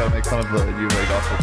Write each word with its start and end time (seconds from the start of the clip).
Gotta 0.00 0.14
make 0.14 0.24
fun 0.24 0.38
of 0.40 0.50
the 0.50 0.56
U 0.56 0.86
of 0.86 0.92
A 0.92 1.06
golfer. 1.08 1.36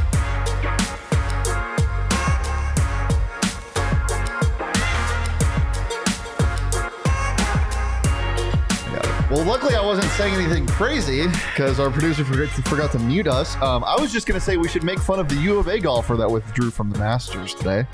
I 8.82 8.96
got 8.96 9.06
it. 9.06 9.30
Well, 9.30 9.46
luckily 9.46 9.76
I 9.76 9.86
wasn't 9.86 10.10
saying 10.14 10.34
anything 10.34 10.66
crazy 10.66 11.28
because 11.28 11.80
our 11.80 11.92
producer 11.92 12.26
forgot 12.26 12.56
to, 12.56 12.64
forgot 12.64 12.92
to 12.94 13.00
mute 13.00 13.28
us. 13.28 13.56
Um, 13.58 13.84
I 13.84 13.96
was 14.02 14.12
just 14.12 14.26
gonna 14.26 14.40
say 14.40 14.58
we 14.58 14.68
should 14.68 14.84
make 14.84 14.98
fun 14.98 15.20
of 15.20 15.30
the 15.30 15.36
U 15.36 15.60
of 15.60 15.68
A 15.68 15.80
golfer 15.80 16.16
that 16.16 16.32
withdrew 16.32 16.72
from 16.72 16.90
the 16.90 16.98
Masters 16.98 17.54
today, 17.54 17.86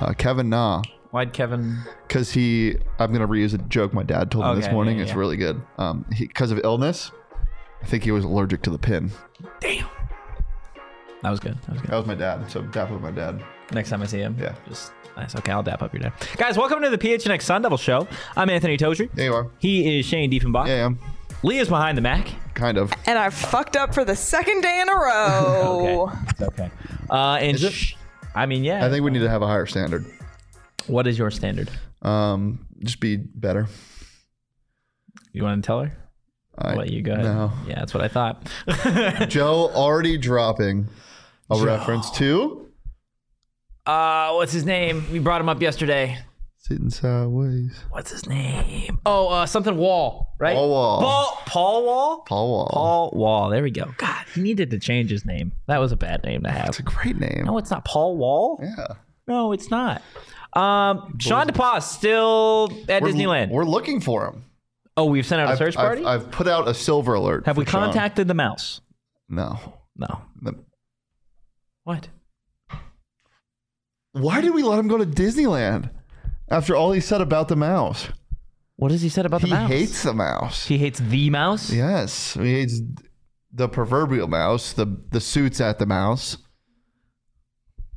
uh, 0.00 0.14
Kevin 0.14 0.48
Na, 0.48 0.82
Why'd 1.12 1.32
Kevin? 1.32 1.78
because 2.08 2.32
he. 2.32 2.74
I'm 2.98 3.12
gonna 3.12 3.28
reuse 3.28 3.54
a 3.54 3.58
joke 3.58 3.94
my 3.94 4.02
dad 4.02 4.32
told 4.32 4.46
me 4.46 4.60
this 4.60 4.72
morning. 4.72 4.96
yeah, 4.96 5.04
it's 5.04 5.12
yeah. 5.12 5.18
really 5.18 5.36
good. 5.36 5.62
Um, 5.76 6.04
because 6.18 6.50
of 6.50 6.58
illness, 6.64 7.12
I 7.80 7.86
think 7.86 8.02
he 8.02 8.10
was 8.10 8.24
allergic 8.24 8.62
to 8.62 8.70
the 8.70 8.80
pin. 8.80 9.12
Damn. 9.60 9.86
That 11.22 11.30
was 11.30 11.40
good. 11.40 11.56
That 11.62 11.72
was 11.72 11.80
good. 11.82 11.90
That 11.90 11.96
was 11.96 12.06
my 12.06 12.14
dad. 12.14 12.50
So 12.50 12.62
definitely 12.62 13.10
my 13.10 13.10
dad. 13.16 13.42
Next 13.72 13.90
time 13.90 14.02
I 14.02 14.06
see 14.06 14.18
him, 14.18 14.36
Yeah. 14.38 14.54
just 14.68 14.92
nice. 15.16 15.34
Okay, 15.36 15.50
I'll 15.52 15.62
dap 15.62 15.82
up 15.82 15.92
your 15.92 16.00
dad. 16.02 16.12
Guys, 16.36 16.56
welcome 16.56 16.80
to 16.82 16.90
the 16.90 16.98
PHNX 16.98 17.42
Sun 17.42 17.62
Devil 17.62 17.78
Show. 17.78 18.06
I'm 18.36 18.48
Anthony 18.50 18.76
Totri. 18.76 19.10
There 19.12 19.24
you 19.26 19.34
are. 19.34 19.48
He 19.58 19.98
is 19.98 20.06
Shane 20.06 20.30
Diefenbach. 20.30 20.68
Yeah, 20.68 20.74
I 20.74 20.76
am. 20.78 20.98
Lee 21.42 21.58
is 21.58 21.68
behind 21.68 21.96
the 21.98 22.02
Mac. 22.02 22.28
Kind 22.54 22.78
of. 22.78 22.92
And 23.06 23.18
I 23.18 23.30
fucked 23.30 23.76
up 23.76 23.94
for 23.94 24.04
the 24.04 24.16
second 24.16 24.60
day 24.62 24.80
in 24.80 24.88
a 24.88 24.94
row. 24.94 26.10
Okay, 26.18 26.26
it's 26.30 26.42
okay. 26.42 26.70
Uh, 27.10 27.34
and 27.40 27.56
Is 27.56 27.64
it? 27.64 27.72
sh- 27.72 27.94
I 28.34 28.46
mean, 28.46 28.64
yeah. 28.64 28.84
I 28.84 28.90
think 28.90 29.04
we 29.04 29.10
need 29.10 29.20
to 29.20 29.28
have 29.30 29.42
a 29.42 29.46
higher 29.46 29.66
standard. 29.66 30.04
What 30.86 31.06
is 31.06 31.18
your 31.18 31.30
standard? 31.30 31.70
Um, 32.02 32.66
just 32.84 33.00
be 33.00 33.16
better. 33.16 33.66
You 35.32 35.42
want 35.42 35.62
to 35.62 35.66
tell 35.66 35.80
her? 35.82 35.96
I, 36.56 36.70
I'll 36.72 36.76
let 36.76 36.90
you 36.90 37.02
go 37.02 37.12
ahead. 37.12 37.24
No. 37.24 37.52
Yeah, 37.66 37.76
that's 37.80 37.94
what 37.94 38.02
I 38.02 38.08
thought. 38.08 38.48
Joe 39.28 39.70
already 39.74 40.16
dropping 40.18 40.88
a 41.50 41.64
reference 41.64 42.10
to 42.12 42.66
uh, 43.86 44.32
what's 44.34 44.52
his 44.52 44.66
name? 44.66 45.04
We 45.10 45.18
brought 45.18 45.40
him 45.40 45.48
up 45.48 45.62
yesterday. 45.62 46.18
sitting 46.58 46.90
sideways. 46.90 47.74
What's 47.90 48.10
his 48.10 48.26
name? 48.28 48.98
Oh, 49.06 49.28
uh, 49.28 49.46
something 49.46 49.76
Wall, 49.78 50.34
right? 50.38 50.54
Paul 50.54 50.68
Wall. 50.68 51.00
Paul, 51.00 51.42
Paul 51.46 51.84
Wall. 51.86 52.22
Paul 52.26 52.48
Wall. 52.50 52.68
Paul 52.70 53.10
Wall. 53.14 53.48
There 53.50 53.62
we 53.62 53.70
go. 53.70 53.90
God, 53.96 54.26
he 54.34 54.42
needed 54.42 54.70
to 54.72 54.78
change 54.78 55.10
his 55.10 55.24
name. 55.24 55.52
That 55.68 55.78
was 55.78 55.92
a 55.92 55.96
bad 55.96 56.22
name 56.22 56.42
to 56.42 56.50
have. 56.50 56.68
It's 56.68 56.78
a 56.80 56.82
great 56.82 57.18
name. 57.18 57.44
No, 57.46 57.56
it's 57.56 57.70
not 57.70 57.86
Paul 57.86 58.16
Wall. 58.18 58.60
yeah. 58.62 58.88
No, 59.26 59.52
it's 59.52 59.70
not. 59.70 60.02
Um, 60.54 61.16
Sean 61.18 61.46
DePass 61.46 61.82
still 61.82 62.68
at 62.88 63.02
We're, 63.02 63.10
Disneyland. 63.10 63.50
We're 63.50 63.64
looking 63.64 64.00
for 64.00 64.26
him. 64.26 64.44
oh, 64.98 65.04
we've 65.06 65.24
sent 65.26 65.40
out 65.42 65.48
a 65.48 65.52
I've, 65.52 65.58
search 65.58 65.76
I've- 65.76 65.86
party. 65.86 66.04
I've, 66.04 66.30
put 66.30 66.46
out 66.48 66.68
a 66.68 66.74
silver 66.74 67.14
alert. 67.14 67.46
Have 67.46 67.56
we 67.56 67.64
for 67.64 67.70
Sean. 67.70 67.84
contacted 67.84 68.28
the 68.28 68.34
mouse? 68.34 68.80
No. 69.30 69.58
No. 69.96 70.20
The- 70.42 70.54
What? 71.88 72.08
Why 74.12 74.42
did 74.42 74.52
we 74.52 74.62
let 74.62 74.78
him 74.78 74.88
go 74.88 74.98
to 74.98 75.06
Disneyland 75.06 75.88
after 76.50 76.76
all 76.76 76.92
he 76.92 77.00
said 77.00 77.22
about 77.22 77.48
the 77.48 77.56
mouse? 77.56 78.08
What 78.76 78.90
has 78.90 79.00
he 79.00 79.08
said 79.08 79.24
about 79.24 79.40
the 79.40 79.46
he 79.46 79.52
mouse? 79.54 79.70
He 79.70 79.76
hates 79.78 80.02
the 80.02 80.12
mouse. 80.12 80.66
He 80.66 80.76
hates 80.76 80.98
the 81.00 81.30
mouse. 81.30 81.70
yes, 81.72 82.34
he 82.34 82.52
hates 82.52 82.82
the 83.50 83.70
proverbial 83.70 84.28
mouse, 84.28 84.74
the 84.74 85.00
the 85.10 85.20
suits 85.20 85.62
at 85.62 85.78
the 85.78 85.86
mouse. 85.86 86.36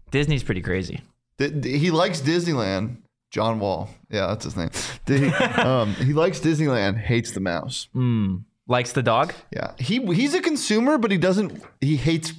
Disney's 0.09 0.43
pretty 0.43 0.61
crazy. 0.61 1.01
Th- 1.37 1.53
He 1.65 1.91
likes 1.91 2.21
Disneyland. 2.21 2.95
John 3.29 3.59
Wall. 3.59 3.89
Yeah, 4.09 4.27
that's 4.27 4.45
his 4.45 4.55
name. 4.55 4.69
He, 5.07 5.27
um, 5.61 5.95
he 5.95 6.13
likes 6.13 6.39
Disneyland, 6.39 6.97
hates 6.97 7.31
the 7.31 7.41
mouse. 7.41 7.89
Mm. 7.93 8.43
Likes 8.67 8.93
the 8.93 9.03
dog. 9.03 9.33
Yeah. 9.51 9.71
He 9.79 9.99
he's 10.13 10.33
a 10.33 10.41
consumer, 10.41 10.97
but 10.97 11.11
he 11.11 11.17
doesn't 11.17 11.61
he 11.81 11.97
hates 11.97 12.31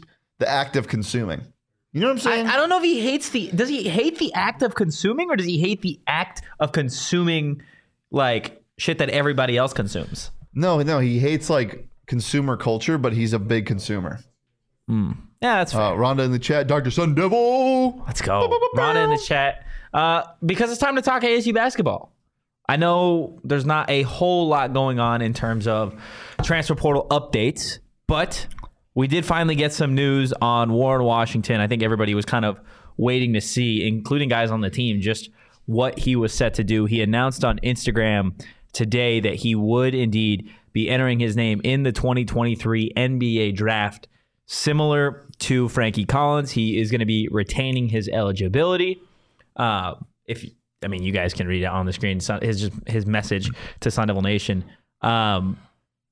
the 0.42 0.50
act 0.50 0.76
of 0.76 0.88
consuming. 0.88 1.40
You 1.92 2.00
know 2.00 2.08
what 2.08 2.14
I'm 2.14 2.18
saying? 2.18 2.46
I 2.46 2.56
don't 2.56 2.68
know 2.68 2.78
if 2.78 2.84
he 2.84 3.00
hates 3.00 3.28
the. 3.30 3.50
Does 3.54 3.68
he 3.68 3.88
hate 3.88 4.18
the 4.18 4.32
act 4.34 4.62
of 4.62 4.74
consuming, 4.74 5.30
or 5.30 5.36
does 5.36 5.46
he 5.46 5.58
hate 5.58 5.82
the 5.82 6.00
act 6.06 6.42
of 6.58 6.72
consuming, 6.72 7.62
like 8.10 8.62
shit 8.76 8.98
that 8.98 9.10
everybody 9.10 9.56
else 9.56 9.72
consumes? 9.72 10.30
no, 10.54 10.82
no, 10.82 10.98
he 10.98 11.18
hates 11.18 11.48
like 11.48 11.86
consumer 12.06 12.56
culture, 12.56 12.98
but 12.98 13.12
he's 13.12 13.32
a 13.32 13.38
big 13.38 13.66
consumer. 13.66 14.20
Yeah, 14.88 15.14
that's 15.40 15.72
fair. 15.72 15.80
Uh, 15.80 15.90
Rhonda 15.92 16.24
in 16.24 16.32
the 16.32 16.38
chat, 16.38 16.66
Dr. 16.66 16.90
Sun 16.90 17.14
Devil. 17.14 18.02
Let's 18.06 18.20
go. 18.20 18.48
Rhonda 18.76 19.04
in 19.04 19.10
the 19.10 19.22
chat. 19.26 19.64
Uh, 19.94 20.24
because 20.44 20.70
it's 20.70 20.80
time 20.80 20.96
to 20.96 21.02
talk 21.02 21.22
ASU 21.22 21.54
basketball. 21.54 22.12
I 22.68 22.76
know 22.76 23.40
there's 23.42 23.64
not 23.64 23.88
a 23.90 24.02
whole 24.02 24.48
lot 24.48 24.72
going 24.72 24.98
on 24.98 25.22
in 25.22 25.32
terms 25.34 25.66
of 25.66 25.94
transfer 26.42 26.74
portal 26.74 27.06
updates, 27.10 27.78
but 28.06 28.46
we 28.94 29.06
did 29.06 29.24
finally 29.24 29.54
get 29.54 29.72
some 29.72 29.94
news 29.94 30.32
on 30.40 30.72
Warren 30.72 31.04
Washington. 31.04 31.60
I 31.60 31.66
think 31.66 31.82
everybody 31.82 32.14
was 32.14 32.24
kind 32.24 32.44
of 32.44 32.60
waiting 32.96 33.32
to 33.34 33.40
see, 33.40 33.86
including 33.86 34.28
guys 34.28 34.50
on 34.50 34.60
the 34.60 34.70
team, 34.70 35.00
just 35.00 35.30
what 35.66 35.98
he 35.98 36.16
was 36.16 36.32
set 36.32 36.54
to 36.54 36.64
do. 36.64 36.84
He 36.84 37.00
announced 37.00 37.44
on 37.44 37.58
Instagram 37.60 38.34
today 38.72 39.20
that 39.20 39.34
he 39.36 39.54
would 39.54 39.94
indeed 39.94 40.50
be 40.72 40.88
entering 40.88 41.20
his 41.20 41.36
name 41.36 41.60
in 41.64 41.82
the 41.82 41.92
2023 41.92 42.92
NBA 42.96 43.54
draft. 43.54 44.08
Similar 44.46 45.26
to 45.40 45.68
Frankie 45.68 46.04
Collins, 46.04 46.50
he 46.50 46.78
is 46.78 46.90
going 46.90 47.00
to 47.00 47.06
be 47.06 47.28
retaining 47.30 47.88
his 47.88 48.08
eligibility. 48.08 49.00
Uh, 49.56 49.94
if 50.26 50.44
I 50.84 50.88
mean, 50.88 51.02
you 51.02 51.12
guys 51.12 51.32
can 51.32 51.46
read 51.46 51.62
it 51.62 51.66
on 51.66 51.86
the 51.86 51.92
screen. 51.92 52.20
His 52.42 52.70
his 52.86 53.06
message 53.06 53.50
to 53.80 53.90
Sun 53.90 54.08
Devil 54.08 54.22
Nation. 54.22 54.64
Um, 55.00 55.58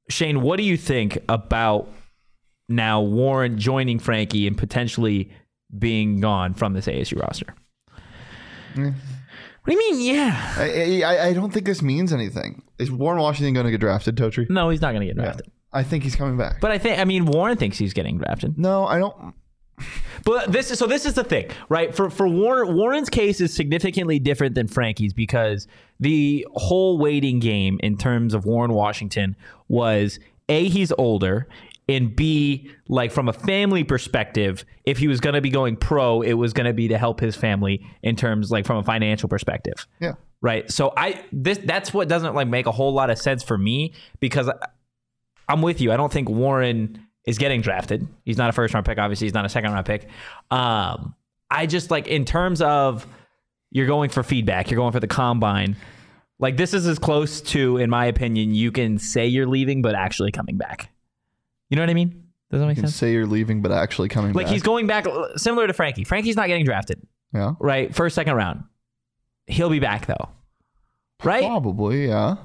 Shane, 0.09 0.43
what 0.43 0.57
do 0.57 0.63
you 0.63 0.77
think 0.77 1.19
about 1.29 1.89
now 2.71 3.01
Warren 3.01 3.59
joining 3.59 3.99
Frankie 3.99 4.47
and 4.47 4.57
potentially 4.57 5.31
being 5.79 6.21
gone 6.21 6.55
from 6.55 6.73
this 6.73 6.87
ASU 6.87 7.21
roster? 7.21 7.55
What 8.75 8.95
do 9.67 9.73
you 9.73 9.79
mean? 9.79 10.15
Yeah. 10.15 10.55
I, 10.57 11.03
I, 11.03 11.27
I 11.29 11.33
don't 11.33 11.53
think 11.53 11.67
this 11.67 11.83
means 11.83 12.13
anything. 12.13 12.63
Is 12.79 12.91
Warren 12.91 13.21
Washington 13.21 13.53
going 13.53 13.67
to 13.67 13.71
get 13.71 13.81
drafted, 13.81 14.17
Totri? 14.17 14.49
No, 14.49 14.71
he's 14.71 14.81
not 14.81 14.93
going 14.93 15.07
to 15.07 15.07
get 15.07 15.17
drafted. 15.17 15.51
I 15.73 15.83
think 15.83 16.03
he's 16.03 16.17
coming 16.17 16.37
back. 16.37 16.61
But 16.61 16.71
I 16.71 16.79
think 16.79 16.99
I 16.99 17.05
mean 17.05 17.27
Warren 17.27 17.57
thinks 17.57 17.79
he's 17.79 17.93
getting 17.93 18.19
drafted. 18.19 18.59
no, 18.59 18.87
I 18.87 18.99
don't. 18.99 19.35
But 20.25 20.53
this 20.53 20.71
is 20.71 20.79
so 20.79 20.87
this 20.87 21.07
is 21.07 21.15
the 21.15 21.25
thing, 21.25 21.49
right? 21.69 21.95
For 21.95 22.11
for 22.11 22.29
Warren 22.29 22.77
Warren's 22.77 23.09
case 23.09 23.41
is 23.41 23.55
significantly 23.55 24.19
different 24.19 24.55
than 24.55 24.67
Frankie's 24.69 25.15
because 25.15 25.67
the 25.99 26.47
whole 26.55 26.99
waiting 26.99 27.39
game 27.39 27.79
in 27.83 27.97
terms 27.97 28.35
of 28.35 28.45
Warren 28.45 28.73
Washington 28.75 29.37
was 29.69 30.19
A, 30.51 30.69
he's 30.69 30.93
older, 30.99 31.47
and 31.91 32.15
B, 32.15 32.71
like 32.89 33.13
from 33.13 33.29
a 33.29 33.33
family 33.33 33.85
perspective, 33.85 34.65
if 34.85 34.99
he 34.99 35.09
was 35.09 35.21
gonna 35.21 35.41
be 35.41 35.51
going 35.51 35.77
pro, 35.77 36.23
it 36.23 36.35
was 36.35 36.53
gonna 36.53 36.73
be 36.73 36.89
to 36.89 36.99
help 36.99 37.21
his 37.21 37.37
family 37.37 37.87
in 38.03 38.17
terms 38.17 38.51
like 38.51 38.67
from 38.67 38.79
a 38.79 38.83
financial 38.83 39.29
perspective. 39.29 39.87
Yeah. 40.01 40.15
Right. 40.41 40.71
So 40.71 40.93
I 40.97 41.23
this 41.33 41.59
that's 41.59 41.93
what 41.93 42.09
doesn't 42.09 42.35
like 42.35 42.49
make 42.49 42.67
a 42.67 42.73
whole 42.73 42.93
lot 42.93 43.11
of 43.11 43.19
sense 43.19 43.43
for 43.43 43.59
me 43.59 43.93
because 44.21 44.49
I, 44.49 44.55
I'm 45.49 45.63
with 45.63 45.81
you. 45.81 45.93
I 45.93 45.97
don't 45.97 46.13
think 46.13 46.29
Warren 46.29 47.07
is 47.27 47.37
getting 47.37 47.61
drafted. 47.61 48.07
He's 48.25 48.39
not 48.39 48.49
a 48.49 48.53
first 48.53 48.73
round 48.73 48.87
pick. 48.87 48.99
Obviously, 48.99 49.27
he's 49.27 49.35
not 49.35 49.45
a 49.45 49.49
second 49.51 49.73
round 49.73 49.85
pick. 49.85 50.09
Um, 50.51 51.15
I 51.51 51.67
just 51.67 51.91
like 51.91 52.07
in 52.07 52.25
terms 52.25 52.63
of 52.63 53.07
you're 53.71 53.87
going 53.87 54.11
for 54.11 54.23
feedback. 54.23 54.71
You're 54.71 54.79
going 54.79 54.93
for 54.93 55.01
the 55.01 55.07
combine. 55.07 55.77
Like 56.39 56.57
this 56.57 56.75
is 56.75 56.87
as 56.87 56.99
close 56.99 57.41
to, 57.43 57.77
in 57.77 57.91
my 57.91 58.07
opinion, 58.07 58.55
you 58.55 58.73
can 58.73 58.99
say 58.99 59.27
you're 59.27 59.47
leaving, 59.47 59.83
but 59.83 59.95
actually 59.95 60.33
coming 60.33 60.57
back. 60.57 60.91
You 61.71 61.77
know 61.77 61.83
what 61.83 61.91
I 61.91 61.95
mean? 61.95 62.25
Does 62.51 62.61
that 62.61 62.67
make 62.67 62.77
You 62.77 62.83
can 62.83 62.91
sense? 62.91 62.97
say 62.97 63.13
you're 63.13 63.27
leaving, 63.27 63.63
but 63.63 63.73
actually 63.73 64.09
coming 64.09 64.33
back. 64.33 64.37
Like 64.37 64.47
back. 64.47 64.53
he's 64.53 64.63
going 64.63 64.87
back, 64.87 65.07
similar 65.37 65.67
to 65.67 65.73
Frankie. 65.73 66.05
Frankie's 66.05 66.37
not 66.37 66.49
getting 66.49 66.65
drafted, 66.65 67.01
yeah. 67.33 67.55
right? 67.59 67.95
First, 67.95 68.15
second 68.15 68.35
round. 68.35 68.65
He'll 69.47 69.71
be 69.71 69.79
back 69.79 70.07
though, 70.07 70.29
right? 71.25 71.45
Probably, 71.45 72.09
yeah. 72.09 72.37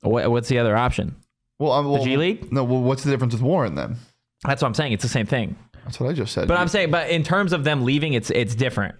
What, 0.00 0.30
what's 0.30 0.48
the 0.48 0.58
other 0.58 0.76
option? 0.76 1.14
Well, 1.58 1.72
I'm, 1.72 1.90
well, 1.90 2.02
G 2.02 2.16
League? 2.16 2.50
No, 2.52 2.64
well, 2.64 2.80
what's 2.80 3.04
the 3.04 3.10
difference 3.10 3.34
with 3.34 3.42
Warren 3.42 3.74
then? 3.74 3.96
That's 4.44 4.62
what 4.62 4.68
I'm 4.68 4.74
saying. 4.74 4.92
It's 4.92 5.02
the 5.02 5.10
same 5.10 5.26
thing. 5.26 5.56
That's 5.84 6.00
what 6.00 6.08
I 6.08 6.12
just 6.14 6.32
said. 6.32 6.48
But 6.48 6.56
I'm 6.56 6.68
saying, 6.68 6.90
but 6.90 7.10
in 7.10 7.22
terms 7.22 7.52
of 7.52 7.64
them 7.64 7.84
leaving, 7.84 8.14
it's 8.14 8.30
it's 8.30 8.54
different 8.54 8.94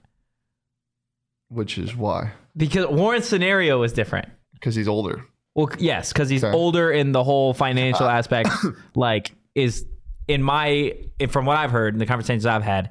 which 1.50 1.76
is 1.76 1.94
why 1.94 2.32
because 2.56 2.86
Warren's 2.86 3.26
scenario 3.26 3.82
is 3.82 3.92
different. 3.92 4.28
because 4.54 4.74
he's 4.74 4.88
older. 4.88 5.24
Well, 5.68 5.78
yes, 5.78 6.12
because 6.12 6.28
he's 6.28 6.44
older 6.44 6.90
in 6.90 7.12
the 7.12 7.24
whole 7.24 7.54
financial 7.54 8.06
aspect. 8.06 8.48
like 8.94 9.32
is 9.54 9.84
in 10.28 10.42
my 10.42 10.94
from 11.28 11.46
what 11.46 11.56
I've 11.56 11.70
heard 11.70 11.94
in 11.94 11.98
the 11.98 12.06
conversations 12.06 12.46
I've 12.46 12.62
had, 12.62 12.90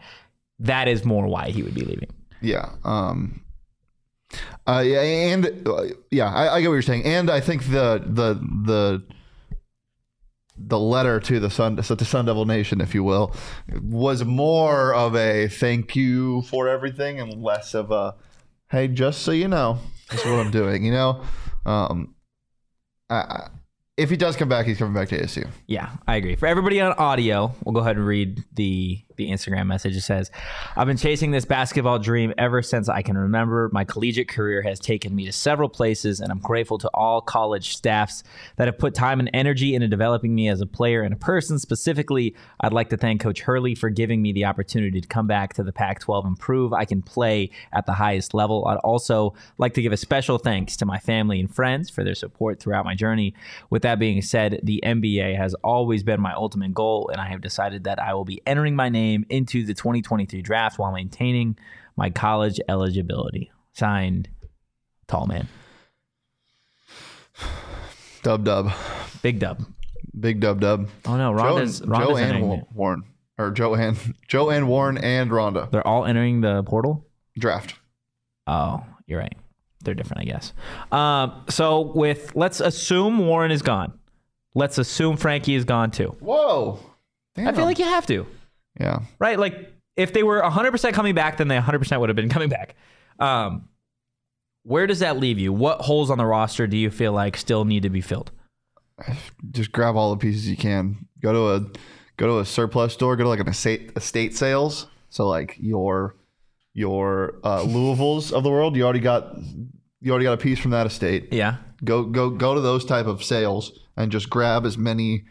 that 0.59 0.87
is 0.87 1.05
more 1.05 1.27
why 1.27 1.49
he 1.49 1.63
would 1.63 1.73
be 1.73 1.81
leaving. 1.81 2.09
Yeah. 2.41 2.69
Um, 2.83 3.41
uh, 4.67 4.83
yeah, 4.85 5.01
and 5.01 5.67
uh, 5.67 5.83
yeah, 6.11 6.31
I, 6.31 6.55
I 6.55 6.61
get 6.61 6.67
what 6.67 6.73
you're 6.73 6.81
saying, 6.81 7.05
and 7.05 7.29
I 7.29 7.39
think 7.39 7.63
the 7.63 8.03
the 8.05 8.33
the 8.65 9.03
the 10.55 10.79
letter 10.79 11.19
to 11.21 11.39
the 11.39 11.49
Sun 11.49 11.77
to 11.77 12.05
Sun 12.05 12.25
Devil 12.25 12.45
Nation, 12.45 12.81
if 12.81 12.93
you 12.93 13.03
will, 13.03 13.33
was 13.81 14.23
more 14.23 14.93
of 14.93 15.15
a 15.15 15.47
thank 15.47 15.95
you 15.95 16.43
for 16.43 16.67
everything 16.67 17.19
and 17.19 17.41
less 17.41 17.73
of 17.73 17.89
a 17.91 18.15
hey, 18.69 18.87
just 18.87 19.23
so 19.23 19.31
you 19.31 19.47
know, 19.47 19.79
this 20.11 20.19
is 20.23 20.25
what 20.27 20.45
I'm 20.45 20.51
doing. 20.51 20.83
You 20.83 20.91
know, 20.91 21.23
um, 21.65 22.13
I, 23.09 23.49
if 23.97 24.09
he 24.09 24.15
does 24.15 24.35
come 24.35 24.47
back, 24.49 24.65
he's 24.65 24.77
coming 24.77 24.93
back 24.93 25.09
to 25.09 25.21
ASU. 25.21 25.47
Yeah, 25.67 25.89
I 26.07 26.15
agree. 26.15 26.35
For 26.35 26.47
everybody 26.47 26.79
on 26.79 26.93
audio, 26.93 27.53
we'll 27.63 27.73
go 27.73 27.81
ahead 27.81 27.97
and 27.97 28.05
read 28.05 28.43
the 28.53 29.03
the 29.19 29.29
Instagram 29.29 29.67
message. 29.67 29.95
It 29.95 30.01
says, 30.01 30.31
"I've 30.75 30.87
been 30.87 30.97
chasing 30.97 31.29
this 31.29 31.45
basketball 31.45 31.99
dream 31.99 32.33
ever 32.39 32.63
since 32.63 32.89
I 32.89 33.03
can 33.03 33.15
remember. 33.17 33.69
My 33.71 33.83
collegiate 33.83 34.29
career 34.29 34.63
has 34.63 34.79
taken 34.79 35.15
me 35.15 35.25
to 35.25 35.31
several 35.31 35.69
places, 35.69 36.19
and 36.19 36.31
I'm 36.31 36.39
grateful 36.39 36.79
to 36.79 36.89
all 36.93 37.21
college 37.21 37.75
staffs 37.75 38.23
that 38.55 38.67
have 38.67 38.79
put 38.79 38.95
time 38.95 39.19
and 39.19 39.29
energy 39.33 39.75
into 39.75 39.87
developing 39.87 40.33
me 40.33 40.47
as 40.47 40.61
a 40.61 40.65
player 40.65 41.03
and 41.03 41.13
a 41.13 41.17
person. 41.17 41.59
Specifically, 41.59 42.35
I'd 42.61 42.73
like 42.73 42.89
to 42.89 42.97
thank 42.97 43.21
Coach 43.21 43.41
Hurley 43.41 43.75
for 43.75 43.89
giving 43.89 44.21
me 44.21 44.31
the 44.31 44.45
opportunity 44.45 45.01
to 45.01 45.07
come 45.07 45.27
back 45.27 45.53
to 45.53 45.63
the 45.63 45.73
Pac-12 45.73 46.25
and 46.25 46.39
prove 46.39 46.71
I 46.71 46.85
can 46.85 47.01
play 47.01 47.51
at 47.73 47.85
the 47.85 47.93
highest 47.93 48.33
level. 48.33 48.65
I'd 48.67 48.77
also 48.77 49.33
like 49.57 49.73
to 49.73 49.81
give 49.81 49.91
a 49.91 49.97
special 49.97 50.37
thanks 50.37 50.77
to 50.77 50.85
my 50.85 50.97
family 50.97 51.39
and 51.39 51.53
friends 51.53 51.89
for 51.89 52.05
their 52.05 52.15
support 52.15 52.61
throughout 52.61 52.85
my 52.85 52.95
journey. 52.95 53.33
With 53.69 53.81
that 53.81 53.99
being 53.99 54.21
said, 54.21 54.61
the 54.63 54.81
NBA 54.85 55.35
has 55.35 55.53
always 55.55 56.03
been 56.03 56.21
my 56.21 56.33
ultimate 56.33 56.73
goal, 56.73 57.09
and 57.11 57.19
I 57.19 57.27
have 57.27 57.41
decided 57.41 57.83
that 57.83 57.99
I 57.99 58.13
will 58.13 58.25
be 58.25 58.41
entering 58.47 58.75
my 58.75 58.87
name." 58.87 59.08
Into 59.29 59.65
the 59.65 59.73
2023 59.73 60.41
draft 60.41 60.79
while 60.79 60.91
maintaining 60.91 61.57
my 61.95 62.09
college 62.09 62.59
eligibility. 62.67 63.51
Signed, 63.73 64.29
Tall 65.07 65.27
Man. 65.27 65.47
Dub 68.23 68.43
dub. 68.43 68.71
Big 69.21 69.39
dub. 69.39 69.65
Big 70.19 70.39
dub 70.39 70.59
dub. 70.59 70.89
Oh 71.05 71.17
no, 71.17 71.31
Ronda's, 71.31 71.79
Joe, 71.79 71.85
Ronda's 71.87 72.07
Joe 72.09 72.17
and. 72.17 72.65
Warren. 72.73 73.03
Or 73.37 73.51
Joe 73.51 73.73
and 73.75 73.97
Joe 74.27 74.49
and 74.49 74.67
Warren 74.67 74.97
and 74.97 75.31
Rhonda. 75.31 75.71
They're 75.71 75.87
all 75.87 76.05
entering 76.05 76.41
the 76.41 76.61
portal. 76.63 77.05
Draft. 77.37 77.75
Oh, 78.47 78.83
you're 79.07 79.19
right. 79.19 79.37
They're 79.83 79.93
different, 79.93 80.21
I 80.21 80.25
guess. 80.25 80.53
Um, 80.91 81.45
so 81.47 81.93
with 81.95 82.35
let's 82.35 82.59
assume 82.59 83.17
Warren 83.19 83.51
is 83.51 83.61
gone. 83.61 83.97
Let's 84.55 84.77
assume 84.77 85.15
Frankie 85.15 85.55
is 85.55 85.63
gone 85.63 85.91
too. 85.91 86.17
Whoa. 86.19 86.79
Damn. 87.35 87.47
I 87.47 87.53
feel 87.53 87.65
like 87.65 87.79
you 87.79 87.85
have 87.85 88.05
to. 88.07 88.27
Yeah. 88.79 88.99
right? 89.19 89.39
Like 89.39 89.73
if 89.95 90.13
they 90.13 90.23
were 90.23 90.41
100% 90.41 90.93
coming 90.93 91.15
back, 91.15 91.37
then 91.37 91.47
they 91.47 91.57
100% 91.57 91.99
would 91.99 92.09
have 92.09 92.15
been 92.15 92.29
coming 92.37 92.49
back. 92.49 92.75
Um, 93.19 93.67
where 94.63 94.87
does 94.87 94.99
that 94.99 95.17
leave 95.17 95.39
you? 95.39 95.51
What 95.53 95.81
holes 95.81 96.09
on 96.09 96.17
the 96.17 96.25
roster 96.25 96.67
do 96.67 96.77
you 96.77 96.89
feel 96.89 97.11
like 97.11 97.37
still 97.37 97.65
need 97.65 97.83
to 97.83 97.89
be 97.89 98.01
filled? 98.01 98.31
Just 99.51 99.71
grab 99.71 99.95
all 99.95 100.11
the 100.11 100.17
pieces 100.17 100.47
you 100.47 100.57
can. 100.57 101.07
Go 101.21 101.33
to 101.33 101.49
a 101.55 101.71
go 102.17 102.27
to 102.27 102.39
a 102.39 102.45
surplus 102.45 102.93
store. 102.93 103.15
Go 103.15 103.23
to 103.23 103.29
like 103.29 103.39
an 103.39 103.47
estate 103.47 103.93
estate 103.95 104.35
sales. 104.35 104.87
So 105.09 105.27
like 105.27 105.55
your 105.59 106.15
your 106.73 107.35
uh, 107.43 107.61
Louisville's 107.63 108.31
of 108.33 108.43
the 108.43 108.49
world. 108.49 108.75
You 108.75 108.83
already 108.83 108.99
got 108.99 109.37
you 110.01 110.11
already 110.11 110.25
got 110.25 110.33
a 110.33 110.37
piece 110.37 110.59
from 110.59 110.71
that 110.71 110.85
estate. 110.85 111.29
Yeah. 111.31 111.55
Go 111.83 112.03
go 112.03 112.29
go 112.29 112.53
to 112.53 112.61
those 112.61 112.83
type 112.83 113.05
of 113.05 113.23
sales 113.23 113.71
and 113.95 114.11
just 114.11 114.29
grab 114.29 114.65
as 114.65 114.77
many 114.77 115.23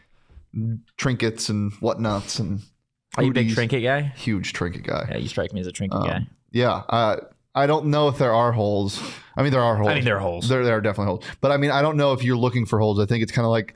trinkets 0.97 1.49
and 1.49 1.73
whatnots 1.75 2.39
and. 2.39 2.61
Are 3.17 3.25
you 3.25 3.31
a 3.31 3.35
big 3.35 3.53
trinket 3.53 3.83
guy? 3.83 4.03
Huge 4.17 4.53
trinket 4.53 4.85
guy. 4.85 5.09
Yeah, 5.11 5.17
you 5.17 5.29
strike 5.29 5.53
me 5.53 5.61
as 5.61 5.67
a 5.67 5.73
trinket 5.73 6.01
guy. 6.01 6.17
Um, 6.17 6.27
yeah, 6.53 6.83
uh, 6.89 7.17
I 7.55 7.67
don't 7.67 7.87
know 7.87 8.09
if 8.09 8.19
there 8.19 8.33
are 8.33 8.53
holes. 8.53 9.03
I 9.37 9.43
mean, 9.43 9.53
there 9.53 9.63
are 9.63 9.77
holes. 9.77 9.89
I 9.89 9.95
mean, 9.95 10.05
there 10.05 10.17
are 10.17 10.21
holes. 10.21 10.49
There, 10.49 10.65
there 10.65 10.77
are 10.77 10.81
definitely 10.81 11.07
holes. 11.13 11.25
But 11.41 11.53
I 11.53 11.57
mean, 11.57 11.71
I 11.71 11.83
don't 11.83 11.97
know 11.97 12.13
if 12.13 12.23
you're 12.23 12.37
looking 12.37 12.67
for 12.67 12.79
holes. 12.79 13.01
I 13.01 13.07
think 13.07 13.23
it's 13.23 13.33
kind 13.33 13.45
of 13.45 13.51
like 13.51 13.75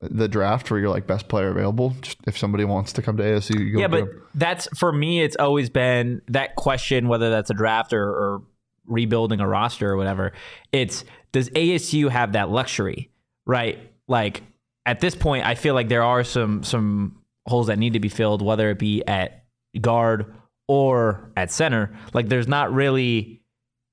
the 0.00 0.28
draft 0.28 0.70
where 0.70 0.80
you're 0.80 0.90
like 0.90 1.06
best 1.06 1.28
player 1.28 1.48
available. 1.48 1.94
Just 2.02 2.18
if 2.26 2.36
somebody 2.36 2.64
wants 2.64 2.92
to 2.94 3.02
come 3.02 3.16
to 3.16 3.22
ASU, 3.22 3.58
you 3.58 3.72
go 3.74 3.80
Yeah, 3.80 3.88
But 3.88 4.08
that's 4.34 4.68
for 4.76 4.92
me. 4.92 5.22
It's 5.22 5.36
always 5.36 5.70
been 5.70 6.22
that 6.28 6.56
question, 6.56 7.08
whether 7.08 7.30
that's 7.30 7.50
a 7.50 7.54
draft 7.54 7.92
or, 7.92 8.06
or 8.06 8.42
rebuilding 8.86 9.40
a 9.40 9.48
roster 9.48 9.90
or 9.90 9.96
whatever. 9.96 10.32
It's 10.72 11.04
does 11.32 11.50
ASU 11.50 12.10
have 12.10 12.32
that 12.32 12.50
luxury, 12.50 13.10
right? 13.46 13.78
Like 14.08 14.42
at 14.86 15.00
this 15.00 15.14
point, 15.14 15.46
I 15.46 15.54
feel 15.54 15.74
like 15.74 15.88
there 15.88 16.02
are 16.02 16.24
some 16.24 16.62
some 16.62 17.20
holes 17.46 17.66
that 17.68 17.78
need 17.78 17.92
to 17.94 18.00
be 18.00 18.08
filled, 18.08 18.42
whether 18.42 18.70
it 18.70 18.78
be 18.78 19.02
at 19.06 19.44
guard 19.80 20.34
or 20.68 21.30
at 21.36 21.50
center. 21.50 21.96
Like 22.12 22.28
there's 22.28 22.48
not 22.48 22.72
really 22.72 23.42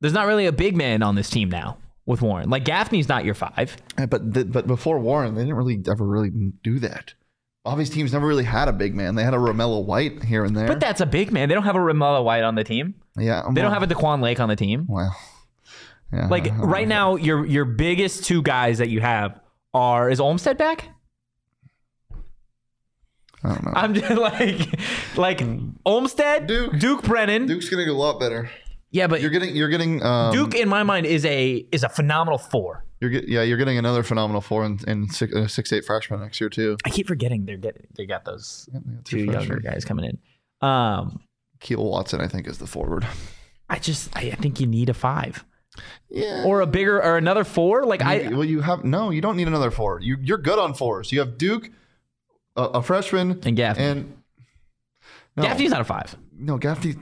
there's 0.02 0.14
not 0.14 0.28
really 0.28 0.46
a 0.46 0.52
big 0.52 0.76
man 0.76 1.04
on 1.04 1.16
this 1.16 1.30
team 1.30 1.50
now 1.50 1.78
with 2.06 2.22
Warren. 2.22 2.50
Like 2.50 2.66
Gaffney's 2.66 3.10
not 3.10 3.26
your 3.26 3.36
five. 3.36 3.76
Yeah, 3.98 4.06
but 4.08 4.34
th- 4.34 4.52
but 4.52 4.68
before 4.68 5.00
Warren, 5.00 5.36
they 5.36 5.42
didn't 5.42 5.56
really 5.56 5.82
ever 5.90 6.06
really 6.06 6.30
do 6.64 6.80
that. 6.80 7.14
These 7.78 7.92
teams 7.92 8.12
never 8.12 8.26
really 8.26 8.44
had 8.44 8.68
a 8.68 8.74
big 8.74 8.96
man. 8.96 9.14
They 9.14 9.24
had 9.24 9.36
a 9.36 9.38
Romello 9.38 9.86
White 9.86 10.24
here 10.24 10.44
and 10.44 10.58
there. 10.58 10.66
But 10.66 10.80
that's 10.80 11.00
a 11.00 11.06
big 11.06 11.32
man. 11.32 11.48
They 11.48 11.54
don't 11.54 11.64
have 11.66 11.76
a 11.76 11.80
Romello 11.80 12.24
White 12.24 12.44
on 12.44 12.56
the 12.56 12.64
team. 12.64 12.96
yeah, 13.16 13.44
They 13.54 13.62
don't 13.62 13.72
have 13.72 13.84
a 13.84 13.88
De'Quon 13.88 14.20
Lake 14.20 14.40
on 14.40 14.50
the 14.50 14.56
team. 14.56 14.88
Well, 14.90 15.16
yeah, 16.12 16.28
Like 16.28 16.52
right 16.58 16.88
now, 16.88 17.18
your 17.18 17.46
your 17.46 17.66
biggest 17.66 18.26
two 18.26 18.42
guys 18.42 18.80
that 18.80 18.90
you 18.90 19.00
have 19.02 19.40
are 19.76 20.10
is 20.10 20.20
Olmstead 20.20 20.58
back? 20.58 20.90
I 23.44 23.50
don't 23.50 23.64
know. 23.66 23.72
I'm 23.76 23.94
just 23.94 24.12
like 24.18 24.80
like 25.18 25.42
Olmstead, 25.86 26.48
Duke. 26.48 26.78
Duke 26.80 27.04
Brennan. 27.04 27.48
Duke's 27.48 27.70
gonna 27.70 27.86
do 27.86 27.92
a 27.92 27.94
lot 27.94 28.20
better. 28.20 28.50
Yeah, 28.92 29.08
but 29.08 29.22
You're 29.22 29.30
getting 29.30 29.56
you're 29.56 29.70
getting 29.70 30.04
um, 30.04 30.34
Duke 30.34 30.54
in 30.54 30.68
my 30.68 30.84
mind 30.84 31.06
is 31.06 31.26
a 31.26 31.66
is 31.72 31.84
a 31.84 31.90
phenomenal 31.90 32.38
four. 32.38 32.86
You're 33.00 33.10
get, 33.10 33.28
yeah, 33.28 33.42
you're 33.42 33.58
getting 33.58 33.78
another 33.80 34.04
phenomenal 34.04 34.42
four 34.42 34.64
in, 34.66 34.80
in 34.88 35.10
six, 35.10 35.34
uh, 35.34 35.48
six 35.48 35.72
eight 35.74 35.86
freshman 35.86 36.20
next 36.20 36.40
year 36.42 36.50
too. 36.50 36.78
I 36.86 36.90
keep 36.90 37.08
forgetting 37.08 37.46
they're 37.46 37.58
getting 37.58 37.88
they 37.98 38.06
got 38.06 38.26
those 38.26 38.70
Yeah, 38.72 38.80
they 38.86 38.94
got 38.96 39.06
two 39.06 39.18
two 39.18 39.24
younger 39.32 39.54
freshmen. 39.56 39.74
guys 39.74 39.86
coming 39.86 40.06
in. 40.06 40.68
Um, 40.68 41.22
Keel 41.62 41.84
Watson, 41.84 42.22
I 42.22 42.28
think, 42.28 42.48
is 42.48 42.58
the 42.58 42.68
forward. 42.68 43.06
I 43.70 43.80
just 43.80 44.16
I, 44.16 44.32
I 44.32 44.36
think 44.36 44.60
you 44.60 44.68
need 44.68 44.90
a 44.90 44.94
five 44.94 45.46
Yeah. 46.10 46.44
or 46.46 46.60
a 46.62 46.68
bigger 46.68 47.02
or 47.02 47.18
another 47.18 47.44
four. 47.46 47.86
Like 47.86 48.02
I 48.02 48.28
well, 48.28 48.44
you 48.44 48.62
have 48.62 48.84
no. 48.84 49.10
You 49.10 49.22
don't 49.22 49.38
need 49.38 49.48
another 49.48 49.72
four. 49.72 50.00
You 50.02 50.18
you're 50.22 50.38
good 50.38 50.60
on 50.60 50.74
fours. 50.74 51.12
You 51.14 51.20
have 51.22 51.38
Duke, 51.38 51.70
a, 52.56 52.62
a 52.64 52.82
freshman, 52.82 53.40
and 53.44 53.56
Gaffney. 53.56 53.84
and 53.84 54.18
no, 55.38 55.44
Gaffney's 55.44 55.72
not 55.72 55.82
a 55.82 55.86
five. 55.86 56.16
no 56.38 56.58
Gaffney. 56.58 56.96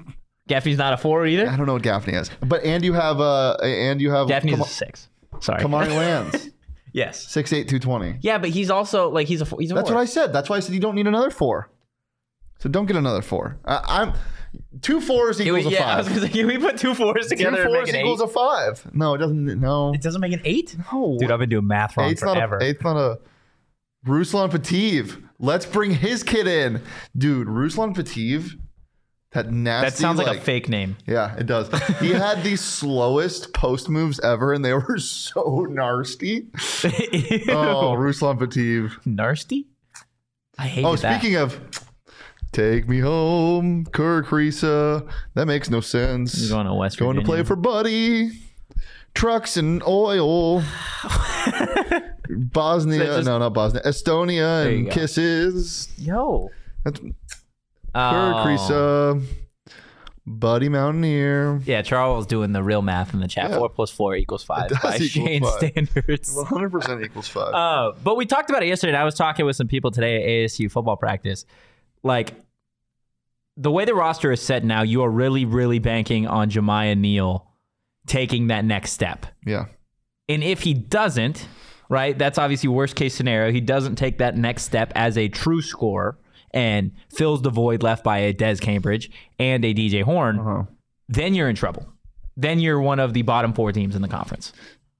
Gaffney's 0.47 0.77
not 0.77 0.93
a 0.93 0.97
four 0.97 1.25
either. 1.27 1.47
I 1.47 1.55
don't 1.57 1.65
know 1.67 1.73
what 1.73 1.83
Gaffney 1.83 2.13
is, 2.13 2.29
but 2.41 2.63
and 2.63 2.83
you 2.83 2.93
have 2.93 3.19
uh 3.19 3.57
and 3.61 4.01
you 4.01 4.11
have 4.11 4.27
Gaffney's 4.27 4.55
Kam- 4.55 4.61
a 4.63 4.67
six. 4.67 5.09
Sorry. 5.41 5.61
Kamari 5.63 5.87
Lands, 5.95 6.49
yes. 6.91 7.23
six 7.27 7.53
eight 7.53 7.67
two 7.69 7.79
twenty. 7.79 8.17
Yeah, 8.21 8.37
but 8.39 8.49
he's 8.49 8.69
also 8.71 9.09
like 9.09 9.27
he's 9.27 9.41
a 9.41 9.45
four- 9.45 9.59
he's 9.59 9.71
a 9.71 9.75
That's 9.75 9.89
four. 9.89 9.95
what 9.95 10.01
I 10.01 10.05
said. 10.05 10.33
That's 10.33 10.49
why 10.49 10.57
I 10.57 10.59
said 10.59 10.73
you 10.73 10.79
don't 10.81 10.95
need 10.95 11.07
another 11.07 11.29
four. 11.29 11.69
So 12.59 12.67
don't 12.67 12.87
get 12.87 12.95
another 12.97 13.21
four. 13.21 13.57
I, 13.63 13.79
I'm 13.87 14.13
two 14.81 14.99
fours 14.99 15.37
Can 15.37 15.53
we- 15.53 15.59
equals 15.59 15.73
a 15.73 15.77
yeah, 15.77 15.93
I 15.93 15.97
was 15.97 16.07
five. 16.07 16.15
gonna 16.17 16.27
say, 16.27 16.33
can 16.39 16.47
we 16.47 16.57
put 16.57 16.77
two 16.77 16.93
fours 16.95 17.27
Two 17.27 17.35
together 17.37 17.61
and 17.63 17.71
make 17.73 17.87
an 17.89 17.95
equals 17.95 18.19
eight? 18.21 18.25
a 18.25 18.27
five. 18.27 18.93
No, 18.93 19.13
it 19.13 19.19
doesn't. 19.19 19.45
No, 19.61 19.93
it 19.93 20.01
doesn't 20.01 20.19
make 20.19 20.33
an 20.33 20.41
eight? 20.43 20.75
no. 20.91 21.15
Dude, 21.19 21.31
I've 21.31 21.39
been 21.39 21.49
doing 21.49 21.67
math 21.67 21.95
wrong 21.95 22.09
Eight's 22.09 22.23
not 22.23 22.35
forever. 22.35 22.57
a. 22.57 22.63
Eight's 22.63 22.83
not 22.83 22.97
a. 22.97 23.19
Ruslan 24.05 24.49
Pateev. 24.49 25.23
Let's 25.39 25.65
bring 25.65 25.91
his 25.91 26.23
kid 26.23 26.47
in, 26.47 26.81
dude. 27.17 27.47
Ruslan 27.47 27.95
Pateev. 27.95 28.51
That 29.31 29.51
nasty. 29.51 29.89
that 29.91 29.95
sounds 29.97 30.17
like, 30.17 30.39
a 30.39 30.41
fake 30.41 30.69
name. 30.69 30.97
Yeah, 31.05 31.35
it 31.37 31.45
does. 31.45 31.69
He 31.99 32.09
had 32.13 32.41
the 32.43 32.55
slowest 32.55 33.53
post 33.53 33.87
moves 33.87 34.19
ever, 34.21 34.53
and 34.53 34.65
they 34.65 34.73
were 34.73 34.97
so 34.99 35.67
nasty. 35.69 36.47
Oh, 36.83 37.93
Ruslan 37.95 38.39
Pateev. 38.39 39.05
Nasty? 39.05 39.67
I 40.57 40.67
hate 40.67 40.83
Oh, 40.85 40.95
that. 40.95 41.15
Oh, 41.15 41.19
speaking 41.19 41.35
of, 41.37 41.59
take 42.51 42.89
me 42.89 42.99
home, 42.99 43.85
Kerr 43.85 44.23
Kriisa. 44.23 45.07
That 45.35 45.45
makes 45.45 45.69
no 45.69 45.79
sense. 45.81 46.33
He's 46.33 46.49
going 46.49 46.65
to 46.65 46.73
West 46.73 46.97
Going 46.97 47.15
to 47.17 47.21
play 47.23 47.43
for 47.43 47.55
Buddy. 47.55 48.31
Trucks 49.13 49.57
and 49.57 49.83
oil. 49.83 50.63
Bosnia, 52.47 53.05
just- 53.05 53.25
no, 53.25 53.37
not 53.37 53.53
Bosnia. 53.53 53.81
Estonia 53.83 54.67
and 54.73 54.85
go. 54.85 54.91
kisses. 54.91 55.89
Yo. 55.97 56.49
That's 56.85 56.99
Oh. 57.95 59.21
Buddy 60.25 60.69
Mountaineer. 60.69 61.59
Yeah, 61.65 61.81
Charles 61.81 62.27
doing 62.27 62.51
the 62.51 62.61
real 62.61 62.83
math 62.83 63.15
in 63.15 63.19
the 63.19 63.27
chat. 63.27 63.49
Yeah. 63.49 63.57
Four 63.57 63.69
plus 63.69 63.89
four 63.89 64.15
equals 64.15 64.43
five 64.43 64.69
by 64.83 64.97
equal 64.97 65.07
Shane 65.07 65.41
five. 65.41 65.53
standards. 65.57 66.35
100% 66.35 67.03
equals 67.03 67.27
five. 67.29 67.53
Uh, 67.53 67.93
but 68.03 68.15
we 68.15 68.27
talked 68.27 68.49
about 68.51 68.61
it 68.61 68.67
yesterday. 68.67 68.91
And 68.91 68.97
I 69.01 69.05
was 69.05 69.15
talking 69.15 69.45
with 69.47 69.55
some 69.55 69.67
people 69.67 69.89
today 69.89 70.17
at 70.43 70.49
ASU 70.51 70.69
football 70.71 70.97
practice. 70.97 71.45
Like 72.03 72.33
the 73.57 73.71
way 73.71 73.85
the 73.85 73.95
roster 73.95 74.31
is 74.31 74.39
set 74.41 74.63
now, 74.63 74.83
you 74.83 75.01
are 75.03 75.09
really, 75.09 75.45
really 75.45 75.79
banking 75.79 76.27
on 76.27 76.51
Jamiya 76.51 76.95
Neal 76.97 77.47
taking 78.05 78.47
that 78.47 78.63
next 78.65 78.91
step. 78.91 79.25
yeah. 79.45 79.65
And 80.27 80.43
if 80.43 80.61
he 80.61 80.75
doesn't, 80.75 81.47
right? 81.89 82.17
That's 82.17 82.37
obviously 82.37 82.69
worst 82.69 82.95
case 82.95 83.13
scenario. 83.15 83.51
He 83.51 83.61
doesn't 83.61 83.95
take 83.95 84.19
that 84.19 84.37
next 84.37 84.63
step 84.63 84.91
as 84.95 85.17
a 85.17 85.27
true 85.27 85.61
scorer 85.61 86.17
and 86.51 86.91
fills 87.13 87.41
the 87.41 87.49
void 87.49 87.83
left 87.83 88.03
by 88.03 88.19
a 88.19 88.33
Des 88.33 88.55
Cambridge 88.57 89.11
and 89.37 89.63
a 89.65 89.73
DJ 89.73 90.03
Horne. 90.03 90.67
Then 91.07 91.33
you're 91.35 91.49
in 91.49 91.55
trouble. 91.55 91.85
Then 92.37 92.59
you're 92.59 92.79
one 92.79 92.99
of 92.99 93.13
the 93.13 93.23
bottom 93.23 93.53
four 93.53 93.71
teams 93.71 93.95
in 93.95 94.01
the 94.01 94.07
conference. 94.07 94.53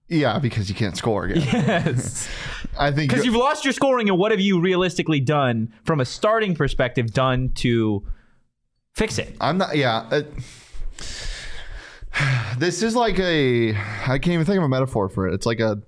Yeah, 0.09 0.39
because 0.39 0.67
you 0.69 0.75
can't 0.75 0.97
score 0.97 1.25
again. 1.25 1.41
Yes. 1.45 2.27
I 2.77 2.91
think 2.91 3.09
Because 3.11 3.25
you've 3.25 3.35
lost 3.35 3.63
your 3.63 3.73
scoring, 3.73 4.09
and 4.09 4.17
what 4.17 4.31
have 4.31 4.39
you 4.39 4.59
realistically 4.59 5.19
done 5.19 5.71
from 5.83 5.99
a 5.99 6.05
starting 6.05 6.55
perspective 6.55 7.13
done 7.13 7.49
to 7.55 8.03
fix 8.95 9.17
it? 9.19 9.35
I'm 9.39 9.57
not. 9.59 9.75
Yeah. 9.77 10.07
uh, 10.11 10.21
this 12.57 12.81
is 12.81 12.95
like 12.95 13.19
a. 13.19 13.71
I 13.75 14.17
can't 14.19 14.29
even 14.29 14.45
think 14.45 14.57
of 14.57 14.63
a 14.63 14.69
metaphor 14.69 15.09
for 15.09 15.27
it. 15.27 15.33
It's 15.33 15.45
like 15.45 15.59
a. 15.59 15.79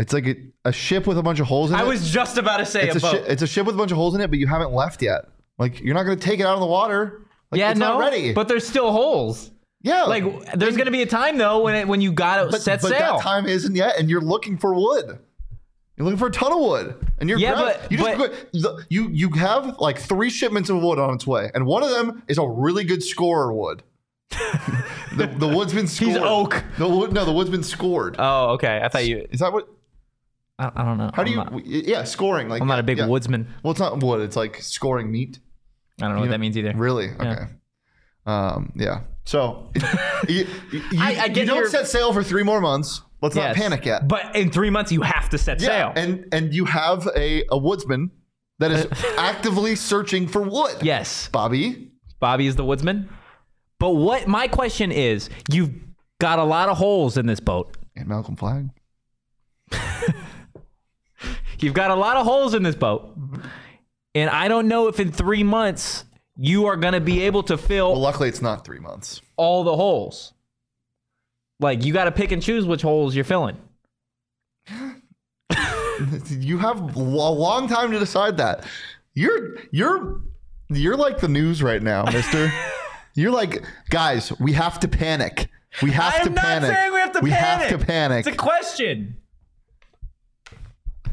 It's 0.00 0.12
like 0.12 0.26
a, 0.26 0.36
a 0.64 0.72
ship 0.72 1.06
with 1.06 1.18
a 1.18 1.22
bunch 1.22 1.40
of 1.40 1.46
holes 1.46 1.70
in 1.70 1.76
it. 1.76 1.80
I 1.80 1.84
was 1.84 2.10
just 2.10 2.38
about 2.38 2.56
to 2.56 2.66
say 2.66 2.88
It's 2.88 2.96
a 2.96 2.98
a, 2.98 3.00
boat. 3.00 3.12
shi- 3.24 3.30
it's 3.32 3.42
a 3.42 3.46
ship 3.46 3.66
with 3.66 3.74
a 3.74 3.78
bunch 3.78 3.90
of 3.92 3.96
holes 3.96 4.14
in 4.14 4.20
it, 4.20 4.28
but 4.30 4.38
you 4.38 4.46
haven't 4.46 4.72
left 4.72 5.02
yet. 5.02 5.26
Like 5.58 5.80
you're 5.80 5.94
not 5.94 6.04
going 6.04 6.18
to 6.18 6.24
take 6.24 6.40
it 6.40 6.46
out 6.46 6.54
of 6.54 6.60
the 6.60 6.66
water. 6.66 7.26
Like, 7.50 7.58
yeah, 7.58 7.70
it's 7.70 7.78
no, 7.80 7.98
not 7.98 8.00
ready. 8.00 8.32
but 8.32 8.48
there's 8.48 8.66
still 8.66 8.92
holes. 8.92 9.50
yeah, 9.82 10.04
Like 10.04 10.54
there's 10.54 10.76
gonna 10.76 10.90
be 10.90 11.02
a 11.02 11.06
time 11.06 11.36
though 11.38 11.62
when 11.62 11.74
it, 11.74 11.88
when 11.88 12.00
you 12.00 12.12
gotta 12.12 12.48
but, 12.50 12.62
set 12.62 12.80
but 12.80 12.88
sail. 12.90 13.16
that 13.16 13.22
time 13.22 13.46
isn't 13.46 13.74
yet, 13.74 13.98
and 13.98 14.08
you're 14.08 14.20
looking 14.20 14.56
for 14.56 14.72
wood. 14.74 15.18
You're 15.96 16.04
looking 16.06 16.18
for 16.18 16.28
a 16.28 16.32
ton 16.32 16.52
of 16.52 16.60
wood, 16.60 16.94
and 17.18 17.28
you're 17.28 17.38
Yeah, 17.38 17.54
grab- 17.54 17.76
but- 17.82 17.92
you 17.92 17.98
just 17.98 18.62
but- 18.62 18.86
you 18.88 19.08
you 19.10 19.30
have 19.30 19.78
like 19.80 19.98
three 19.98 20.30
shipments 20.30 20.70
of 20.70 20.80
wood 20.80 20.98
on 20.98 21.12
its 21.14 21.26
way, 21.26 21.50
and 21.54 21.66
one 21.66 21.82
of 21.82 21.90
them 21.90 22.22
is 22.28 22.38
a 22.38 22.46
really 22.48 22.84
good 22.84 23.02
scorer 23.02 23.52
wood. 23.52 23.82
the, 25.16 25.26
the 25.38 25.48
wood's 25.48 25.74
been 25.74 25.88
scored. 25.88 26.18
oak. 26.18 26.62
The 26.78 26.88
wood, 26.88 27.12
no, 27.12 27.24
the 27.24 27.32
wood's 27.32 27.50
been 27.50 27.64
scored. 27.64 28.14
oh, 28.18 28.50
okay. 28.52 28.80
I 28.82 28.88
thought 28.88 29.06
you. 29.06 29.26
is 29.30 29.40
that 29.40 29.52
what? 29.52 29.68
I, 30.60 30.70
I 30.76 30.84
don't 30.84 30.98
know. 30.98 31.10
How 31.14 31.24
do 31.24 31.30
I'm 31.40 31.54
you? 31.58 31.80
Not, 31.80 31.86
yeah, 31.88 32.04
scoring. 32.04 32.48
Like 32.48 32.60
I'm 32.62 32.68
not 32.68 32.78
a 32.78 32.82
big 32.82 32.98
yeah. 32.98 33.06
woodsman. 33.06 33.48
Well, 33.62 33.70
it's 33.72 33.80
not 33.80 34.02
wood. 34.02 34.20
It's 34.20 34.36
like 34.36 34.56
scoring 34.62 35.10
meat. 35.10 35.38
I 36.00 36.06
don't 36.06 36.14
know 36.16 36.20
what 36.20 36.30
that 36.30 36.40
means 36.40 36.56
either. 36.56 36.72
Really? 36.76 37.10
Okay. 37.10 37.24
Yeah. 37.24 37.46
Um, 38.26 38.72
yeah. 38.76 39.00
So 39.24 39.70
you, 40.28 40.46
you, 40.72 40.82
I- 40.98 41.16
I 41.20 41.24
you 41.26 41.34
get 41.34 41.46
don't 41.46 41.56
your- 41.58 41.68
set 41.68 41.88
sail 41.88 42.12
for 42.12 42.22
three 42.22 42.42
more 42.42 42.60
months. 42.60 43.02
Let's 43.22 43.36
Yes. 43.36 43.54
not 43.56 43.62
panic 43.62 43.84
yet. 43.84 44.08
But 44.08 44.34
in 44.34 44.50
three 44.50 44.70
months 44.70 44.90
you 44.92 45.02
have 45.02 45.28
to 45.30 45.38
set 45.38 45.60
yeah, 45.60 45.66
sail. 45.66 45.92
and 45.96 46.26
and 46.32 46.54
you 46.54 46.64
have 46.64 47.06
a, 47.16 47.44
a 47.50 47.58
woodsman 47.58 48.10
that 48.60 48.70
is 48.70 48.86
actively 49.18 49.76
searching 49.76 50.26
for 50.26 50.40
wood. 50.42 50.76
yes, 50.82 51.28
Bobby. 51.28 51.90
Bobby 52.18 52.46
is 52.46 52.56
the 52.56 52.64
woodsman. 52.64 53.08
But 53.78 53.90
what 53.90 54.26
my 54.28 54.48
question 54.48 54.90
is, 54.92 55.28
you've 55.50 55.70
got 56.18 56.38
a 56.38 56.44
lot 56.44 56.68
of 56.68 56.76
holes 56.78 57.16
in 57.16 57.26
this 57.26 57.40
boat. 57.40 57.76
And 57.96 58.06
Malcolm 58.08 58.36
Flag. 58.36 58.68
You've 61.62 61.74
got 61.74 61.90
a 61.90 61.94
lot 61.94 62.16
of 62.16 62.24
holes 62.26 62.54
in 62.54 62.62
this 62.62 62.74
boat. 62.74 63.16
And 64.14 64.28
I 64.30 64.48
don't 64.48 64.66
know 64.68 64.88
if 64.88 64.98
in 65.00 65.12
three 65.12 65.42
months 65.44 66.04
you 66.36 66.66
are 66.66 66.76
going 66.76 66.94
to 66.94 67.00
be 67.00 67.22
able 67.22 67.42
to 67.44 67.56
fill 67.58 67.92
Well, 67.92 68.00
luckily 68.00 68.28
it's 68.28 68.42
not 68.42 68.64
three 68.64 68.78
months. 68.80 69.20
all 69.36 69.62
the 69.64 69.76
holes. 69.76 70.32
Like 71.60 71.84
you 71.84 71.92
got 71.92 72.04
to 72.04 72.12
pick 72.12 72.32
and 72.32 72.42
choose 72.42 72.64
which 72.66 72.82
holes 72.82 73.14
you're 73.14 73.24
filling. 73.24 73.56
You 76.30 76.56
have 76.58 76.96
a 76.96 76.98
long 76.98 77.68
time 77.68 77.90
to 77.92 77.98
decide 77.98 78.38
that. 78.38 78.64
You're 79.12 79.56
you're 79.70 80.22
you're 80.70 80.96
like 80.96 81.18
the 81.18 81.28
news 81.28 81.62
right 81.62 81.82
now, 81.82 82.04
Mister. 82.04 82.50
you're 83.14 83.30
like, 83.32 83.62
guys, 83.90 84.32
we 84.40 84.54
have 84.54 84.80
to 84.80 84.88
panic. 84.88 85.48
We 85.82 85.90
have 85.90 86.14
I 86.14 86.24
to 86.24 86.30
panic. 86.30 86.74
saying 86.74 86.92
we 86.94 86.98
have 87.00 87.12
to 87.12 87.20
we 87.20 87.30
panic. 87.30 87.68
have 87.68 87.80
to 87.80 87.86
panic. 87.86 88.26
It's 88.26 88.34
a 88.34 88.38
question. 88.38 89.18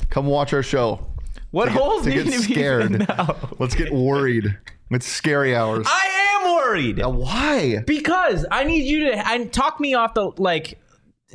Come 0.10 0.26
watch 0.28 0.54
our 0.54 0.64
show. 0.64 1.06
What 1.52 1.66
To 1.66 1.72
get- 1.72 1.82
holes 1.82 2.04
to 2.04 2.10
need 2.10 2.16
get 2.16 2.26
to 2.26 2.32
be 2.48 2.54
scared. 2.54 3.08
No. 3.10 3.36
Let's 3.60 3.76
get 3.76 3.92
worried. 3.92 4.58
It's 4.92 5.06
scary 5.08 5.56
hours. 5.56 5.86
I 5.90 6.40
am 6.46 6.56
worried 6.56 6.98
Now, 6.98 7.10
why? 7.10 7.84
because 7.86 8.46
I 8.52 8.64
need 8.64 8.86
you 8.86 9.12
to 9.12 9.28
I, 9.28 9.44
talk 9.46 9.80
me 9.80 9.94
off 9.94 10.14
the 10.14 10.32
like. 10.38 10.80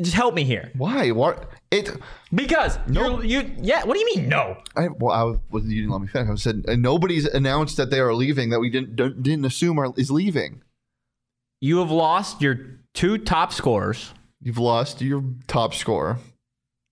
Just 0.01 0.15
help 0.15 0.35
me 0.35 0.43
here 0.45 0.71
Why? 0.79 1.11
What? 1.11 1.51
It. 1.71 1.95
because 2.35 2.79
No. 2.89 3.21
you're, 3.21 3.43
yeah. 3.61 3.85
What 3.85 3.93
do 3.93 4.01
you 4.01 4.07
mean 4.17 4.29
no? 4.29 4.57
I, 4.75 4.89
well, 4.89 5.13
I 5.13 5.39
was. 5.51 5.67
You 5.67 5.83
didn't 5.83 5.91
let 5.93 6.01
me 6.01 6.07
finish. 6.07 6.31
I 6.31 6.35
said 6.37 6.65
nobody's 6.79 7.27
announced 7.27 7.77
that 7.77 7.91
they 7.91 8.01
are 8.01 8.15
leaving. 8.15 8.49
That 8.51 8.61
we 8.61 8.71
didn't 8.71 8.97
didn't 8.97 9.45
assume 9.45 9.79
are, 9.79 9.93
is 9.99 10.11
leaving. 10.11 10.63
You 11.61 11.79
have 11.79 11.91
lost 11.91 12.41
your 12.41 12.59
two 12.95 13.19
top 13.19 13.53
scorers. 13.53 14.13
You've 14.41 14.59
lost 14.59 15.03
your 15.03 15.23
top 15.47 15.75
scorer. 15.75 16.19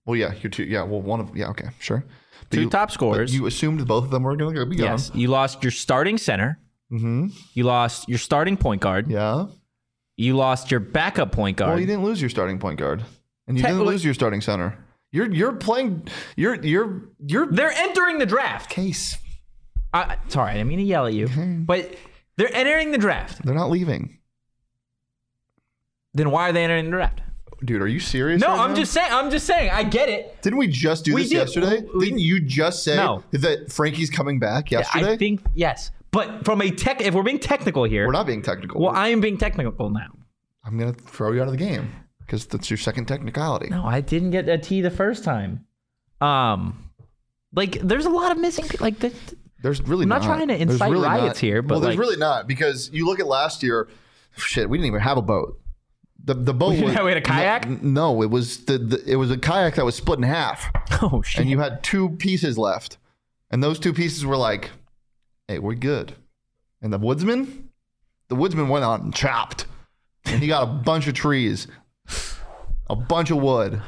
Well, 0.07 0.17
yeah, 0.17 0.33
your 0.35 0.51
two. 0.51 0.65
Yeah, 0.65 0.83
well, 0.83 1.01
one 1.03 1.21
of. 1.21 1.37
Yeah, 1.37 1.49
okay, 1.51 1.69
sure. 1.79 2.05
But 2.49 2.57
Two 2.57 2.63
you- 2.63 2.71
top 2.71 2.89
but 2.89 2.95
scorers. 2.95 3.35
You 3.35 3.47
assumed 3.47 3.87
both 3.87 4.05
of 4.05 4.11
them 4.11 4.23
were 4.23 4.37
going 4.37 4.55
to 4.55 4.67
be 4.67 4.77
gone. 4.77 4.87
Yes, 4.87 5.11
you 5.15 5.29
lost 5.29 5.63
your 5.63 5.71
starting 5.71 6.19
center. 6.19 6.59
Mm-hmm. 6.93 7.29
You 7.55 7.65
lost 7.65 8.09
your 8.09 8.19
starting 8.19 8.57
point 8.57 8.81
guard. 8.81 9.09
Yeah. 9.11 9.47
You 10.17 10.37
lost 10.37 10.71
your 10.71 10.81
backup 10.81 11.33
point 11.33 11.57
guard. 11.57 11.71
Well, 11.71 11.81
you 11.81 11.87
didn't 11.87 12.03
lose 12.05 12.21
your 12.21 12.29
starting 12.31 12.59
point 12.59 12.79
guard, 12.79 13.05
and 13.47 13.57
you 13.57 13.63
didn't 13.63 13.85
lose 13.85 14.05
your 14.05 14.15
starting 14.15 14.41
center. 14.41 14.77
You're 15.13 15.31
you're 15.33 15.53
playing. 15.53 16.09
You're 16.37 16.57
you're 16.63 17.03
you're 17.27 17.47
They're 17.47 17.73
entering 17.73 18.19
the 18.19 18.27
draft. 18.27 18.69
case. 18.71 19.17
I, 19.93 20.19
sorry, 20.29 20.51
I 20.51 20.55
didn't 20.55 20.69
mean 20.69 20.79
to 20.79 20.85
yell 20.85 21.07
at 21.07 21.15
you, 21.15 21.29
but 21.67 21.95
they're 22.37 22.55
entering 22.55 22.93
the 22.93 22.99
draft. 22.99 23.45
They're 23.45 23.55
not 23.55 23.71
leaving. 23.71 24.19
Then 26.15 26.31
why 26.31 26.49
are 26.49 26.53
they 26.53 26.65
entering 26.65 26.87
the 26.87 26.91
draft? 26.93 27.23
Dude, 27.65 27.83
are 27.83 27.87
you 27.87 28.01
serious? 28.01 28.41
No, 28.41 28.49
right 28.49 28.61
I'm 28.61 28.71
now? 28.71 28.77
just 28.77 28.93
saying. 28.93 29.09
I'm 29.13 29.31
just 29.31 29.47
saying. 29.47 29.71
I 29.71 29.83
get 29.83 30.09
it. 30.09 30.41
Didn't 30.43 30.59
we 30.59 30.67
just 30.67 31.05
do 31.05 31.15
We 31.15 31.23
this 31.23 31.31
did. 31.31 31.37
yesterday? 31.37 31.87
We- 31.95 32.07
Didn't 32.07 32.21
you 32.21 32.41
just 32.41 32.83
say 32.83 32.97
No. 32.97 33.23
that 33.33 33.71
Frankie's 33.71 34.09
coming 34.11 34.39
back 34.39 34.71
yesterday? 34.71 35.13
I 35.13 35.17
think 35.17 35.41
yes, 35.55 35.91
but 36.11 36.45
from 36.45 36.63
a 36.63 36.71
tech, 36.71 37.03
if 37.03 37.15
we're 37.15 37.23
being 37.23 37.39
technical 37.39 37.85
here, 37.85 38.07
We're 38.07 38.13
not 38.13 38.27
being 38.27 38.43
technical. 38.43 38.81
well, 38.81 38.95
I 38.95 39.09
am 39.09 39.21
being 39.21 39.37
technical 39.37 39.91
now. 39.91 40.07
I'm 40.65 40.79
gonna 40.79 40.93
throw 40.95 41.33
you 41.33 41.41
out 41.43 41.49
of 41.49 41.53
the 41.53 41.59
game 41.59 41.93
because 42.21 42.47
that's 42.47 42.71
your 42.71 42.77
second 42.79 43.07
technicality. 43.07 43.69
No, 43.69 43.85
I 43.85 44.01
didn't 44.01 44.31
get 44.31 44.49
a 44.49 44.57
T 44.57 44.81
the 44.81 44.91
first 44.91 45.23
time. 45.23 45.67
Um, 46.23 46.91
like 47.55 47.81
there's 47.83 48.07
a 48.07 48.11
lot 48.11 48.33
of 48.33 48.39
missing. 48.39 48.65
Like 48.81 48.99
the, 49.01 49.13
There's 49.63 49.83
really 49.83 50.05
I'm 50.05 50.09
not 50.09 50.23
trying 50.23 50.49
to 50.49 50.57
There's 50.57 50.71
incite 50.73 50.93
riots 50.97 51.39
here, 51.39 51.61
but, 51.61 51.75
well, 51.75 51.81
there's 51.81 51.97
like- 51.97 52.01
really 52.01 52.17
not 52.17 52.47
because 52.49 52.89
you 52.93 53.05
look 53.05 53.21
at 53.21 53.27
last 53.27 53.63
year. 53.63 53.89
Shit, 54.37 54.71
we 54.71 54.79
didn't 54.79 54.87
even 54.87 55.01
have 55.01 55.19
a 55.19 55.23
boat. 55.23 55.60
The 56.25 56.35
the 56.35 56.55
boat 56.55 56.71
We 56.79 56.83
was, 56.85 56.93
had- 56.95 57.05
we 57.05 57.11
had 57.11 57.19
a 57.19 57.23
kayak? 57.23 57.69
No, 57.69 58.13
no, 58.15 58.23
it 58.23 58.31
was 58.31 58.65
the, 58.67 58.79
the 58.79 59.03
it 59.11 59.17
was 59.17 59.31
a 59.31 59.39
kayak 59.39 59.77
that 59.77 59.85
was 59.85 59.95
split 59.95 60.19
in 60.19 60.23
half, 60.25 60.67
oh 61.03 61.23
shit. 61.23 61.41
and 61.41 61.51
you 61.51 61.59
had 61.61 61.83
two 61.83 62.11
pieces 62.11 62.59
left, 62.59 62.99
and 63.51 63.63
those 63.63 63.79
two 63.79 63.93
pieces 63.93 64.25
were 64.27 64.37
like, 64.37 64.71
"Hey, 65.49 65.59
we're 65.59 65.75
good." 65.75 66.15
And 66.83 66.93
the 66.93 66.99
woodsman, 66.99 67.69
the 68.29 68.35
woodsman 68.37 68.69
went 68.69 68.85
out 68.85 69.03
and 69.03 69.15
chopped, 69.15 69.67
and 70.25 70.41
he 70.43 70.49
got 70.49 70.63
a 70.63 70.67
bunch 70.85 71.07
of 71.09 71.15
trees, 71.15 71.67
a 72.89 72.97
bunch 72.97 73.31
of 73.31 73.39
wood. 73.39 73.81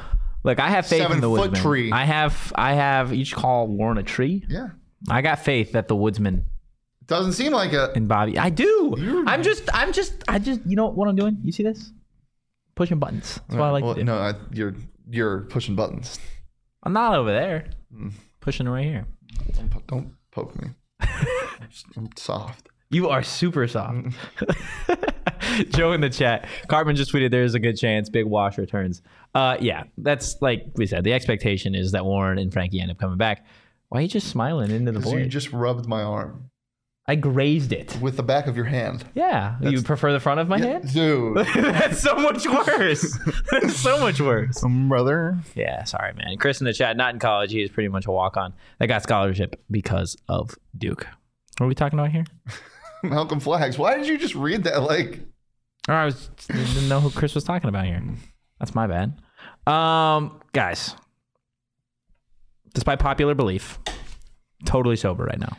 Look, 0.43 0.59
I 0.59 0.69
have 0.69 0.85
faith 0.85 1.09
in 1.09 1.21
the 1.21 1.29
woodsman. 1.29 1.61
tree. 1.61 1.91
I 1.91 2.03
have, 2.03 2.51
I 2.55 2.73
have 2.73 3.13
each 3.13 3.33
call 3.33 3.67
worn 3.67 3.97
a 3.97 4.03
tree. 4.03 4.43
Yeah, 4.49 4.69
I 5.09 5.21
got 5.21 5.39
faith 5.39 5.71
that 5.73 5.87
the 5.87 5.95
woodsman 5.95 6.45
doesn't 7.05 7.33
seem 7.33 7.51
like 7.53 7.73
it. 7.73 7.95
and 7.95 8.07
Bobby. 8.07 8.37
I 8.37 8.49
do. 8.49 9.23
I'm 9.27 9.43
just, 9.43 9.69
I'm 9.73 9.91
just, 9.93 10.23
I 10.27 10.39
just, 10.39 10.61
you 10.65 10.75
know 10.75 10.87
what 10.87 11.07
I'm 11.07 11.15
doing? 11.15 11.37
You 11.43 11.51
see 11.51 11.63
this? 11.63 11.91
Pushing 12.75 12.99
buttons. 12.99 13.39
That's 13.47 13.59
what 13.59 13.65
I 13.65 13.69
like 13.69 13.83
well, 13.83 13.93
to 13.93 13.99
do. 13.99 14.05
No, 14.05 14.17
I, 14.17 14.33
you're 14.51 14.75
you're 15.09 15.41
pushing 15.41 15.75
buttons. 15.75 16.19
I'm 16.83 16.93
not 16.93 17.15
over 17.15 17.31
there. 17.31 17.69
Mm. 17.95 18.11
Pushing 18.39 18.67
right 18.67 18.85
here. 18.85 19.05
Don't, 19.53 19.69
po- 19.69 19.83
don't 19.87 20.13
poke 20.31 20.61
me. 20.61 20.69
I'm 21.95 22.09
soft. 22.17 22.69
You 22.89 23.09
are 23.09 23.23
super 23.23 23.67
soft. 23.67 23.97
Mm. 24.37 25.69
Joe 25.69 25.93
in 25.93 26.01
the 26.01 26.09
chat. 26.09 26.47
Karpman 26.67 26.95
just 26.95 27.11
tweeted 27.11 27.31
there 27.31 27.43
is 27.43 27.53
a 27.53 27.59
good 27.59 27.77
chance 27.77 28.09
Big 28.09 28.25
Wash 28.25 28.57
returns. 28.57 29.01
Uh, 29.35 29.57
yeah, 29.59 29.83
that's 29.97 30.41
like 30.41 30.65
we 30.75 30.85
said. 30.85 31.03
The 31.03 31.13
expectation 31.13 31.75
is 31.75 31.91
that 31.91 32.05
Warren 32.05 32.37
and 32.37 32.51
Frankie 32.51 32.79
end 32.79 32.91
up 32.91 32.97
coming 32.97 33.17
back. 33.17 33.45
Why 33.89 33.99
are 33.99 34.01
you 34.01 34.07
just 34.07 34.27
smiling 34.27 34.71
into 34.71 34.91
the 34.91 35.01
So 35.01 35.17
you 35.17 35.27
just 35.27 35.51
rubbed 35.51 35.87
my 35.87 36.01
arm 36.01 36.49
I 37.05 37.15
grazed 37.15 37.73
it. 37.73 37.97
with 38.01 38.15
the 38.15 38.23
back 38.23 38.47
of 38.47 38.55
your 38.55 38.65
hand. 38.65 39.03
Yeah. 39.13 39.57
you 39.61 39.81
prefer 39.81 40.13
the 40.13 40.21
front 40.21 40.39
of 40.39 40.47
my 40.47 40.57
hand? 40.57 40.93
Dude. 40.93 41.35
That's 41.55 41.99
so 41.99 42.15
much 42.15 42.47
worse. 42.47 43.19
That's 43.51 43.75
so 43.75 43.99
much 43.99 44.21
worse. 44.21 44.63
Brother. 44.87 45.37
Yeah, 45.53 45.83
sorry, 45.83 46.13
man. 46.13 46.37
Chris 46.37 46.61
in 46.61 46.65
the 46.65 46.71
chat, 46.71 46.95
not 46.95 47.13
in 47.13 47.19
college. 47.19 47.51
He 47.51 47.61
is 47.61 47.69
pretty 47.69 47.89
much 47.89 48.05
a 48.05 48.11
walk 48.11 48.37
on. 48.37 48.53
That 48.79 48.87
got 48.87 49.03
scholarship 49.03 49.61
because 49.69 50.15
of 50.29 50.55
Duke. 50.77 51.05
What 51.57 51.65
are 51.65 51.67
we 51.67 51.75
talking 51.75 51.99
about 51.99 52.11
here? 52.11 52.23
Malcolm 53.03 53.41
Flags. 53.41 53.77
Why 53.77 53.97
did 53.97 54.07
you 54.07 54.17
just 54.17 54.33
read 54.35 54.63
that? 54.63 54.81
Like, 54.83 55.19
Or 55.89 55.95
I 55.95 56.05
was 56.05 56.29
didn't 56.47 56.87
know 56.87 57.01
who 57.01 57.09
Chris 57.11 57.35
was 57.35 57.43
talking 57.43 57.67
about 57.67 57.85
here. 57.85 58.01
That's 58.59 58.73
my 58.73 58.87
bad. 58.87 59.19
Um, 59.71 60.39
guys, 60.53 60.95
despite 62.73 62.99
popular 62.99 63.35
belief, 63.35 63.77
totally 64.65 64.95
sober 64.95 65.25
right 65.25 65.39
now. 65.39 65.57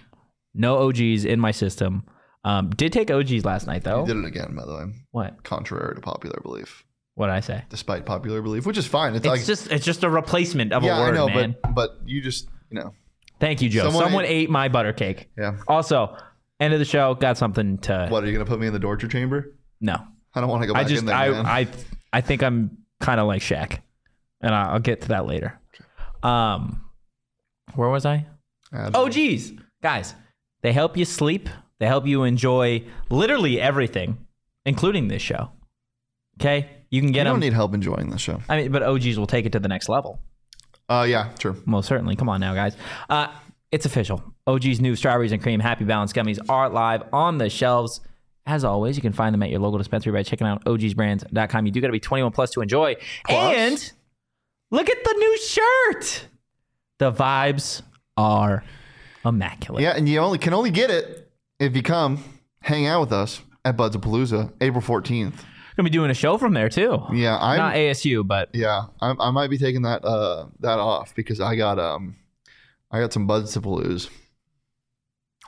No 0.55 0.87
OGs 0.89 1.25
in 1.25 1.41
my 1.41 1.51
system. 1.51 2.05
Um, 2.45 2.71
did 2.71 2.93
take 2.93 3.11
OGs 3.11 3.45
last 3.45 3.67
night 3.67 3.85
though. 3.85 4.01
you 4.07 4.15
did 4.15 4.17
it 4.19 4.27
again, 4.27 4.55
by 4.55 4.65
the 4.67 4.75
way. 4.75 4.85
What? 5.11 5.43
Contrary 5.45 5.95
to 5.95 6.01
popular 6.01 6.39
belief. 6.43 6.85
What 7.15 7.27
did 7.29 7.35
I 7.35 7.41
say? 7.41 7.65
despite 7.71 8.05
popular 8.07 8.43
belief, 8.43 8.67
which 8.67 8.77
is 8.79 8.87
fine. 8.87 9.15
It's, 9.15 9.19
It's 9.25 9.27
like 9.27 9.45
just 9.45 9.71
it's 9.71 9.85
just 9.85 10.03
a 10.05 10.11
replacement 10.11 10.73
of 10.73 10.83
yeah, 10.83 10.97
a 10.97 11.01
word, 11.01 11.15
I 11.15 11.17
know, 11.17 11.29
man. 11.29 11.57
but 11.63 11.75
but 11.75 11.91
you 12.07 12.21
just 12.21 12.49
you 12.71 12.79
know 12.79 12.93
Thank 13.41 13.63
you, 13.63 13.69
Joe. 13.69 13.85
Someone 13.85 14.05
Someone, 14.05 14.25
ate- 14.27 14.31
ate 14.45 14.51
my 14.51 14.69
butter 14.69 14.93
cake. 14.93 15.29
yeah. 15.37 15.59
Also, 15.69 16.17
end 16.61 16.73
of 16.73 16.79
the 16.79 16.85
show. 16.85 17.15
Got 17.15 17.37
something 17.39 17.79
to 17.79 18.07
What 18.09 18.23
are 18.23 18.27
you 18.27 18.33
gonna 18.33 18.45
put 18.45 18.61
me 18.61 18.67
in 18.67 18.73
the 18.73 18.79
torture 18.79 19.09
chamber? 19.09 19.55
no. 19.81 19.97
I 20.37 20.41
don't 20.41 20.49
want 20.51 20.63
to 20.63 20.67
go 20.67 20.75
I 20.75 20.79
back 20.83 20.89
just 20.89 21.01
in 21.01 21.07
there. 21.07 21.15
I 21.17 21.31
man. 21.31 21.47
I 21.47 21.69
I 22.13 22.21
think 22.21 22.43
I'm 22.43 22.79
kind 23.01 23.21
of 23.21 23.27
like 23.29 23.41
Shaq, 23.43 23.79
and 24.41 24.53
I- 24.55 24.71
I'll 24.73 24.81
get 24.81 25.03
to 25.03 25.09
that 25.09 25.27
later. 25.27 25.61
Um, 26.23 26.85
where 27.75 27.89
was 27.89 28.05
I? 28.07 28.27
Uh, 28.73 28.91
Oh, 28.95 29.09
geez, 29.09 29.53
guys, 29.83 30.15
they 30.65 30.73
help 30.73 30.97
you 30.97 31.05
sleep. 31.05 31.51
They 31.79 31.87
help 31.87 32.07
you 32.07 32.25
enjoy 32.25 32.85
literally 33.11 33.61
everything, 33.61 34.27
including 34.65 35.09
this 35.09 35.21
show. 35.21 35.51
Okay, 36.41 36.71
you 36.91 37.03
can 37.03 37.13
get. 37.13 37.25
Them. 37.25 37.27
You 37.27 37.33
don't 37.33 37.41
them. 37.41 37.41
need 37.41 37.53
help 37.53 37.75
enjoying 37.75 38.09
this 38.09 38.23
show. 38.23 38.41
I 38.49 38.57
mean, 38.57 38.73
but 38.73 38.83
OGs 38.83 39.19
will 39.19 39.27
take 39.27 39.45
it 39.45 39.53
to 39.53 39.61
the 39.61 39.69
next 39.69 39.91
level. 39.91 40.21
Uh, 40.89 41.07
yeah, 41.07 41.33
true. 41.39 41.63
Most 41.67 41.87
certainly. 41.87 42.17
Come 42.17 42.31
on 42.31 42.41
now, 42.41 42.55
guys. 42.55 42.77
Uh, 43.11 43.29
it's 43.73 43.85
official. 43.85 44.25
OG's 44.47 44.81
new 44.81 44.97
strawberries 44.97 45.33
and 45.33 45.43
cream 45.43 45.61
Happy 45.61 45.85
Balance 45.85 46.15
gummies 46.15 46.39
are 46.49 46.71
live 46.71 47.03
on 47.13 47.37
the 47.37 47.51
shelves. 47.51 48.01
As 48.47 48.65
always, 48.65 48.97
you 48.97 49.03
can 49.03 49.13
find 49.13 49.35
them 49.35 49.43
at 49.43 49.51
your 49.51 49.61
local 49.61 49.77
dispensary 49.77 50.13
by 50.13 50.23
checking 50.23 50.47
out 50.47 50.65
ogsbrands.com. 50.65 51.67
You 51.67 51.73
do 51.73 51.81
got 51.83 51.89
to 51.89 51.93
be 51.93 52.01
21 52.01 52.33
plus 52.33 52.51
to 52.53 52.63
enjoy. 52.63 52.97
Plus. 53.27 53.55
And 53.55 53.93
look 54.71 54.89
at 54.89 55.05
the 55.05 55.13
new 55.13 55.39
shirt. 55.39 56.29
The 56.99 57.13
vibes 57.13 57.83
are 58.17 58.65
immaculate. 59.25 59.83
Yeah, 59.83 59.97
and 59.97 60.09
you 60.09 60.19
only 60.19 60.39
can 60.39 60.53
only 60.55 60.71
get 60.71 60.91
it 60.91 61.31
if 61.59 61.75
you 61.77 61.83
come 61.83 62.23
hang 62.61 62.87
out 62.87 63.01
with 63.01 63.13
us 63.13 63.41
at 63.65 63.77
Buds 63.77 63.95
of 63.97 64.03
Palooza, 64.03 64.53
April 64.61 64.81
fourteenth. 64.81 65.45
Gonna 65.77 65.89
be 65.89 65.91
doing 65.91 66.11
a 66.11 66.15
show 66.15 66.39
from 66.39 66.53
there 66.55 66.69
too. 66.69 67.03
Yeah, 67.13 67.37
I'm 67.41 67.57
Not 67.57 67.75
ASU, 67.75 68.25
but 68.27 68.49
yeah, 68.55 68.85
I, 69.01 69.15
I 69.19 69.31
might 69.33 69.51
be 69.51 69.59
taking 69.59 69.83
that 69.83 70.05
uh 70.05 70.47
that 70.61 70.79
off 70.79 71.15
because 71.17 71.41
I 71.41 71.57
got 71.57 71.79
um 71.81 72.17
I 72.93 73.01
got 73.01 73.13
some 73.13 73.27
Buds 73.27 73.53
to 73.55 73.61
Palooza. 73.61 74.09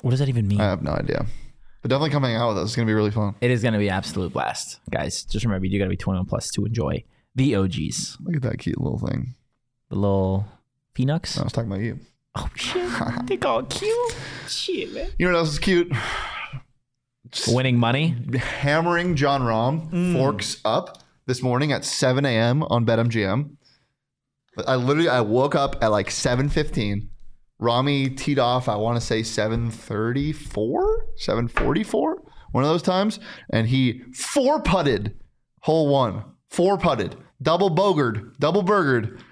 what 0.02 0.10
does 0.10 0.18
that 0.20 0.28
even 0.28 0.48
mean? 0.48 0.60
I 0.60 0.64
have 0.64 0.82
no 0.82 0.90
idea, 0.92 1.26
but 1.82 1.90
definitely 1.90 2.10
come 2.10 2.24
hang 2.24 2.34
out 2.36 2.48
with 2.48 2.58
us. 2.58 2.70
It's 2.70 2.76
gonna 2.76 2.86
be 2.86 2.94
really 2.94 3.12
fun. 3.12 3.36
it 3.40 3.50
is 3.52 3.62
gonna 3.62 3.78
be 3.78 3.88
absolute 3.88 4.32
blast, 4.32 4.80
guys. 4.90 5.22
Just 5.24 5.44
remember, 5.44 5.66
you 5.66 5.72
do 5.72 5.78
gotta 5.78 5.90
be 5.90 5.96
21 5.96 6.26
plus 6.26 6.50
to 6.50 6.64
enjoy 6.64 7.04
the 7.36 7.54
OGs. 7.54 8.18
Look 8.24 8.36
at 8.36 8.42
that 8.42 8.58
cute 8.58 8.80
little 8.80 8.98
thing. 8.98 9.34
The 9.90 9.94
little 9.96 10.46
Phoenix. 10.94 11.38
I 11.38 11.44
was 11.44 11.52
talking 11.52 11.70
about 11.70 11.82
you. 11.84 12.00
Oh 12.36 12.48
shit! 12.54 13.26
they 13.26 13.38
all 13.38 13.62
cute. 13.62 14.16
Shit, 14.48 14.92
man. 14.92 15.10
You 15.18 15.26
know 15.26 15.32
what 15.32 15.38
else 15.38 15.52
is 15.52 15.58
cute? 15.58 15.90
Winning 17.48 17.78
money. 17.78 18.14
Hammering 18.36 19.16
Jon 19.16 19.42
Rahm 19.42 19.90
mm. 19.90 20.12
forks 20.12 20.60
up 20.64 21.02
this 21.26 21.42
morning 21.42 21.72
at 21.72 21.84
7 21.84 22.24
a.m. 22.24 22.62
on 22.64 22.84
BetMGM. 22.86 23.56
I 24.66 24.76
literally 24.76 25.08
I 25.08 25.20
woke 25.22 25.54
up 25.54 25.76
at 25.82 25.90
like 25.90 26.08
7:15. 26.08 27.08
Rami 27.58 28.10
teed 28.10 28.38
off. 28.38 28.68
I 28.68 28.76
want 28.76 29.00
to 29.00 29.06
say 29.06 29.20
7:34, 29.22 30.34
7:44, 31.18 32.14
one 32.52 32.64
of 32.64 32.70
those 32.70 32.82
times, 32.82 33.18
and 33.50 33.66
he 33.68 34.02
four 34.12 34.60
putted 34.60 35.18
hole 35.62 35.88
one, 35.88 36.24
four 36.48 36.78
putted, 36.78 37.16
double 37.40 37.70
bogered, 37.70 38.38
double 38.38 38.62
burgered. 38.62 39.22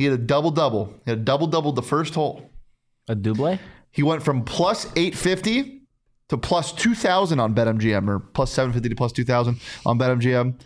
He 0.00 0.06
had 0.06 0.14
a 0.14 0.16
double 0.16 0.50
double. 0.50 0.94
He 1.04 1.10
had 1.10 1.18
a 1.18 1.22
double 1.22 1.46
double 1.46 1.72
the 1.72 1.82
first 1.82 2.14
hole. 2.14 2.50
A 3.06 3.14
double. 3.14 3.58
He 3.90 4.02
went 4.02 4.22
from 4.22 4.46
plus 4.46 4.86
850 4.96 5.82
to 6.30 6.38
plus 6.38 6.72
2000 6.72 7.38
on 7.38 7.54
BetMGM 7.54 8.08
or 8.08 8.18
plus 8.18 8.50
750 8.50 8.88
to 8.88 8.94
plus 8.94 9.12
2000 9.12 9.60
on 9.84 9.98
BetMGM. 9.98 10.58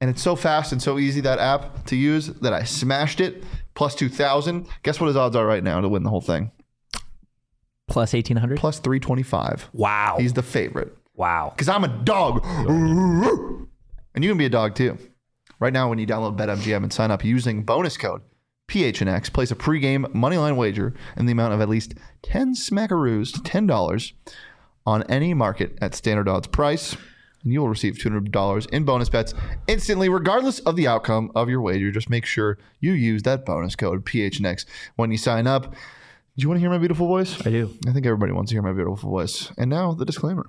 And 0.00 0.08
it's 0.08 0.22
so 0.22 0.34
fast 0.34 0.72
and 0.72 0.80
so 0.80 0.98
easy, 0.98 1.20
that 1.20 1.38
app 1.38 1.84
to 1.84 1.96
use, 1.96 2.28
that 2.28 2.54
I 2.54 2.62
smashed 2.62 3.20
it. 3.20 3.44
Plus 3.74 3.94
2000. 3.94 4.66
Guess 4.84 5.00
what 5.00 5.08
his 5.08 5.18
odds 5.18 5.36
are 5.36 5.44
right 5.44 5.62
now 5.62 5.82
to 5.82 5.88
win 5.90 6.02
the 6.02 6.08
whole 6.08 6.22
thing? 6.22 6.50
Plus 7.88 8.14
1800. 8.14 8.58
Plus 8.58 8.78
325. 8.78 9.68
Wow. 9.74 10.16
He's 10.18 10.32
the 10.32 10.42
favorite. 10.42 10.96
wow. 11.12 11.52
Because 11.54 11.68
I'm 11.68 11.84
a 11.84 11.88
dog. 11.88 12.42
And 12.42 14.24
you 14.24 14.30
can 14.30 14.38
be 14.38 14.46
a 14.46 14.48
dog 14.48 14.74
too. 14.76 14.96
Right 15.60 15.74
now, 15.74 15.90
when 15.90 15.98
you 15.98 16.06
download 16.06 16.38
BetMGM 16.38 16.84
and 16.84 16.90
sign 16.90 17.10
up 17.10 17.22
using 17.22 17.64
bonus 17.64 17.98
code 17.98 18.22
PHNX, 18.68 19.32
place 19.32 19.50
a 19.50 19.56
pregame 19.56 20.06
moneyline 20.12 20.56
wager 20.56 20.94
in 21.16 21.26
the 21.26 21.32
amount 21.32 21.54
of 21.54 21.60
at 21.60 21.68
least 21.68 21.94
10 22.22 22.54
smackaroos 22.54 23.32
to 23.32 23.40
$10 23.40 24.12
on 24.86 25.02
any 25.04 25.34
market 25.34 25.76
at 25.80 25.94
standard 25.94 26.28
odds 26.28 26.46
price. 26.46 26.96
And 27.44 27.52
you 27.52 27.60
will 27.60 27.68
receive 27.68 27.94
$200 27.94 28.68
in 28.70 28.84
bonus 28.84 29.08
bets 29.08 29.34
instantly, 29.66 30.08
regardless 30.08 30.60
of 30.60 30.76
the 30.76 30.86
outcome 30.86 31.32
of 31.34 31.48
your 31.48 31.60
wager. 31.60 31.90
Just 31.90 32.08
make 32.08 32.24
sure 32.24 32.56
you 32.80 32.92
use 32.92 33.24
that 33.24 33.44
bonus 33.44 33.74
code 33.74 34.06
PHNX 34.06 34.64
when 34.94 35.10
you 35.10 35.18
sign 35.18 35.46
up. 35.46 35.72
Do 35.72 36.42
you 36.42 36.48
want 36.48 36.58
to 36.58 36.60
hear 36.60 36.70
my 36.70 36.78
beautiful 36.78 37.08
voice? 37.08 37.44
I 37.44 37.50
do. 37.50 37.76
I 37.86 37.92
think 37.92 38.06
everybody 38.06 38.32
wants 38.32 38.50
to 38.50 38.54
hear 38.54 38.62
my 38.62 38.72
beautiful 38.72 39.10
voice. 39.10 39.52
And 39.58 39.68
now 39.68 39.92
the 39.92 40.04
disclaimer. 40.04 40.48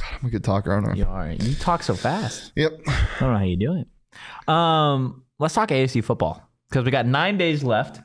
God, 0.00 0.18
I'm 0.20 0.28
a 0.28 0.30
good 0.30 0.44
talker, 0.44 0.72
aren't 0.72 0.88
I? 0.88 0.94
You 0.94 1.04
are. 1.04 1.30
You 1.32 1.54
talk 1.54 1.82
so 1.82 1.94
fast. 1.94 2.52
Yep. 2.56 2.80
I 2.86 3.06
don't 3.20 3.32
know 3.32 3.38
how 3.38 3.44
you 3.44 3.56
do 3.56 3.74
it. 3.74 4.52
Um, 4.52 5.24
let's 5.38 5.54
talk 5.54 5.68
ASU 5.68 6.02
football 6.02 6.48
because 6.68 6.84
we 6.84 6.90
got 6.90 7.06
nine 7.06 7.38
days 7.38 7.62
left 7.62 8.00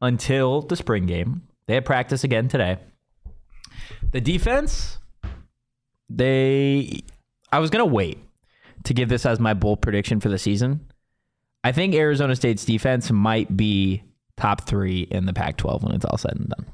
until 0.00 0.62
the 0.62 0.76
spring 0.76 1.06
game. 1.06 1.42
They 1.66 1.74
have 1.74 1.84
practice 1.84 2.24
again 2.24 2.48
today. 2.48 2.78
The 4.12 4.20
defense, 4.20 4.98
they. 6.08 7.00
I 7.50 7.58
was 7.58 7.70
gonna 7.70 7.84
wait 7.86 8.18
to 8.84 8.94
give 8.94 9.08
this 9.08 9.26
as 9.26 9.40
my 9.40 9.54
bold 9.54 9.80
prediction 9.80 10.20
for 10.20 10.28
the 10.28 10.38
season. 10.38 10.92
I 11.62 11.72
think 11.72 11.94
Arizona 11.94 12.36
State's 12.36 12.64
defense 12.64 13.10
might 13.10 13.56
be 13.56 14.02
top 14.36 14.66
three 14.66 15.02
in 15.10 15.24
the 15.24 15.32
Pac-12 15.32 15.82
when 15.82 15.94
it's 15.94 16.04
all 16.04 16.18
said 16.18 16.36
and 16.36 16.48
done. 16.48 16.66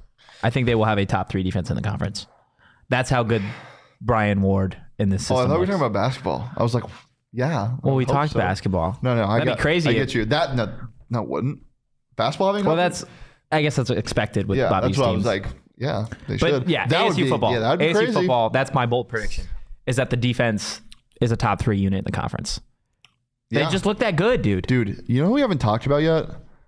I 0.42 0.50
think 0.50 0.66
they 0.66 0.74
will 0.74 0.84
have 0.84 0.98
a 0.98 1.06
top 1.06 1.30
three 1.30 1.42
defense 1.42 1.70
in 1.70 1.76
the 1.76 1.82
conference. 1.82 2.26
That's 2.88 3.08
how 3.08 3.22
good 3.22 3.42
Brian 4.00 4.42
Ward 4.42 4.76
in 4.98 5.08
this 5.10 5.22
system. 5.22 5.36
Oh, 5.36 5.40
I 5.40 5.46
thought 5.46 5.54
we 5.54 5.60
were 5.60 5.66
talking 5.66 5.80
about 5.82 5.92
basketball. 5.92 6.50
I 6.56 6.62
was 6.62 6.74
like, 6.74 6.84
yeah. 7.32 7.76
Well, 7.82 7.94
I 7.94 7.96
we 7.96 8.04
hope 8.04 8.14
talked 8.14 8.32
so. 8.32 8.38
basketball. 8.38 8.98
No, 9.02 9.14
no, 9.14 9.24
I 9.24 9.38
That'd 9.38 9.44
be 9.44 9.50
got 9.52 9.58
crazy 9.58 9.88
I 9.90 9.92
get 9.92 10.14
you. 10.14 10.24
That 10.26 10.54
no, 10.56 10.72
no, 11.10 11.22
wouldn't 11.22 11.62
basketball 12.16 12.48
having? 12.52 12.64
Well, 12.66 12.76
conference? 12.76 13.00
that's 13.00 13.10
I 13.52 13.62
guess 13.62 13.76
that's 13.76 13.90
expected 13.90 14.46
with 14.48 14.58
yeah. 14.58 14.68
Bobby's 14.70 14.96
That's 14.96 14.98
what 14.98 15.08
I 15.08 15.12
teams. 15.12 15.24
was 15.24 15.26
like. 15.26 15.46
Yeah, 15.76 16.06
they 16.28 16.36
but 16.36 16.48
should. 16.50 16.68
yeah, 16.68 16.86
that 16.86 17.00
ASU 17.00 17.08
would 17.08 17.16
be, 17.16 17.28
football. 17.30 17.52
Yeah, 17.52 17.58
that'd 17.60 17.78
be 17.78 17.86
ASU 17.86 17.92
crazy. 17.94 18.12
football. 18.12 18.50
That's 18.50 18.74
my 18.74 18.84
bold 18.86 19.08
prediction. 19.08 19.44
Is 19.86 19.96
that 19.96 20.10
the 20.10 20.16
defense 20.16 20.82
is 21.22 21.32
a 21.32 21.36
top 21.36 21.60
three 21.60 21.78
unit 21.78 21.98
in 22.00 22.04
the 22.04 22.12
conference? 22.12 22.60
They 23.50 23.60
Yeah. 23.60 23.70
just 23.70 23.86
look 23.86 23.98
that 24.00 24.16
good, 24.16 24.42
dude. 24.42 24.66
dude. 24.66 25.04
You 25.08 25.22
know 25.22 25.28
who 25.28 25.32
we 25.34 25.40
haven't 25.40 25.58
talked 25.58 25.86
about 25.86 26.02
yet? 26.02 26.26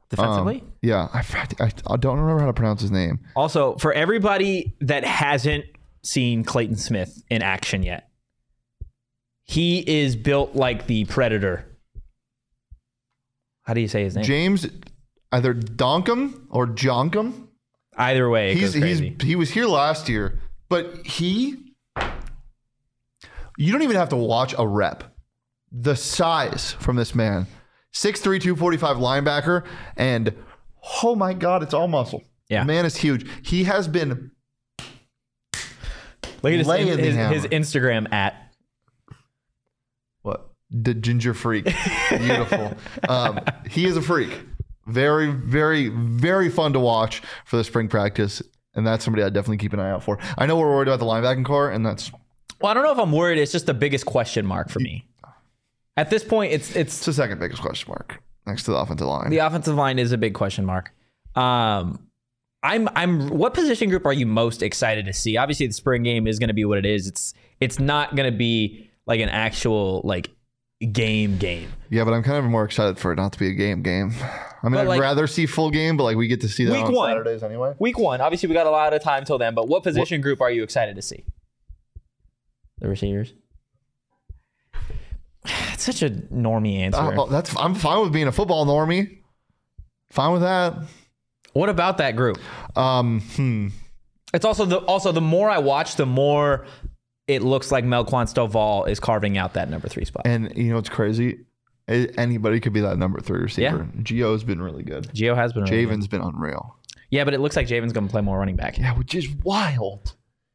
Defensively. 0.09 0.61
Um, 0.63 0.73
yeah, 0.83 1.09
I, 1.13 1.21
I, 1.61 1.71
I 1.91 1.97
don't 1.97 2.19
remember 2.19 2.41
how 2.41 2.47
to 2.47 2.53
pronounce 2.53 2.81
his 2.81 2.91
name. 2.91 3.21
Also, 3.37 3.77
for 3.77 3.93
everybody 3.93 4.75
that 4.81 5.05
hasn't 5.05 5.65
seen 6.03 6.45
Clayton 6.45 6.77
Smith 6.77 7.23
in 7.31 7.43
action 7.43 7.83
yet, 7.83 8.09
he 9.45 9.79
is 9.79 10.17
built 10.17 10.55
like 10.55 10.87
the 10.87 11.05
Predator. 11.05 11.67
How 13.63 13.75
do 13.75 13.81
you 13.81 13.89
say 13.89 14.03
his 14.03 14.17
name? 14.17 14.25
James, 14.25 14.67
either 15.31 15.55
Donkum 15.55 16.47
or 16.51 16.67
Jonkum. 16.67 17.49
Either 17.97 18.31
way, 18.31 18.55
He's 18.55 18.73
he's 18.73 19.01
he 19.23 19.37
was 19.37 19.51
here 19.51 19.67
last 19.67 20.09
year, 20.09 20.41
but 20.69 21.07
he. 21.07 21.59
You 23.59 23.71
don't 23.71 23.83
even 23.83 23.97
have 23.97 24.09
to 24.09 24.17
watch 24.17 24.55
a 24.57 24.67
rep. 24.67 25.05
The 25.71 25.95
size 25.95 26.73
from 26.73 26.97
this 26.97 27.15
man, 27.15 27.47
6'3", 27.93 28.23
245 28.41 28.97
linebacker, 28.97 29.67
and 29.97 30.35
oh 31.03 31.15
my 31.15 31.35
god, 31.35 31.63
it's 31.63 31.75
all 31.75 31.87
muscle. 31.87 32.23
Yeah. 32.49 32.61
The 32.61 32.67
man 32.67 32.87
is 32.87 32.97
huge. 32.97 33.27
He 33.43 33.65
has 33.65 33.89
been 33.89 34.31
Look 36.43 36.53
at 36.53 36.59
his, 36.59 36.99
his, 36.99 37.45
his 37.45 37.47
Instagram 37.47 38.13
at 38.13 38.53
what 40.23 40.51
the 40.71 40.95
ginger 40.95 41.35
freak. 41.35 41.65
Beautiful. 42.11 42.73
um, 43.09 43.41
he 43.71 43.87
is 43.87 43.97
a 43.97 44.03
freak. 44.03 44.41
Very, 44.87 45.31
very, 45.31 45.89
very 45.89 46.49
fun 46.49 46.73
to 46.73 46.81
watch 46.81 47.23
for 47.45 47.57
the 47.57 47.65
spring 47.65 47.89
practice, 47.89 48.43
and 48.75 48.87
that's 48.87 49.05
somebody 49.05 49.23
I 49.23 49.29
definitely 49.29 49.59
keep 49.59 49.73
an 49.73 49.81
eye 49.81 49.91
out 49.91 50.03
for. 50.03 50.19
I 50.37 50.47
know 50.47 50.57
we're 50.59 50.71
worried 50.75 50.89
about 50.89 50.99
the 50.99 51.07
linebacking 51.07 51.45
core, 51.45 51.71
and 51.71 51.87
that's 51.87 52.11
Well, 52.61 52.71
I 52.71 52.75
don't 52.75 52.83
know 52.83 52.93
if 52.93 52.99
I'm 52.99 53.13
worried. 53.13 53.39
It's 53.39 53.53
just 53.53 53.67
the 53.67 53.75
biggest 53.75 54.07
question 54.07 54.45
mark 54.45 54.71
for 54.71 54.81
me. 54.81 55.07
At 55.97 56.11
this 56.11 56.25
point, 56.25 56.53
it's 56.53 56.71
it's 56.71 56.97
It's 56.97 57.07
the 57.07 57.13
second 57.13 57.39
biggest 57.39 57.63
question 57.63 57.89
mark 57.91 58.21
next 58.47 58.65
to 58.65 58.73
the 58.73 58.79
offensive 58.79 59.07
line. 59.07 59.31
the 59.31 59.39
offensive 59.39 59.77
line 59.77 59.99
is 60.01 60.11
a 60.11 60.19
big 60.19 60.35
question 60.35 60.65
mark. 60.67 60.93
Um, 61.37 62.09
I'm 62.63 62.89
I'm. 62.95 63.29
What 63.29 63.55
position 63.55 63.89
group 63.89 64.07
are 64.07 64.13
you 64.13 64.27
most 64.27 64.63
excited 64.63 65.07
to 65.07 65.13
see? 65.13 65.37
Obviously, 65.37 65.67
the 65.67 65.73
spring 65.73 66.03
game 66.03 66.27
is 66.27 66.39
going 66.39 66.49
to 66.49 66.55
be 66.55 66.65
what 66.65 66.79
it 66.79 66.87
is. 66.87 67.09
It's 67.09 67.35
it's 67.61 67.79
not 67.81 68.15
going 68.15 68.31
to 68.31 68.37
be 68.37 68.91
like 69.07 69.21
an 69.21 69.29
actual 69.29 70.01
like 70.05 70.31
game 70.93 71.39
game. 71.39 71.73
Yeah, 71.91 72.05
but 72.05 72.13
I'm 72.13 72.23
kind 72.23 72.39
of 72.39 72.45
more 72.45 72.65
excited 72.65 72.99
for 72.99 73.13
it 73.13 73.17
not 73.17 73.33
to 73.33 73.39
be 73.39 73.49
a 73.49 73.55
game 73.55 73.83
game. 73.83 74.13
I 74.63 74.69
mean, 74.69 74.81
I'd 74.81 74.87
like- 74.87 75.01
rather 75.01 75.27
see 75.27 75.47
full 75.47 75.71
game, 75.71 75.97
but 75.97 76.05
like 76.05 76.17
we 76.17 76.29
get 76.29 76.41
to 76.43 76.49
see 76.49 76.65
that 76.65 76.73
Week 76.73 76.85
on 76.85 76.95
one. 76.95 77.11
Saturdays 77.11 77.43
anyway. 77.43 77.75
Week 77.79 77.99
one, 77.99 78.21
obviously, 78.21 78.49
we 78.49 78.55
got 78.55 78.67
a 78.67 78.71
lot 78.71 78.95
of 78.95 79.03
time 79.03 79.25
till 79.25 79.39
then. 79.39 79.55
But 79.55 79.69
what 79.69 79.83
position 79.83 80.21
group 80.21 80.41
are 80.41 80.51
you 80.51 80.63
excited 80.63 80.97
to 80.97 81.03
see? 81.03 81.25
The 82.79 82.89
receivers. 82.89 83.35
It's 85.73 85.83
such 85.83 86.03
a 86.03 86.11
normie 86.11 86.79
answer. 86.79 87.01
Uh, 87.01 87.27
that's 87.27 87.57
I'm 87.59 87.75
fine 87.75 88.03
with 88.03 88.13
being 88.13 88.29
a 88.29 88.33
football 88.33 88.65
normie. 88.65 89.19
Fine 90.11 90.33
with 90.35 90.43
that. 90.43 90.77
What 91.53 91.69
about 91.69 91.99
that 91.99 92.17
group? 92.17 92.39
Um, 92.77 93.21
hmm. 93.21 93.69
It's 94.35 94.45
also 94.45 94.65
the 94.65 94.79
also 94.79 95.13
the 95.13 95.21
more 95.21 95.51
I 95.51 95.59
watch, 95.59 95.97
the 95.97 96.07
more 96.07 96.67
it 97.29 97.43
looks 97.43 97.71
like 97.71 97.85
Melquan 97.85 98.33
Stovall 98.33 98.89
is 98.89 98.99
carving 98.99 99.37
out 99.39 99.55
that 99.55 99.69
number 99.69 99.89
three 99.89 100.05
spot. 100.05 100.23
And 100.27 100.53
you 100.57 100.71
know 100.71 100.77
what's 100.77 100.89
crazy? 100.89 101.41
Anybody 101.89 102.61
could 102.61 102.73
be 102.73 102.81
that 102.81 102.97
number 102.97 103.21
three 103.21 103.41
receiver. 103.41 103.89
Gio's 103.99 104.45
been 104.45 104.63
really 104.63 104.83
good. 104.83 105.09
Gio 105.09 105.35
has 105.37 105.53
been 105.53 105.65
really 105.65 105.77
good. 105.77 105.83
Javen's 105.83 106.09
been 106.09 106.23
unreal. 106.23 106.77
Yeah, 107.11 107.25
but 107.25 107.35
it 107.35 107.41
looks 107.41 107.57
like 107.57 107.67
Javen's 107.67 107.93
going 107.93 108.07
to 108.07 108.11
play 108.11 108.23
more 108.23 108.39
running 108.39 108.57
back. 108.57 108.79
Yeah, 108.79 108.97
which 108.97 109.15
is 109.15 109.29
wild. 109.45 110.15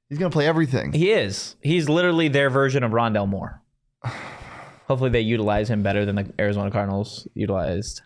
He's 0.10 0.18
gonna 0.18 0.32
play 0.32 0.48
everything. 0.48 0.94
He 0.94 1.12
is. 1.12 1.56
He's 1.62 1.90
literally 1.90 2.30
their 2.30 2.50
version 2.50 2.84
of 2.84 2.92
Rondale 2.92 3.28
Moore. 3.28 3.62
Hopefully, 4.88 5.10
they 5.10 5.22
utilize 5.22 5.70
him 5.70 5.84
better 5.84 6.06
than 6.06 6.16
the 6.16 6.34
Arizona 6.40 6.72
Cardinals 6.72 7.28
utilized. 7.34 8.02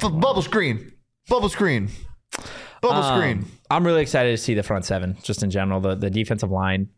Bubble 0.00 0.42
screen. 0.42 0.92
Bubble 1.28 1.48
screen. 1.48 1.90
Bubble 2.80 3.02
Um, 3.02 3.18
screen. 3.18 3.46
I'm 3.70 3.84
really 3.86 4.02
excited 4.02 4.30
to 4.30 4.36
see 4.38 4.54
the 4.54 4.62
front 4.62 4.84
seven, 4.84 5.16
just 5.22 5.42
in 5.42 5.50
general. 5.50 5.80
The 5.80 5.94
the 5.94 6.10
defensive 6.10 6.50
line, 6.50 6.88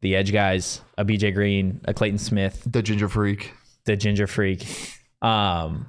the 0.00 0.16
edge 0.16 0.32
guys, 0.32 0.80
a 0.96 1.04
BJ 1.04 1.32
Green, 1.32 1.80
a 1.84 1.94
Clayton 1.94 2.18
Smith, 2.18 2.62
The 2.66 2.82
ginger 2.82 3.08
freak. 3.08 3.52
the 3.84 3.96
Ginger 3.96 4.26
Freak, 4.26 4.66
um, 5.22 5.88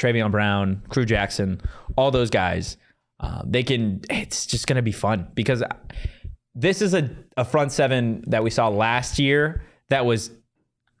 Travion 0.00 0.30
Brown, 0.32 0.82
Crew 0.88 1.04
Jackson, 1.04 1.60
all 1.96 2.10
those 2.10 2.30
guys. 2.30 2.76
Uh, 3.20 3.42
they 3.46 3.62
can. 3.62 4.00
It's 4.10 4.46
just 4.46 4.66
going 4.66 4.76
to 4.76 4.82
be 4.82 4.92
fun 4.92 5.28
because 5.34 5.62
this 6.54 6.80
is 6.82 6.94
a, 6.94 7.08
a 7.36 7.44
front 7.44 7.70
seven 7.72 8.24
that 8.28 8.42
we 8.42 8.50
saw 8.50 8.68
last 8.68 9.18
year 9.18 9.62
that 9.90 10.06
was 10.06 10.30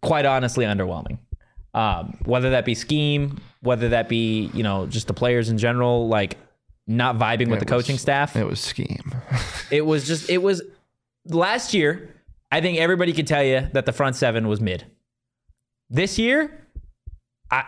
quite 0.02 0.26
honestly 0.26 0.64
underwhelming. 0.66 1.18
Um, 1.72 2.18
whether 2.24 2.50
that 2.50 2.64
be 2.64 2.74
scheme, 2.74 3.38
whether 3.62 3.88
that 3.90 4.08
be 4.08 4.50
you 4.52 4.62
know 4.62 4.86
just 4.86 5.06
the 5.06 5.14
players 5.14 5.48
in 5.48 5.56
general, 5.58 6.08
like 6.08 6.36
not 6.90 7.16
vibing 7.18 7.48
with 7.48 7.60
the 7.60 7.72
was- 7.72 7.82
coaching 7.84 7.98
staff. 7.98 8.36
It 8.36 8.46
was 8.46 8.60
scheme. 8.60 9.14
It 9.70 9.86
was 9.86 10.04
just 10.04 10.28
it 10.28 10.38
was 10.42 10.60
last 11.26 11.74
year. 11.74 12.12
I 12.50 12.60
think 12.60 12.78
everybody 12.78 13.12
could 13.12 13.28
tell 13.28 13.44
you 13.44 13.68
that 13.72 13.86
the 13.86 13.92
front 13.92 14.16
seven 14.16 14.48
was 14.48 14.60
mid. 14.60 14.84
This 15.88 16.18
year, 16.18 16.66
I 17.52 17.64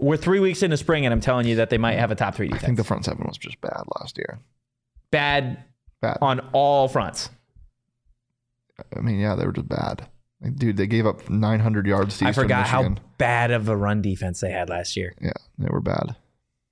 we're 0.00 0.16
three 0.16 0.38
weeks 0.38 0.62
into 0.62 0.76
spring, 0.76 1.04
and 1.04 1.12
I'm 1.12 1.20
telling 1.20 1.48
you 1.48 1.56
that 1.56 1.70
they 1.70 1.76
might 1.78 1.98
have 1.98 2.12
a 2.12 2.14
top 2.14 2.36
three 2.36 2.46
defense. 2.46 2.62
I 2.62 2.66
think 2.66 2.78
the 2.78 2.84
front 2.84 3.04
seven 3.04 3.24
was 3.26 3.36
just 3.36 3.60
bad 3.60 3.82
last 3.98 4.16
year. 4.16 4.38
Bad 5.10 5.64
Bad. 6.00 6.18
on 6.22 6.38
all 6.52 6.86
fronts. 6.86 7.30
I 8.96 9.00
mean, 9.00 9.18
yeah, 9.18 9.34
they 9.34 9.44
were 9.44 9.52
just 9.52 9.68
bad. 9.68 10.06
Like, 10.40 10.54
dude, 10.56 10.76
they 10.76 10.86
gave 10.86 11.04
up 11.06 11.28
900 11.28 11.86
yards 11.86 12.16
to 12.18 12.26
I 12.26 12.30
Eastern 12.30 12.44
forgot 12.44 12.60
Michigan. 12.70 12.96
how 12.96 13.02
bad 13.18 13.50
of 13.50 13.68
a 13.68 13.76
run 13.76 14.00
defense 14.00 14.40
they 14.40 14.50
had 14.52 14.70
last 14.70 14.96
year. 14.96 15.14
Yeah, 15.20 15.32
they 15.58 15.68
were 15.68 15.80
bad. 15.82 16.14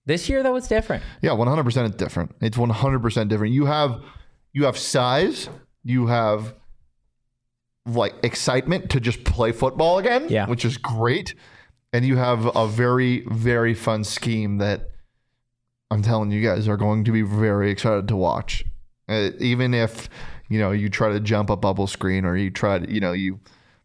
This 0.09 0.29
year, 0.29 0.43
though, 0.43 0.57
it's 0.57 0.69
different. 0.69 1.03
Yeah, 1.23 1.31
100% 1.33 1.87
it's 1.87 1.97
different. 1.97 2.35
It's 2.41 2.57
100% 2.57 3.29
different. 3.29 3.53
You 3.53 3.67
have 3.67 4.01
you 4.55 4.65
have 4.65 4.77
size, 4.79 5.49
you 5.85 6.07
have 6.07 6.55
like 7.87 8.15
excitement 8.23 8.91
to 8.91 9.01
just 9.01 9.23
play 9.25 9.53
football 9.53 9.99
again, 9.99 10.27
Yeah. 10.31 10.47
which 10.47 10.65
is 10.65 10.79
great. 10.79 11.35
And 11.93 12.05
you 12.07 12.17
have 12.17 12.55
a 12.57 12.67
very 12.67 13.25
very 13.31 13.75
fun 13.75 14.03
scheme 14.03 14.59
that 14.59 14.91
I'm 15.91 16.03
telling 16.03 16.31
you 16.31 16.43
guys 16.43 16.69
are 16.69 16.77
going 16.79 17.05
to 17.05 17.13
be 17.13 17.23
very 17.23 17.71
excited 17.71 18.09
to 18.09 18.17
watch. 18.17 18.65
Uh, 19.09 19.31
even 19.41 19.73
if, 19.75 20.09
you 20.49 20.59
know, 20.59 20.71
you 20.71 20.89
try 20.89 21.11
to 21.13 21.21
jump 21.21 21.51
a 21.51 21.57
bubble 21.57 21.87
screen 21.87 22.25
or 22.25 22.35
you 22.37 22.51
try 22.51 22.79
to, 22.79 22.91
you 22.93 23.01
know, 23.01 23.13
you 23.13 23.41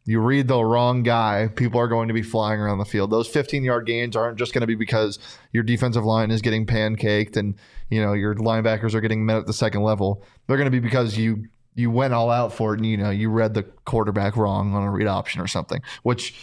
you 0.05 0.19
read 0.19 0.47
the 0.47 0.63
wrong 0.63 1.01
guy, 1.03 1.47
people 1.55 1.79
are 1.79 1.87
going 1.87 2.07
to 2.09 2.13
be 2.13 2.21
flying 2.21 2.59
around 2.59 2.77
the 2.79 2.85
field. 2.85 3.09
Those 3.09 3.27
15 3.27 3.63
yard 3.63 3.85
gains 3.85 4.15
aren't 4.15 4.37
just 4.37 4.53
going 4.53 4.61
to 4.61 4.67
be 4.67 4.75
because 4.75 5.19
your 5.51 5.63
defensive 5.63 6.03
line 6.03 6.29
is 6.31 6.41
getting 6.41 6.65
pancaked 6.65 7.37
and 7.37 7.55
you 7.89 8.01
know 8.01 8.13
your 8.13 8.35
linebackers 8.35 8.93
are 8.93 9.01
getting 9.01 9.25
met 9.25 9.37
at 9.37 9.45
the 9.45 9.53
second 9.53 9.83
level. 9.83 10.23
They're 10.47 10.57
going 10.57 10.65
to 10.65 10.71
be 10.71 10.79
because 10.79 11.17
you 11.17 11.45
you 11.75 11.89
went 11.89 12.13
all 12.13 12.29
out 12.29 12.53
for 12.53 12.73
it 12.73 12.77
and 12.79 12.85
you 12.85 12.97
know 12.97 13.09
you 13.09 13.29
read 13.29 13.53
the 13.53 13.63
quarterback 13.63 14.35
wrong 14.35 14.73
on 14.73 14.83
a 14.83 14.91
read 14.91 15.07
option 15.07 15.41
or 15.41 15.47
something, 15.47 15.81
which 16.03 16.35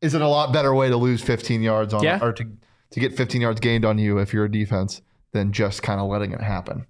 isn't 0.00 0.20
a 0.20 0.28
lot 0.28 0.52
better 0.52 0.74
way 0.74 0.88
to 0.88 0.96
lose 0.96 1.22
15 1.22 1.62
yards 1.62 1.94
on 1.94 2.02
Yeah. 2.02 2.18
or 2.22 2.32
to 2.32 2.44
to 2.90 3.00
get 3.00 3.16
15 3.16 3.40
yards 3.40 3.60
gained 3.60 3.84
on 3.84 3.98
you 3.98 4.18
if 4.18 4.32
you're 4.32 4.44
a 4.44 4.50
defense 4.50 5.02
than 5.32 5.52
just 5.52 5.82
kind 5.82 6.00
of 6.00 6.08
letting 6.08 6.32
it 6.32 6.40
happen. 6.40 6.86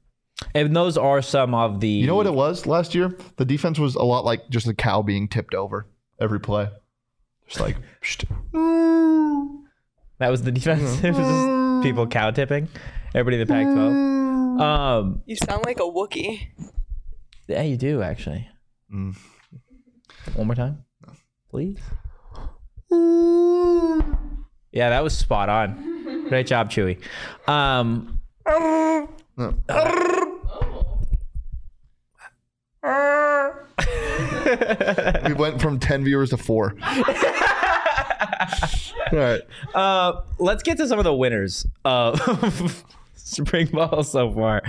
And 0.54 0.74
those 0.74 0.98
are 0.98 1.22
some 1.22 1.54
of 1.54 1.80
the. 1.80 1.88
You 1.88 2.06
know 2.06 2.16
what 2.16 2.26
it 2.26 2.34
was 2.34 2.66
last 2.66 2.94
year? 2.94 3.16
The 3.36 3.44
defense 3.44 3.78
was 3.78 3.94
a 3.94 4.02
lot 4.02 4.24
like 4.24 4.48
just 4.50 4.66
a 4.66 4.74
cow 4.74 5.00
being 5.00 5.28
tipped 5.28 5.54
over 5.54 5.86
every 6.20 6.40
play. 6.40 6.68
Just 7.46 7.60
like. 7.60 7.76
That 10.20 10.30
was 10.30 10.42
the 10.42 10.52
defense. 10.52 10.82
it 11.02 11.08
was 11.12 11.18
just 11.18 11.82
people 11.82 12.06
cow 12.06 12.30
tipping. 12.30 12.68
Everybody 13.16 13.40
in 13.42 13.46
the 13.48 13.52
Pac-12. 13.52 14.60
Um, 14.60 15.22
You 15.26 15.34
sound 15.36 15.64
like 15.66 15.78
a 15.78 15.82
Wookiee. 15.82 16.48
yeah, 17.48 17.62
you 17.62 17.76
do 17.76 18.00
actually. 18.00 18.48
Mm. 18.94 19.16
One 20.34 20.46
more 20.46 20.54
time, 20.54 20.84
please. 21.50 21.80
Yeah, 24.72 24.90
that 24.90 25.02
was 25.02 25.18
spot 25.18 25.48
on. 25.48 26.26
Great 26.28 26.46
job, 26.46 26.70
Chewy. 26.70 27.00
Um, 27.48 28.20
we 35.26 35.32
went 35.34 35.60
from 35.60 35.78
10 35.78 36.04
viewers 36.04 36.30
to 36.30 36.36
four. 36.36 36.74
All 39.12 39.18
right. 39.18 39.40
uh, 39.74 40.20
let's 40.38 40.62
get 40.62 40.76
to 40.78 40.88
some 40.88 40.98
of 40.98 41.04
the 41.04 41.14
winners 41.14 41.66
of 41.84 42.84
spring 43.14 43.66
ball 43.68 44.02
so 44.02 44.32
far. 44.32 44.62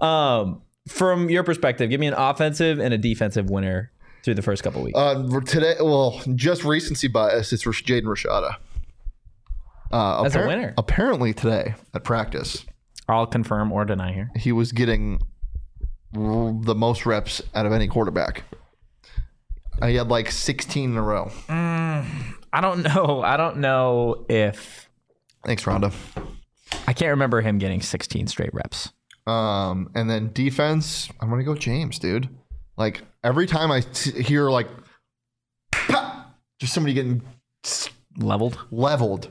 Um, 0.00 0.62
from 0.88 1.30
your 1.30 1.42
perspective, 1.44 1.90
give 1.90 2.00
me 2.00 2.06
an 2.08 2.14
offensive 2.14 2.78
and 2.80 2.92
a 2.92 2.98
defensive 2.98 3.48
winner 3.50 3.90
through 4.24 4.34
the 4.34 4.42
first 4.42 4.62
couple 4.62 4.82
weeks. 4.82 4.98
Uh, 4.98 5.26
for 5.30 5.40
today, 5.40 5.74
well, 5.80 6.20
just 6.34 6.64
recency 6.64 7.08
bias, 7.08 7.52
it's 7.52 7.66
Rash- 7.66 7.84
Jaden 7.84 8.04
Rashada. 8.04 8.56
Uh, 9.92 10.22
As 10.24 10.34
a 10.34 10.46
winner. 10.46 10.74
Apparently 10.78 11.34
today 11.34 11.74
at 11.94 12.02
practice, 12.02 12.64
I'll 13.08 13.26
confirm 13.26 13.70
or 13.72 13.84
deny 13.84 14.12
here. 14.12 14.30
he 14.36 14.50
was 14.50 14.72
getting 14.72 15.20
r- 16.16 16.54
the 16.62 16.74
most 16.74 17.04
reps 17.04 17.42
out 17.54 17.66
of 17.66 17.72
any 17.72 17.86
quarterback. 17.88 18.42
He 19.84 19.96
had 19.96 20.08
like 20.08 20.30
16 20.30 20.90
in 20.92 20.96
a 20.96 21.02
row. 21.02 21.30
I 21.48 22.60
don't 22.60 22.82
know. 22.82 23.22
I 23.22 23.36
don't 23.36 23.58
know 23.58 24.26
if 24.28 24.88
Thanks, 25.44 25.64
Rhonda. 25.64 25.92
I 26.86 26.92
can't 26.92 27.10
remember 27.10 27.40
him 27.40 27.58
getting 27.58 27.80
16 27.80 28.26
straight 28.28 28.52
reps. 28.54 28.92
Um, 29.26 29.90
and 29.94 30.08
then 30.10 30.30
defense, 30.32 31.08
I'm 31.20 31.30
gonna 31.30 31.44
go 31.44 31.54
James, 31.54 31.98
dude. 31.98 32.28
Like 32.76 33.02
every 33.22 33.46
time 33.46 33.70
I 33.70 33.80
t- 33.80 34.22
hear 34.22 34.50
like, 34.50 34.68
"Pah!" 35.70 36.24
just 36.58 36.72
somebody 36.72 36.92
getting 36.94 37.22
Leveled. 38.18 38.58
leveled, 38.70 39.28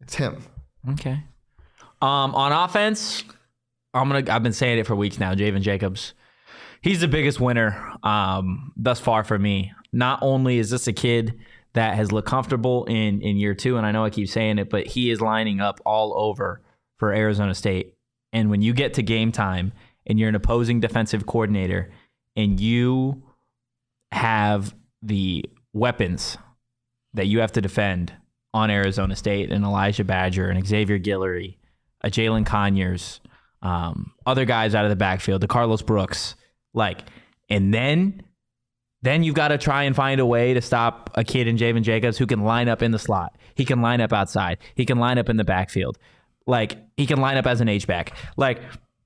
it's 0.00 0.14
him. 0.14 0.42
Okay. 0.92 1.22
Um, 2.00 2.34
on 2.34 2.52
offense, 2.52 3.24
I'm 3.92 4.08
gonna. 4.08 4.30
I've 4.32 4.42
been 4.44 4.52
saying 4.52 4.78
it 4.78 4.86
for 4.86 4.94
weeks 4.94 5.18
now. 5.18 5.34
Javen 5.34 5.60
Jacobs, 5.62 6.14
he's 6.84 7.00
the 7.00 7.08
biggest 7.08 7.40
winner 7.40 7.92
um, 8.02 8.72
thus 8.76 9.00
far 9.00 9.24
for 9.24 9.38
me. 9.38 9.72
Not 9.92 10.18
only 10.22 10.58
is 10.58 10.68
this 10.70 10.86
a 10.86 10.92
kid 10.92 11.40
that 11.72 11.94
has 11.94 12.12
looked 12.12 12.28
comfortable 12.28 12.84
in 12.84 13.22
in 13.22 13.36
year 13.36 13.54
two, 13.54 13.76
and 13.76 13.86
I 13.86 13.90
know 13.90 14.04
I 14.04 14.10
keep 14.10 14.28
saying 14.28 14.58
it, 14.58 14.70
but 14.70 14.86
he 14.86 15.10
is 15.10 15.20
lining 15.20 15.60
up 15.60 15.80
all 15.84 16.16
over 16.16 16.60
for 16.98 17.12
Arizona 17.12 17.54
State. 17.54 17.94
And 18.32 18.50
when 18.50 18.62
you 18.62 18.72
get 18.74 18.94
to 18.94 19.02
game 19.02 19.32
time 19.32 19.72
and 20.06 20.18
you're 20.18 20.28
an 20.28 20.34
opposing 20.34 20.80
defensive 20.80 21.26
coordinator 21.26 21.90
and 22.36 22.60
you 22.60 23.22
have 24.12 24.74
the 25.02 25.44
weapons 25.72 26.36
that 27.14 27.26
you 27.26 27.40
have 27.40 27.52
to 27.52 27.60
defend 27.60 28.12
on 28.52 28.70
Arizona 28.70 29.16
State 29.16 29.50
and 29.50 29.64
Elijah 29.64 30.04
Badger 30.04 30.48
and 30.48 30.64
Xavier 30.66 30.98
Guillory, 30.98 31.56
a 32.02 32.10
Jalin 32.10 32.44
Conyers, 32.44 33.20
um, 33.62 34.12
other 34.26 34.44
guys 34.44 34.74
out 34.74 34.84
of 34.84 34.90
the 34.90 34.96
backfield, 34.96 35.40
the 35.40 35.48
Carlos 35.48 35.82
Brooks, 35.82 36.36
like, 36.74 37.00
and 37.48 37.72
then 37.72 38.22
then 39.02 39.22
you've 39.22 39.34
got 39.34 39.48
to 39.48 39.58
try 39.58 39.82
and 39.82 39.94
find 39.94 40.18
a 40.18 40.24
way 40.24 40.54
to 40.54 40.62
stop 40.62 41.10
a 41.14 41.22
kid 41.22 41.46
in 41.46 41.58
Javen 41.58 41.82
Jacobs 41.82 42.16
who 42.16 42.26
can 42.26 42.42
line 42.42 42.68
up 42.68 42.80
in 42.80 42.90
the 42.90 42.98
slot. 42.98 43.36
He 43.54 43.66
can 43.66 43.82
line 43.82 44.00
up 44.00 44.14
outside. 44.14 44.56
He 44.76 44.86
can 44.86 44.98
line 44.98 45.18
up 45.18 45.28
in 45.28 45.36
the 45.36 45.44
backfield. 45.44 45.98
Like 46.46 46.78
he 46.96 47.04
can 47.04 47.20
line 47.20 47.36
up 47.36 47.46
as 47.46 47.60
an 47.60 47.68
H 47.68 47.86
back. 47.86 48.16
Like 48.38 48.62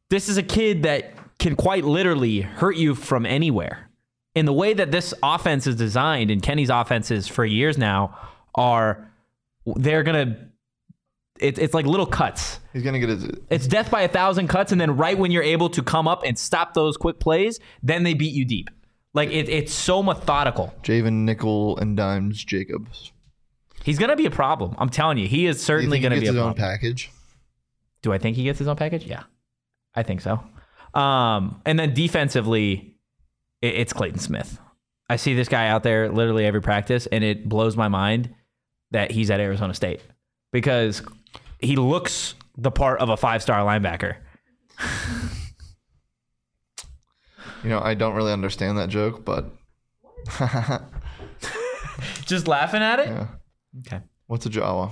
this 0.09 0.29
is 0.29 0.37
a 0.37 0.43
kid 0.43 0.85
that 0.85 1.15
can 1.39 1.57
quite 1.57 1.85
literally 1.85 2.41
hurt 2.41 2.77
you 2.77 2.95
from 2.95 3.27
anywhere. 3.27 3.91
In 4.35 4.47
the 4.47 4.53
way 4.53 4.73
that 4.73 4.93
this 4.93 5.13
offense 5.23 5.67
is 5.67 5.75
designed, 5.75 6.31
and 6.31 6.43
Kenny's 6.43 6.71
offenses 6.71 7.27
for 7.27 7.45
years 7.45 7.77
now 7.77 8.17
are, 8.55 9.11
they're 9.67 10.03
gonna. 10.03 10.49
It, 11.41 11.59
it's 11.59 11.75
like 11.75 11.87
little 11.87 12.07
cuts. 12.07 12.61
He's 12.73 12.83
gonna 12.83 12.99
get 12.99 13.09
his. 13.09 13.25
It's 13.51 13.67
death 13.67 13.91
by 13.91 14.03
a 14.03 14.09
thousand 14.09 14.49
cuts, 14.49 14.73
and 14.73 14.81
then 14.81 14.97
right 14.97 15.17
when 15.19 15.31
you're 15.31 15.43
able 15.43 15.69
to 15.71 15.83
come 15.83 16.07
up 16.09 16.23
and 16.25 16.39
stop 16.39 16.75
those 16.75 16.97
quick 16.97 17.19
plays, 17.21 17.61
then 17.83 18.03
they 18.03 18.15
beat 18.15 18.33
you 18.35 18.45
deep. 18.45 18.71
Like 19.15 19.31
it, 19.31 19.49
it's 19.49 19.73
so 19.73 20.03
methodical. 20.03 20.75
Javen 20.83 21.25
Nickel 21.25 21.77
and 21.79 21.97
Dimes 21.97 22.45
Jacobs. 22.45 23.13
He's 23.83 23.99
gonna 23.99 24.17
be 24.17 24.27
a 24.27 24.31
problem. 24.31 24.75
I'm 24.79 24.91
telling 24.91 25.19
you, 25.19 25.27
he 25.27 25.47
is 25.47 25.63
certainly 25.63 25.97
think 25.97 26.03
gonna 26.05 26.15
gets 26.17 26.25
be 26.25 26.29
a 26.29 26.33
his 26.33 26.39
own 26.39 26.55
problem. 26.55 26.71
package? 26.71 27.11
Do 28.03 28.13
I 28.13 28.19
think 28.19 28.37
he 28.37 28.45
gets 28.45 28.59
his 28.59 28.69
own 28.69 28.77
package? 28.77 29.05
Yeah, 29.07 29.23
I 29.95 30.03
think 30.03 30.21
so. 30.21 30.41
Um, 30.95 31.61
and 31.65 31.79
then 31.79 31.95
defensively, 31.95 32.97
it, 33.63 33.75
it's 33.75 33.93
Clayton 33.93 34.19
Smith. 34.21 34.59
I 35.11 35.17
see 35.17 35.35
this 35.35 35.49
guy 35.49 35.69
out 35.69 35.83
there 35.83 36.11
literally 36.11 36.45
every 36.45 36.61
practice, 36.61 37.07
and 37.07 37.25
it 37.25 37.49
blows 37.49 37.77
my 37.77 37.89
mind 37.89 38.35
that 38.91 39.11
he's 39.11 39.31
at 39.31 39.41
Arizona 39.41 39.75
State 39.75 40.01
because 40.53 41.03
he 41.59 41.77
looks 41.77 42.35
the 42.57 42.71
part 42.71 43.01
of 43.01 43.09
a 43.09 43.17
five 43.17 43.43
star 43.43 43.65
linebacker. 43.65 44.17
You 47.65 47.71
know, 47.71 47.81
I 47.81 47.95
don't 47.95 48.15
really 48.15 48.33
understand 48.33 48.79
that 48.79 48.89
joke, 48.89 49.25
but 49.25 49.51
Just 52.25 52.47
laughing 52.47 52.83
at 52.83 53.01
it. 53.01 53.09
yeah. 53.09 53.27
Okay. 53.81 54.01
What's 54.27 54.47
a 54.47 54.51
Jawa? 54.51 54.91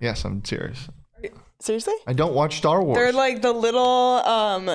Yes, 0.00 0.24
I'm 0.24 0.44
serious. 0.44 0.88
Seriously? 1.60 1.94
I 2.06 2.14
don't 2.14 2.32
watch 2.34 2.56
Star 2.56 2.82
Wars. 2.82 2.96
They're 2.96 3.12
like 3.12 3.42
the 3.42 3.52
little 3.52 3.82
um 4.24 4.70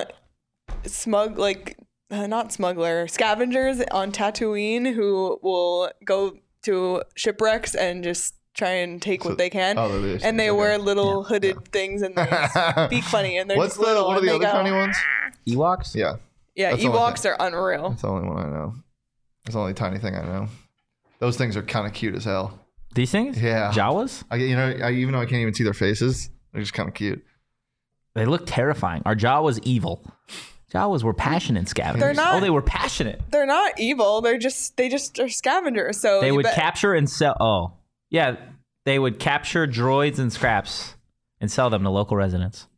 smug 0.84 1.36
like 1.36 1.76
uh, 2.12 2.28
not 2.28 2.52
smuggler 2.52 3.08
scavengers 3.08 3.80
on 3.90 4.12
Tatooine 4.12 4.94
who 4.94 5.40
will 5.42 5.90
go 6.04 6.36
to 6.62 7.02
shipwrecks 7.16 7.74
and 7.74 8.04
just 8.04 8.34
try 8.56 8.70
and 8.70 9.00
take 9.02 9.24
what 9.24 9.38
they 9.38 9.50
can. 9.50 9.78
oh, 9.78 10.00
they're 10.00 10.18
and 10.22 10.38
they 10.40 10.50
okay. 10.50 10.58
wear 10.58 10.78
little 10.78 11.22
hooded 11.24 11.68
things 11.72 12.02
and 12.02 12.14
they 12.16 12.24
speak 12.86 13.04
funny 13.04 13.36
and 13.38 13.48
they're 13.50 13.56
What's 13.56 13.74
just 13.74 13.80
the 13.80 13.86
little 13.86 14.06
what 14.08 14.18
are 14.18 14.20
the 14.20 14.30
other 14.34 14.44
go, 14.44 14.50
funny 14.50 14.72
ones? 14.72 14.96
Ewoks. 15.46 15.94
Yeah, 15.94 16.16
Yeah, 16.54 16.70
That's 16.72 16.82
Ewoks 16.82 17.24
are 17.30 17.36
unreal. 17.38 17.90
that's 17.90 18.02
the 18.02 18.08
only 18.08 18.28
one 18.28 18.38
I 18.38 18.48
know. 18.48 18.74
That's 19.44 19.54
the 19.54 19.60
only 19.60 19.74
tiny 19.74 19.98
thing 19.98 20.16
I 20.16 20.22
know. 20.24 20.48
Those 21.18 21.36
things 21.36 21.56
are 21.56 21.62
kind 21.62 21.86
of 21.86 21.92
cute 21.92 22.14
as 22.14 22.24
hell. 22.24 22.58
These 22.94 23.10
things. 23.12 23.40
Yeah. 23.40 23.70
Jawas. 23.72 24.24
I 24.30 24.36
you 24.36 24.56
know 24.56 24.66
I, 24.82 24.92
even 24.92 25.12
though 25.12 25.20
I 25.20 25.26
can't 25.26 25.40
even 25.42 25.54
see 25.54 25.64
their 25.64 25.74
faces, 25.74 26.30
they're 26.52 26.62
just 26.62 26.72
kind 26.74 26.88
of 26.88 26.94
cute. 26.94 27.22
They 28.14 28.24
look 28.24 28.44
terrifying. 28.46 29.02
Our 29.04 29.14
Jawas 29.14 29.60
evil. 29.64 30.02
Jawas 30.72 31.02
were 31.04 31.14
passionate 31.14 31.68
scavengers. 31.68 32.00
They're 32.00 32.14
not- 32.14 32.34
Oh, 32.36 32.40
they 32.40 32.50
were 32.50 32.62
passionate. 32.62 33.20
They're 33.30 33.46
not 33.46 33.78
evil. 33.78 34.20
They're 34.20 34.38
just 34.38 34.76
they 34.76 34.88
just 34.88 35.18
are 35.20 35.28
scavengers. 35.28 36.00
So 36.00 36.20
They 36.20 36.32
would 36.32 36.44
bet- 36.44 36.54
capture 36.54 36.94
and 36.94 37.08
sell. 37.08 37.36
Oh, 37.38 37.72
yeah. 38.10 38.36
They 38.84 38.98
would 39.00 39.18
capture 39.18 39.66
droids 39.66 40.18
and 40.20 40.32
scraps 40.32 40.94
and 41.40 41.50
sell 41.50 41.70
them 41.70 41.82
to 41.82 41.90
local 41.90 42.16
residents. 42.16 42.68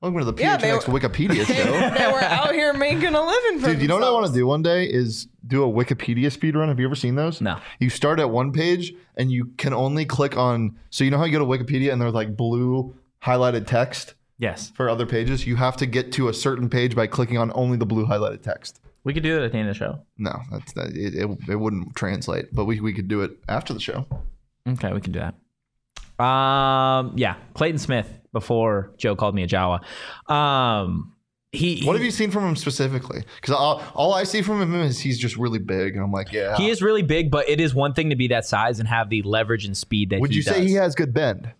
Welcome 0.00 0.20
to 0.20 0.24
the 0.32 0.40
Yeah, 0.40 0.56
they 0.56 0.68
PHNX 0.70 0.88
were- 0.88 1.00
Wikipedia 1.00 1.44
they, 1.46 1.54
show. 1.64 1.72
they 1.72 2.06
were 2.12 2.22
out 2.22 2.52
here 2.54 2.72
making 2.72 3.14
a 3.14 3.20
living 3.20 3.58
for 3.58 3.66
Dude, 3.66 3.82
you 3.82 3.88
know 3.88 3.96
what 3.96 4.04
I 4.04 4.10
want 4.12 4.26
to 4.28 4.32
do 4.32 4.46
one 4.46 4.62
day 4.62 4.84
is 4.86 5.26
do 5.46 5.62
a 5.62 5.66
Wikipedia 5.66 6.30
speed 6.32 6.54
run. 6.56 6.68
Have 6.68 6.78
you 6.80 6.86
ever 6.86 6.94
seen 6.94 7.16
those? 7.16 7.40
No. 7.40 7.58
You 7.80 7.90
start 7.90 8.18
at 8.20 8.30
one 8.30 8.52
page 8.52 8.94
and 9.16 9.30
you 9.30 9.46
can 9.58 9.74
only 9.74 10.04
click 10.06 10.36
on. 10.38 10.78
So 10.90 11.04
you 11.04 11.10
know 11.10 11.18
how 11.18 11.24
you 11.24 11.32
go 11.32 11.40
to 11.40 11.44
Wikipedia 11.44 11.92
and 11.92 12.00
there's 12.00 12.14
like 12.14 12.36
blue 12.36 12.94
highlighted 13.22 13.66
text 13.66 14.14
Yes, 14.38 14.70
for 14.74 14.88
other 14.88 15.04
pages. 15.04 15.46
You 15.46 15.56
have 15.56 15.76
to 15.78 15.84
get 15.86 16.12
to 16.12 16.28
a 16.28 16.32
certain 16.32 16.70
page 16.70 16.96
by 16.96 17.06
clicking 17.06 17.36
on 17.36 17.52
only 17.54 17.76
the 17.76 17.84
blue 17.84 18.06
highlighted 18.06 18.40
text. 18.40 18.80
we 19.04 19.12
could 19.12 19.22
do 19.22 19.34
that 19.34 19.42
at 19.42 19.52
the 19.52 19.58
end 19.58 19.68
of 19.68 19.74
the 19.74 19.78
show. 19.78 20.00
No, 20.16 20.34
that's 20.50 20.72
that. 20.74 20.96
It, 20.96 21.14
it, 21.14 21.38
it 21.50 21.56
wouldn't 21.56 21.94
translate, 21.94 22.46
but 22.54 22.64
we 22.64 22.80
we 22.80 22.94
could 22.94 23.08
do 23.08 23.20
it 23.20 23.32
after 23.50 23.74
the 23.74 23.80
show. 23.80 24.06
Okay, 24.72 24.92
we 24.92 25.00
can 25.00 25.12
do 25.12 25.20
that. 25.20 26.22
Um, 26.22 27.14
yeah, 27.16 27.36
Clayton 27.54 27.78
Smith 27.78 28.20
before 28.32 28.92
Joe 28.98 29.16
called 29.16 29.34
me 29.34 29.42
a 29.42 29.48
Jawa. 29.48 29.80
Um, 30.30 31.14
he 31.52 31.82
What 31.84 31.96
have 31.96 32.04
you 32.04 32.10
seen 32.10 32.30
from 32.30 32.44
him 32.44 32.56
specifically? 32.56 33.24
Because 33.36 33.54
all, 33.54 33.82
all 33.94 34.14
I 34.14 34.22
see 34.22 34.42
from 34.42 34.62
him 34.62 34.74
is 34.74 35.00
he's 35.00 35.18
just 35.18 35.36
really 35.36 35.58
big, 35.58 35.94
and 35.94 36.04
I'm 36.04 36.12
like, 36.12 36.30
yeah. 36.30 36.56
he 36.56 36.70
is 36.70 36.80
really 36.80 37.02
big, 37.02 37.30
but 37.30 37.48
it 37.48 37.60
is 37.60 37.74
one 37.74 37.92
thing 37.92 38.10
to 38.10 38.16
be 38.16 38.28
that 38.28 38.44
size 38.44 38.78
and 38.78 38.88
have 38.88 39.10
the 39.10 39.22
leverage 39.22 39.64
and 39.64 39.76
speed 39.76 40.10
that 40.10 40.20
Would 40.20 40.34
you 40.34 40.42
say 40.42 40.60
does. 40.60 40.70
he 40.70 40.74
has 40.74 40.94
good 40.94 41.12
bend? 41.12 41.52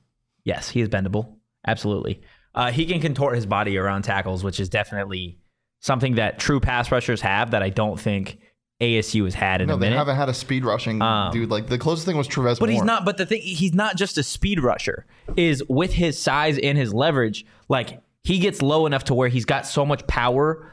Yes, 0.44 0.68
he 0.68 0.80
is 0.80 0.88
bendable. 0.88 1.36
Absolutely. 1.66 2.20
Uh, 2.54 2.70
he 2.70 2.86
can 2.86 3.00
contort 3.00 3.34
his 3.34 3.46
body 3.46 3.76
around 3.76 4.02
tackles, 4.02 4.44
which 4.44 4.60
is 4.60 4.68
definitely 4.68 5.38
something 5.80 6.16
that 6.16 6.38
true 6.38 6.60
pass 6.60 6.92
rushers 6.92 7.20
have 7.22 7.50
that 7.50 7.62
I 7.62 7.70
don't 7.70 7.98
think 7.98 8.38
ASU 8.80 9.24
has 9.24 9.34
had 9.34 9.60
in 9.60 9.68
No, 9.68 9.74
a 9.74 9.78
they 9.78 9.90
haven't 9.90 10.16
had 10.16 10.28
a 10.28 10.34
speed 10.34 10.64
rushing 10.64 11.02
Um, 11.02 11.32
dude. 11.32 11.50
Like 11.50 11.66
the 11.66 11.78
closest 11.78 12.06
thing 12.06 12.16
was 12.16 12.26
Trevez. 12.26 12.58
But 12.58 12.70
he's 12.70 12.82
not. 12.82 13.04
But 13.04 13.18
the 13.18 13.26
thing, 13.26 13.42
he's 13.42 13.74
not 13.74 13.96
just 13.96 14.16
a 14.18 14.22
speed 14.22 14.60
rusher. 14.60 15.04
Is 15.36 15.62
with 15.68 15.92
his 15.92 16.18
size 16.18 16.58
and 16.58 16.78
his 16.78 16.94
leverage, 16.94 17.44
like 17.68 18.00
he 18.24 18.38
gets 18.38 18.62
low 18.62 18.86
enough 18.86 19.04
to 19.04 19.14
where 19.14 19.28
he's 19.28 19.44
got 19.44 19.66
so 19.66 19.84
much 19.84 20.06
power 20.06 20.72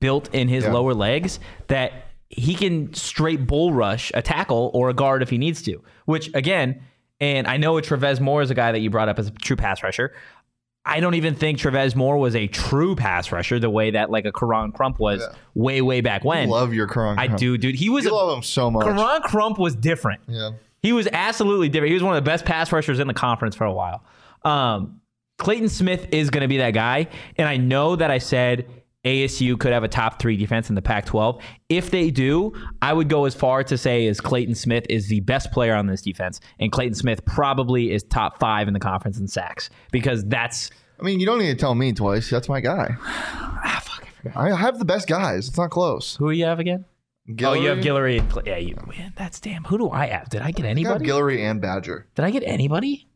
built 0.00 0.28
in 0.34 0.48
his 0.48 0.64
Yeah. 0.64 0.72
lower 0.72 0.94
legs 0.94 1.38
that 1.68 1.92
he 2.28 2.54
can 2.54 2.92
straight 2.92 3.46
bull 3.46 3.72
rush 3.72 4.10
a 4.14 4.20
tackle 4.20 4.70
or 4.74 4.88
a 4.90 4.94
guard 4.94 5.22
if 5.22 5.30
he 5.30 5.38
needs 5.38 5.62
to. 5.62 5.82
Which 6.06 6.28
again, 6.34 6.82
and 7.20 7.46
I 7.46 7.56
know 7.56 7.74
Trevez 7.76 8.20
Moore 8.20 8.42
is 8.42 8.50
a 8.50 8.54
guy 8.54 8.72
that 8.72 8.80
you 8.80 8.90
brought 8.90 9.08
up 9.08 9.18
as 9.18 9.28
a 9.28 9.30
true 9.30 9.56
pass 9.56 9.82
rusher. 9.82 10.12
I 10.88 11.00
don't 11.00 11.14
even 11.14 11.34
think 11.34 11.58
Trevez 11.58 11.96
Moore 11.96 12.16
was 12.16 12.36
a 12.36 12.46
true 12.46 12.94
pass 12.94 13.32
rusher 13.32 13.58
the 13.58 13.68
way 13.68 13.90
that 13.90 14.08
like 14.10 14.24
a 14.24 14.32
Koron 14.32 14.72
Crump 14.72 14.98
was 15.00 15.20
Yeah. 15.20 15.36
way 15.54 15.82
way 15.82 16.00
back 16.00 16.24
when. 16.24 16.48
love 16.48 16.72
your 16.72 16.86
Koron. 16.86 17.18
I 17.18 17.26
do, 17.26 17.58
dude. 17.58 17.74
He 17.74 17.90
was 17.90 18.04
You 18.04 18.12
a, 18.12 18.14
love 18.14 18.36
him 18.36 18.42
so 18.44 18.70
much. 18.70 18.86
Koron 18.86 19.22
Crump 19.22 19.58
was 19.58 19.74
different. 19.74 20.20
Yeah. 20.28 20.50
He 20.82 20.92
was 20.92 21.08
absolutely 21.12 21.68
different. 21.68 21.88
He 21.88 21.94
was 21.94 22.02
one 22.04 22.16
of 22.16 22.24
the 22.24 22.28
best 22.30 22.44
pass 22.44 22.70
rushers 22.70 23.00
in 23.00 23.08
the 23.08 23.14
conference 23.14 23.56
for 23.56 23.64
a 23.64 23.72
while. 23.72 24.04
Um, 24.44 25.00
Clayton 25.38 25.68
Smith 25.68 26.06
is 26.12 26.30
going 26.30 26.42
to 26.42 26.48
be 26.48 26.58
that 26.58 26.70
guy. 26.70 27.08
And 27.36 27.48
I 27.48 27.56
know 27.56 27.96
that 27.96 28.10
I 28.12 28.18
said 28.18 28.66
ASU 29.06 29.58
could 29.58 29.72
have 29.72 29.84
a 29.84 29.88
top 29.88 30.18
three 30.20 30.36
defense 30.36 30.68
in 30.68 30.74
the 30.74 30.82
Pac 30.82 31.06
12. 31.06 31.40
If 31.68 31.90
they 31.90 32.10
do, 32.10 32.52
I 32.82 32.92
would 32.92 33.08
go 33.08 33.24
as 33.24 33.34
far 33.34 33.62
to 33.64 33.78
say 33.78 34.06
as 34.08 34.20
Clayton 34.20 34.56
Smith 34.56 34.84
is 34.90 35.08
the 35.08 35.20
best 35.20 35.52
player 35.52 35.74
on 35.74 35.86
this 35.86 36.02
defense. 36.02 36.40
And 36.58 36.72
Clayton 36.72 36.94
Smith 36.96 37.24
probably 37.24 37.92
is 37.92 38.02
top 38.02 38.38
five 38.40 38.66
in 38.66 38.74
the 38.74 38.80
conference 38.80 39.18
in 39.18 39.28
sacks 39.28 39.70
because 39.92 40.24
that's. 40.24 40.70
I 40.98 41.04
mean, 41.04 41.20
you 41.20 41.26
don't 41.26 41.38
need 41.38 41.52
to 41.52 41.54
tell 41.56 41.74
me 41.74 41.92
twice. 41.92 42.28
That's 42.28 42.48
my 42.48 42.60
guy. 42.60 42.96
Ah, 43.68 43.80
fuck, 43.82 44.04
I 44.04 44.10
forgot. 44.22 44.36
I 44.36 44.56
have 44.56 44.78
the 44.78 44.84
best 44.84 45.08
guys. 45.08 45.48
It's 45.48 45.56
not 45.56 45.70
close. 45.70 46.16
Who 46.16 46.30
do 46.30 46.36
you 46.38 46.44
have 46.44 46.58
again? 46.60 46.84
Oh, 47.42 47.54
you 47.54 47.68
have 47.68 47.78
Guillory? 47.78 48.20
And 48.20 48.30
Cl- 48.32 48.46
yeah, 48.46 48.58
you, 48.58 48.76
man, 48.86 49.12
that's 49.16 49.40
damn. 49.40 49.64
Who 49.64 49.78
do 49.78 49.90
I 49.90 50.06
have? 50.06 50.28
Did 50.28 50.42
I 50.42 50.50
get 50.52 50.64
I 50.64 50.68
have 50.68 50.76
anybody? 50.76 51.06
Guillory 51.06 51.40
and 51.40 51.60
Badger. 51.60 52.06
Did 52.14 52.24
I 52.24 52.30
get 52.30 52.42
anybody? 52.44 53.08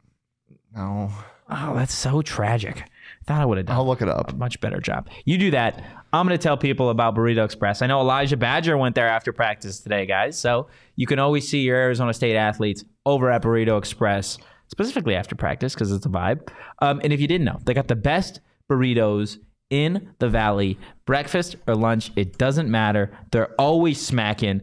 No, 0.74 1.10
Oh, 1.52 1.74
that's 1.74 1.92
so 1.94 2.22
tragic. 2.22 2.84
Thought 3.26 3.42
I 3.42 3.44
would 3.44 3.58
have 3.58 3.66
done. 3.66 3.76
I'll 3.76 3.86
look 3.86 4.02
it 4.02 4.08
up. 4.08 4.32
a 4.32 4.36
much 4.36 4.60
better 4.60 4.80
job. 4.80 5.08
You 5.24 5.36
do 5.38 5.50
that. 5.50 5.82
I'm 6.12 6.26
going 6.26 6.36
to 6.36 6.42
tell 6.42 6.56
people 6.56 6.90
about 6.90 7.14
Burrito 7.14 7.44
Express. 7.44 7.82
I 7.82 7.86
know 7.86 8.00
Elijah 8.00 8.36
Badger 8.36 8.76
went 8.76 8.94
there 8.94 9.08
after 9.08 9.32
practice 9.32 9.80
today, 9.80 10.06
guys. 10.06 10.38
So 10.38 10.68
you 10.96 11.06
can 11.06 11.18
always 11.18 11.48
see 11.48 11.60
your 11.60 11.76
Arizona 11.76 12.12
State 12.14 12.36
athletes 12.36 12.84
over 13.06 13.30
at 13.30 13.42
Burrito 13.42 13.78
Express, 13.78 14.38
specifically 14.68 15.14
after 15.14 15.36
practice 15.36 15.74
because 15.74 15.92
it's 15.92 16.06
a 16.06 16.08
vibe. 16.08 16.48
Um, 16.80 17.00
and 17.04 17.12
if 17.12 17.20
you 17.20 17.28
didn't 17.28 17.44
know, 17.44 17.60
they 17.64 17.74
got 17.74 17.88
the 17.88 17.96
best 17.96 18.40
burritos 18.70 19.38
in 19.68 20.14
the 20.18 20.28
valley. 20.28 20.78
Breakfast 21.06 21.56
or 21.68 21.76
lunch, 21.76 22.10
it 22.16 22.38
doesn't 22.38 22.70
matter. 22.70 23.16
They're 23.30 23.54
always 23.60 24.04
smacking. 24.04 24.62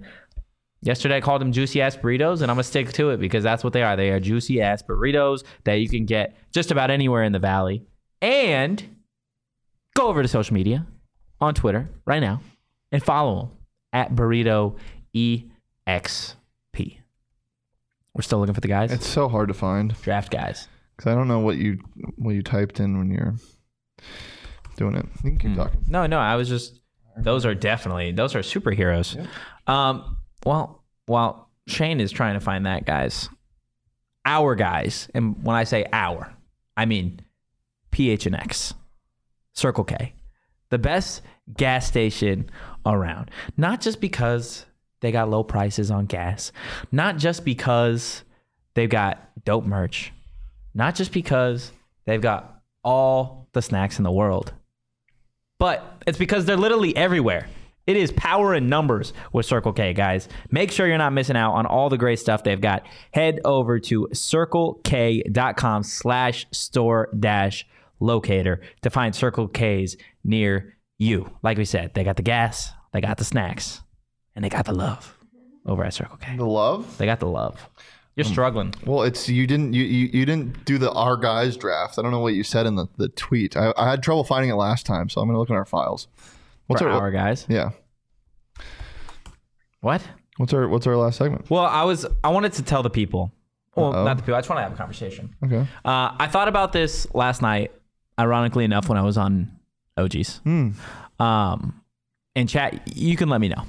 Yesterday 0.82 1.18
I 1.18 1.22
called 1.22 1.42
them 1.42 1.52
juicy 1.52 1.82
ass 1.82 1.96
burritos, 1.98 2.42
and 2.42 2.52
I'm 2.52 2.56
gonna 2.56 2.64
stick 2.64 2.92
to 2.94 3.10
it 3.10 3.20
because 3.20 3.44
that's 3.44 3.64
what 3.64 3.74
they 3.74 3.84
are. 3.84 3.96
They 3.96 4.12
are 4.12 4.20
juicy 4.20 4.62
ass 4.62 4.84
burritos 4.84 5.44
that 5.64 5.76
you 5.76 5.90
can 5.90 6.06
get 6.06 6.36
just 6.54 6.72
about 6.72 6.92
anywhere 6.92 7.24
in 7.24 7.32
the 7.32 7.40
valley. 7.40 7.84
And 8.22 8.84
go 9.96 10.08
over 10.08 10.22
to 10.22 10.28
social 10.28 10.54
media 10.54 10.86
on 11.40 11.54
Twitter 11.54 11.90
right 12.06 12.20
now 12.20 12.42
and 12.92 13.04
follow 13.04 13.40
them 13.40 13.52
at 13.94 14.16
burrito 14.16 14.78
exp. 15.88 16.36
We're 18.14 18.22
still 18.22 18.40
looking 18.40 18.56
for 18.56 18.62
the 18.62 18.68
guys. 18.68 18.92
It's 18.92 19.08
so 19.08 19.28
hard 19.30 19.48
to 19.50 19.54
find 19.54 20.00
Draft 20.02 20.32
guys. 20.32 20.68
because 20.96 21.12
I 21.12 21.16
don't 21.16 21.28
know 21.28 21.40
what 21.40 21.58
you 21.58 21.80
what 22.18 22.32
you 22.32 22.42
typed 22.42 22.80
in 22.80 22.98
when 22.98 23.12
you're 23.12 23.36
doing 24.78 24.96
it. 24.96 25.06
You 25.24 25.32
can 25.32 25.38
keep 25.38 25.52
Hmm. 25.52 25.58
talking. 25.58 25.84
No, 25.88 26.06
no, 26.08 26.20
I 26.20 26.36
was 26.36 26.50
just. 26.50 26.80
Those 27.20 27.46
are 27.46 27.56
definitely 27.56 28.12
those 28.12 28.36
are 28.36 28.40
superheroes. 28.40 29.28
Um, 29.68 30.18
well, 30.46 30.84
while 31.08 31.50
Shane 31.68 32.00
is 32.00 32.12
trying 32.12 32.36
to 32.36 32.40
find 32.40 32.66
that, 32.68 32.86
guys, 32.86 33.28
our 34.26 34.54
guys, 34.56 35.10
and 35.16 35.44
when 35.44 35.56
I 35.56 35.64
say 35.64 35.86
our, 35.92 36.32
I 36.76 36.86
mean 36.86 37.20
PHNX, 37.98 38.76
Circle 39.54 39.86
K, 39.86 40.14
the 40.70 40.78
best 40.78 41.24
gas 41.58 41.88
station 41.88 42.48
around. 42.86 43.32
Not 43.58 43.82
just 43.82 44.00
because 44.00 44.68
they 45.02 45.12
got 45.12 45.32
low 45.32 45.44
prices 45.44 45.90
on 45.90 46.06
gas, 46.06 46.52
not 46.92 47.18
just 47.18 47.44
because 47.44 48.22
they've 48.76 48.88
got 48.88 49.32
dope 49.46 49.66
merch, 49.66 50.14
not 50.76 50.94
just 50.94 51.12
because 51.12 51.72
they've 52.06 52.22
got 52.22 52.62
all 52.84 53.48
the 53.54 53.64
snacks 53.64 53.98
in 53.98 54.04
the 54.04 54.12
world, 54.12 54.54
but 55.58 56.04
it's 56.06 56.20
because 56.20 56.46
they're 56.46 56.56
literally 56.56 56.96
everywhere. 56.96 57.48
It 57.88 57.98
is 57.98 58.12
power 58.12 58.54
in 58.54 58.70
numbers 58.70 59.12
with 59.34 59.48
Circle 59.48 59.74
K, 59.74 59.94
guys. 59.94 60.30
Make 60.52 60.72
sure 60.72 60.86
you're 60.86 61.00
not 61.00 61.14
missing 61.14 61.38
out 61.38 61.54
on 61.54 61.66
all 61.66 61.90
the 61.90 61.98
great 61.98 62.20
stuff 62.20 62.44
they've 62.44 62.62
got. 62.62 62.86
Head 63.12 63.40
over 63.44 63.80
to 63.80 64.08
circlek.com 64.14 65.82
slash 65.84 66.46
store 66.52 67.10
dash 67.20 67.66
locator 68.00 68.62
to 68.82 68.90
find 68.90 69.14
Circle 69.16 69.48
K's 69.50 69.98
near 70.24 70.78
you. 70.98 71.32
Like 71.44 71.58
we 71.58 71.66
said, 71.66 71.94
they 71.94 72.04
got 72.04 72.16
the 72.18 72.24
gas, 72.24 72.72
they 72.94 73.02
got 73.02 73.18
the 73.18 73.24
snacks, 73.26 73.82
and 74.36 74.44
they 74.44 74.50
got 74.50 74.66
the 74.66 74.74
love 74.74 75.18
over 75.66 75.84
at 75.84 75.94
Circle 75.94 76.18
K. 76.18 76.38
The 76.38 76.46
love? 76.46 76.98
They 76.98 77.06
got 77.06 77.20
the 77.20 77.28
love. 77.28 77.70
You're 78.16 78.24
struggling. 78.26 78.74
Well, 78.84 79.04
it's 79.04 79.30
you 79.30 79.46
didn't 79.46 79.74
you, 79.74 79.84
you 79.84 80.10
you 80.12 80.26
didn't 80.26 80.66
do 80.66 80.80
the 80.80 80.92
our 80.92 81.18
guys 81.18 81.56
draft. 81.56 82.00
I 82.00 82.02
don't 82.02 82.10
know 82.10 82.20
what 82.20 82.34
you 82.34 82.44
said 82.44 82.66
in 82.66 82.76
the, 82.76 82.88
the 82.98 83.10
tweet. 83.10 83.56
I, 83.56 83.72
I 83.78 83.88
had 83.92 84.02
trouble 84.02 84.24
finding 84.24 84.50
it 84.50 84.56
last 84.56 84.88
time, 84.88 85.08
so 85.08 85.22
I'm 85.22 85.28
gonna 85.28 85.38
look 85.38 85.52
in 85.52 85.56
our 85.56 85.66
files. 85.66 86.08
What's 86.66 86.82
for 86.82 86.90
our, 86.90 87.00
our 87.00 87.12
guys. 87.12 87.46
yeah? 87.48 87.70
What? 89.82 90.02
What's 90.38 90.54
our 90.54 90.68
what's 90.68 90.88
our 90.88 90.96
last 90.98 91.18
segment? 91.18 91.50
Well, 91.50 91.66
I 91.66 91.84
was 91.84 92.06
I 92.24 92.30
wanted 92.30 92.54
to 92.54 92.64
tell 92.64 92.82
the 92.84 92.90
people. 92.90 93.32
Well, 93.76 93.94
Uh-oh. 93.94 94.04
not 94.06 94.18
the 94.18 94.24
people. 94.24 94.36
I 94.36 94.40
just 94.40 94.50
want 94.50 94.58
to 94.60 94.64
have 94.64 94.74
a 94.74 94.76
conversation. 94.76 95.36
Okay. 95.44 95.62
Uh, 95.86 96.16
I 96.18 96.28
thought 96.28 96.48
about 96.48 96.74
this 96.74 97.06
last 97.14 97.44
night, 97.44 97.72
ironically 98.20 98.64
enough, 98.66 98.90
when 98.90 98.98
I 98.98 99.02
was 99.02 99.18
on 99.18 99.52
OGs. 99.98 100.38
Hmm. 100.40 100.72
Um, 101.20 101.82
in 102.36 102.48
chat, 102.48 102.96
you 102.96 103.18
can 103.18 103.30
let 103.30 103.42
me 103.42 103.50
know. 103.50 103.64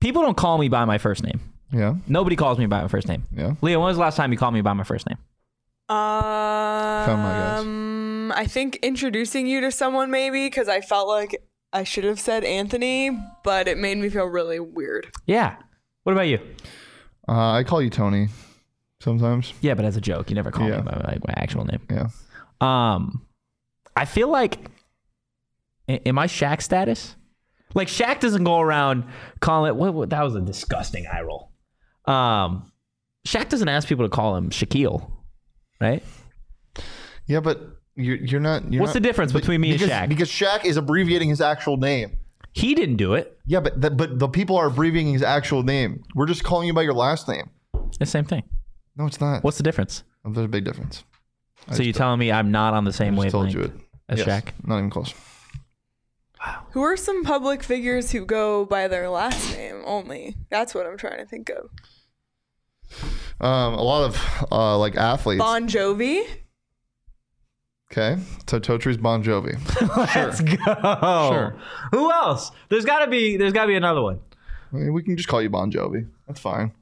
People 0.00 0.22
don't 0.22 0.36
call 0.36 0.58
me 0.58 0.68
by 0.68 0.84
my 0.84 0.98
first 0.98 1.22
name. 1.22 1.40
Yeah. 1.72 1.96
Nobody 2.06 2.36
calls 2.36 2.58
me 2.58 2.66
by 2.66 2.82
my 2.82 2.88
first 2.88 3.08
name. 3.08 3.24
Yeah. 3.32 3.54
Leo, 3.60 3.80
when 3.80 3.88
was 3.88 3.96
the 3.96 4.00
last 4.00 4.16
time 4.16 4.32
you 4.32 4.38
called 4.38 4.54
me 4.54 4.60
by 4.60 4.72
my 4.72 4.84
first 4.84 5.06
name? 5.08 5.18
Um, 5.88 5.96
my. 8.28 8.34
I 8.36 8.46
think 8.46 8.76
introducing 8.76 9.46
you 9.46 9.60
to 9.62 9.70
someone 9.72 10.10
maybe 10.10 10.46
because 10.46 10.68
I 10.68 10.80
felt 10.80 11.08
like 11.08 11.42
I 11.72 11.84
should 11.84 12.04
have 12.04 12.20
said 12.20 12.44
Anthony, 12.44 13.10
but 13.44 13.68
it 13.68 13.78
made 13.78 13.98
me 13.98 14.08
feel 14.08 14.26
really 14.26 14.60
weird. 14.60 15.12
Yeah. 15.26 15.56
What 16.04 16.12
about 16.12 16.28
you? 16.28 16.38
Uh, 17.28 17.52
I 17.52 17.64
call 17.64 17.82
you 17.82 17.90
Tony 17.90 18.28
sometimes. 19.00 19.52
Yeah, 19.60 19.74
but 19.74 19.84
as 19.84 19.96
a 19.96 20.00
joke, 20.00 20.30
you 20.30 20.36
never 20.36 20.50
call 20.50 20.68
Yeah. 20.68 20.78
me 20.78 20.82
by 20.82 20.96
like, 21.12 21.26
my 21.26 21.34
actual 21.36 21.64
name. 21.64 21.80
Yeah. 21.90 22.08
Um, 22.60 23.26
I 23.96 24.04
feel 24.04 24.28
like, 24.28 24.58
am 25.88 26.18
I 26.18 26.26
Shaq 26.26 26.62
status? 26.62 27.16
Like 27.74 27.88
Shaq 27.88 28.20
doesn't 28.20 28.44
go 28.44 28.60
around 28.60 29.04
calling 29.40 29.68
it. 29.70 29.76
What, 29.76 29.94
what? 29.94 30.10
That 30.10 30.22
was 30.22 30.34
a 30.34 30.40
disgusting 30.40 31.06
eye 31.06 31.20
roll. 31.20 31.50
Um, 32.06 32.72
Shaq 33.26 33.48
doesn't 33.48 33.68
ask 33.68 33.86
people 33.88 34.04
to 34.04 34.08
call 34.08 34.36
him 34.36 34.50
Shaquille, 34.50 35.10
right? 35.80 36.02
Yeah, 37.26 37.40
but 37.40 37.60
you're 37.94 38.16
you're 38.16 38.40
not. 38.40 38.72
You're 38.72 38.80
What's 38.80 38.94
the 38.94 39.00
difference 39.00 39.32
between 39.32 39.60
me 39.60 39.70
and 39.72 39.78
because, 39.80 39.92
Shaq? 39.94 40.08
Because 40.08 40.28
Shaq 40.30 40.64
is 40.64 40.76
abbreviating 40.78 41.28
his 41.28 41.40
actual 41.40 41.76
name. 41.76 42.16
He 42.52 42.74
didn't 42.74 42.96
do 42.96 43.14
it. 43.14 43.38
Yeah, 43.46 43.60
but 43.60 43.80
the, 43.80 43.90
but 43.90 44.18
the 44.18 44.28
people 44.28 44.56
are 44.56 44.68
abbreviating 44.68 45.12
his 45.12 45.22
actual 45.22 45.62
name. 45.62 46.02
We're 46.14 46.26
just 46.26 46.42
calling 46.44 46.66
you 46.66 46.72
by 46.72 46.82
your 46.82 46.94
last 46.94 47.28
name. 47.28 47.50
The 47.98 48.06
same 48.06 48.24
thing. 48.24 48.42
No, 48.98 49.06
it's 49.06 49.20
not. 49.20 49.44
What's 49.44 49.56
the 49.56 49.62
difference? 49.62 50.02
There's 50.24 50.44
a 50.44 50.48
big 50.48 50.64
difference. 50.64 51.04
I 51.68 51.74
so 51.76 51.82
you 51.82 51.90
just- 51.92 51.98
telling 51.98 52.18
me 52.18 52.32
I'm 52.32 52.50
not 52.50 52.74
on 52.74 52.84
the 52.84 52.92
same 52.92 53.18
I 53.18 53.22
just 53.24 53.32
told 53.32 53.46
wavelength 53.46 53.72
you 53.72 53.78
it. 53.78 53.86
as 54.08 54.18
Yes, 54.18 54.28
Shaq? 54.28 54.48
Not 54.66 54.78
even 54.78 54.90
close. 54.90 55.14
Who 56.72 56.82
are 56.82 56.96
some 56.96 57.24
public 57.24 57.62
figures 57.62 58.12
who 58.12 58.24
go 58.24 58.64
by 58.64 58.86
their 58.88 59.08
last 59.08 59.56
name 59.56 59.82
only? 59.84 60.36
That's 60.50 60.74
what 60.74 60.86
I'm 60.86 60.96
trying 60.96 61.18
to 61.18 61.26
think 61.26 61.50
of. 61.50 61.68
Um, 63.40 63.74
a 63.74 63.82
lot 63.82 64.04
of 64.04 64.46
uh, 64.52 64.78
like 64.78 64.96
athletes. 64.96 65.40
Bon 65.40 65.68
Jovi. 65.68 66.24
Okay, 67.90 68.20
so 68.46 68.60
Totri's 68.60 68.98
Bon 68.98 69.22
Jovi. 69.24 69.56
Let's 70.14 70.40
go. 70.40 71.30
Sure. 71.32 71.56
Who 71.92 72.12
else? 72.12 72.50
There's 72.68 72.84
got 72.84 73.04
to 73.04 73.10
be. 73.10 73.36
There's 73.36 73.52
got 73.52 73.62
to 73.62 73.68
be 73.68 73.76
another 73.76 74.02
one. 74.02 74.20
I 74.72 74.76
mean, 74.76 74.92
we 74.92 75.02
can 75.02 75.16
just 75.16 75.28
call 75.28 75.40
you 75.42 75.48
Bon 75.50 75.72
Jovi. 75.72 76.08
That's 76.26 76.40
fine. 76.40 76.72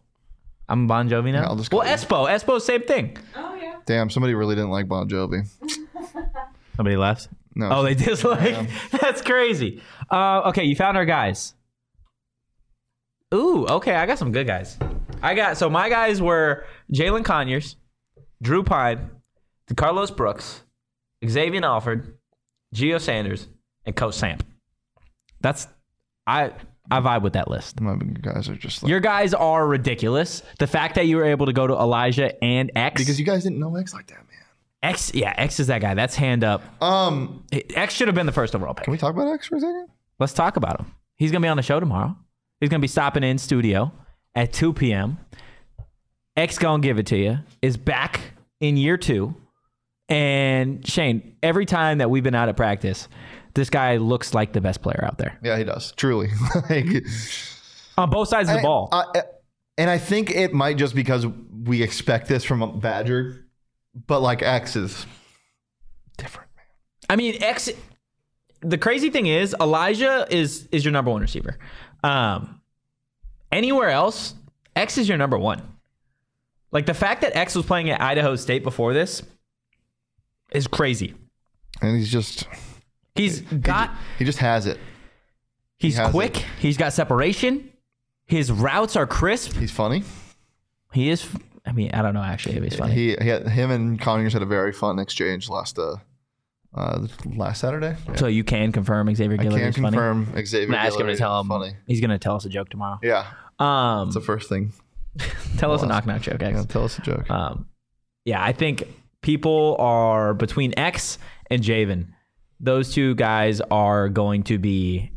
I'm 0.69 0.87
Bon 0.87 1.09
Jovi 1.09 1.33
now. 1.33 1.43
Yeah, 1.43 1.49
I'll 1.49 1.57
just 1.57 1.73
well, 1.73 1.87
you- 1.87 1.95
Espo. 1.95 2.29
Espo, 2.29 2.61
same 2.61 2.83
thing. 2.83 3.17
Oh 3.37 3.55
yeah. 3.55 3.77
Damn, 3.87 4.11
somebody 4.11 4.35
really 4.35 4.55
didn't 4.55 4.71
like 4.71 4.89
Bon 4.89 5.09
Jovi. 5.09 5.47
Somebody 6.77 6.97
left. 6.97 7.29
No. 7.55 7.71
Oh, 7.71 7.83
they 7.83 7.95
dislike. 7.95 8.69
That's 8.91 9.23
crazy. 9.23 9.81
Uh, 10.11 10.43
okay, 10.49 10.65
you 10.65 10.77
found 10.77 10.99
our 10.99 11.07
guys. 11.07 11.55
Ooh, 13.35 13.67
okay. 13.67 13.95
I 13.95 14.05
got 14.07 14.19
some 14.19 14.31
good 14.31 14.47
guys. 14.47 14.79
I 15.23 15.35
got 15.35 15.57
so 15.57 15.71
my 15.71 15.89
guys 15.89 16.21
were 16.21 16.67
Jalin 16.93 17.25
Conyers, 17.25 17.77
Drew 18.43 18.63
Pyne, 18.63 19.11
Carlos 19.77 20.11
Brooks, 20.11 20.63
Xavier 21.27 21.65
Alford, 21.65 22.19
Geo 22.75 22.99
Sanders, 22.99 23.49
and 23.87 23.97
Coach 23.97 24.15
Samp. 24.15 24.45
That's 25.41 25.67
I 26.27 26.53
I 26.91 27.01
vibe 27.01 27.23
with 27.23 27.33
that 27.35 27.49
list. 27.49 27.81
My 27.81 27.97
guys 27.97 28.49
are 28.49 28.55
just 28.55 28.83
like 28.83 28.91
Your 28.91 29.01
guys 29.01 29.35
are 29.35 29.67
ridiculous. 29.67 30.43
The 30.59 30.67
fact 30.67 30.95
that 30.95 31.07
you 31.07 31.17
were 31.17 31.25
able 31.25 31.47
to 31.47 31.53
go 31.53 31.67
to 31.67 31.75
Elijah 31.75 32.43
and 32.45 32.71
X 32.75 33.01
because 33.01 33.19
you 33.19 33.27
guys 33.27 33.43
didn't 33.43 33.59
know 33.59 33.75
X 33.77 33.93
like 33.93 34.07
that, 34.09 34.19
man. 34.19 34.25
X 34.83 35.13
yeah 35.15 35.35
X 35.37 35.59
is 35.61 35.67
that 35.69 35.81
guy. 35.81 35.95
That's 35.95 36.15
hand 36.15 36.45
up. 36.45 36.63
Um, 36.83 37.45
X 37.53 37.95
should 37.95 38.09
have 38.09 38.15
been 38.15 38.27
the 38.27 38.33
first 38.33 38.55
overall 38.55 38.75
pick. 38.75 38.85
can 38.85 38.93
we 38.93 38.99
talk 38.99 39.15
about 39.15 39.33
X 39.33 39.47
for 39.47 39.57
a 39.57 39.61
second? 39.61 39.89
Let's 40.19 40.33
talk 40.33 40.57
about 40.57 40.81
him. 40.81 40.93
He's 41.17 41.33
gonna 41.33 41.43
be 41.43 41.49
on 41.49 41.57
the 41.57 41.63
show 41.63 41.81
tomorrow. 41.81 42.17
He's 42.61 42.71
gonna 42.71 42.81
be 42.81 42.89
stopping 42.89 43.23
in 43.25 43.39
studio 43.39 43.93
at 44.35 44.53
2 44.53 44.73
p.m. 44.73 45.19
X 46.37 46.59
gonna 46.59 46.83
give 46.83 46.99
it 46.99 47.07
to 47.07 47.17
you. 47.17 47.39
Is 47.63 47.77
back 47.77 48.21
in 48.61 48.77
year 48.77 48.97
two, 48.97 49.35
and 50.09 50.87
Shane. 50.87 51.37
Every 51.43 51.67
time 51.67 51.99
that 51.99 52.11
we've 52.11 52.23
been 52.23 52.35
out 52.35 52.49
at 52.49 52.57
practice, 52.57 53.09
this 53.57 53.71
guy 53.71 53.97
looks 53.97 54.33
like 54.33 54.53
the 54.53 54.61
best 54.61 54.81
player 54.83 55.05
out 55.05 55.19
there 55.19 55.37
Yeah, 55.43 55.59
he 55.59 55.65
does. 55.65 55.93
Truly. 55.93 56.29
like, 56.71 56.87
on 57.99 58.11
both 58.11 58.29
sides 58.29 58.49
of 58.49 58.57
the 58.57 58.63
ball. 58.63 58.89
I- 58.93 59.23
and 59.79 59.91
I 59.91 59.99
think 59.99 60.31
it 60.31 60.53
might 60.55 60.77
just 60.79 60.95
because 60.95 61.27
we 61.65 61.83
expect 61.83 62.29
this 62.29 62.45
from 62.45 62.63
a 62.63 62.67
Badger, 62.69 63.47
but 64.07 64.21
like 64.21 64.43
X 64.43 64.75
is 64.77 65.07
different, 66.17 66.49
man. 66.57 66.65
I 67.11 67.17
mean, 67.17 67.43
X. 67.43 67.69
The 68.61 68.79
crazy 68.79 69.11
thing 69.11 69.27
is, 69.27 69.55
Elijah 69.61 70.27
is 70.31 70.67
is 70.73 70.85
your 70.85 70.93
number 70.93 71.11
one 71.11 71.21
receiver. 71.21 71.59
Um, 72.03 72.63
anywhere 73.53 73.91
else, 73.91 74.35
X 74.75 74.97
is 74.97 75.09
your 75.09 75.19
number 75.19 75.37
one. 75.39 75.61
Like 76.73 76.87
the 76.87 76.95
fact 76.95 77.21
that 77.21 77.37
X 77.37 77.55
was 77.55 77.67
playing 77.67 77.91
at 77.91 78.01
Idaho 78.01 78.35
State 78.37 78.63
before 78.63 78.95
this 78.95 79.23
is 80.53 80.67
crazy. 80.67 81.15
And 81.83 81.99
he's 81.99 82.11
just 82.11 82.47
He's 83.17 83.41
got 83.41 83.91
he 84.19 84.25
just 84.25 84.39
has 84.39 84.67
it. 84.67 84.79
he's 85.79 85.97
has 85.97 86.11
quick. 86.11 86.39
it. 86.39 86.47
He's 86.59 86.77
got 86.77 86.93
separation. 86.93 87.71
His 88.27 88.51
routes 88.51 88.97
are 88.97 89.07
crisp. 89.07 89.57
He's 89.57 89.71
funny. 89.71 90.03
He 90.93 91.11
is. 91.11 91.27
I 91.65 91.73
mean, 91.73 91.91
I 91.93 92.03
don't 92.03 92.15
know 92.15 92.23
actually 92.23 92.57
if 92.57 92.63
he's 92.65 92.77
funny. 92.77 92.95
He, 92.95 93.17
he 93.21 93.29
had, 93.29 93.47
him 93.49 93.71
and 93.71 94.01
Conyers 94.01 94.33
had 94.33 94.43
a 94.43 94.47
very 94.47 94.73
fun 94.73 94.99
exchange 94.99 95.49
last 95.49 95.79
uh, 95.79 95.97
uh 96.75 97.07
last 97.25 97.61
Saturday. 97.61 97.97
Yeah. 98.09 98.15
so 98.17 98.27
you 98.27 98.45
can 98.45 98.73
confirm 98.73 99.13
Xavier 99.15 99.39
I 99.41 99.45
Guillory 99.45 99.59
can 99.59 99.69
is 99.69 99.75
funny. 99.77 99.85
confirm 99.97 100.47
Xavier. 100.47 100.65
I'm 100.67 100.71
gonna 100.73 100.87
ask 100.87 100.99
him 101.01 101.07
to 101.09 101.17
tell 101.17 101.41
him. 101.41 101.49
funny. 101.49 101.75
He's 101.87 102.01
gonna 102.01 102.19
tell 102.19 102.37
us 102.37 102.45
a 102.45 102.49
joke 102.49 102.69
tomorrow. 102.69 102.99
Yeah, 103.03 103.27
Um, 103.59 104.09
it's 104.09 104.15
the 104.15 104.21
first 104.21 104.49
thing. 104.49 104.73
tell 105.59 105.73
us 105.73 105.81
a 105.81 105.85
I'll 105.85 105.89
knock 105.89 106.07
knock 106.07 106.23
joke. 106.23 106.43
X. 106.43 106.57
Yeah, 106.57 106.65
tell 106.65 106.85
us 106.85 106.99
a 106.99 107.03
joke. 107.03 107.31
Um, 107.31 107.67
yeah, 108.25 108.43
I 108.43 108.53
think 108.53 108.85
people 109.23 109.77
are 109.79 110.35
between 110.35 110.75
X 110.79 111.19
and 111.51 111.63
Javen. 111.63 112.09
Those 112.61 112.93
two 112.93 113.15
guys 113.15 113.61
are 113.71 114.09
going 114.09 114.45
to 114.45 114.59
be 114.59 115.11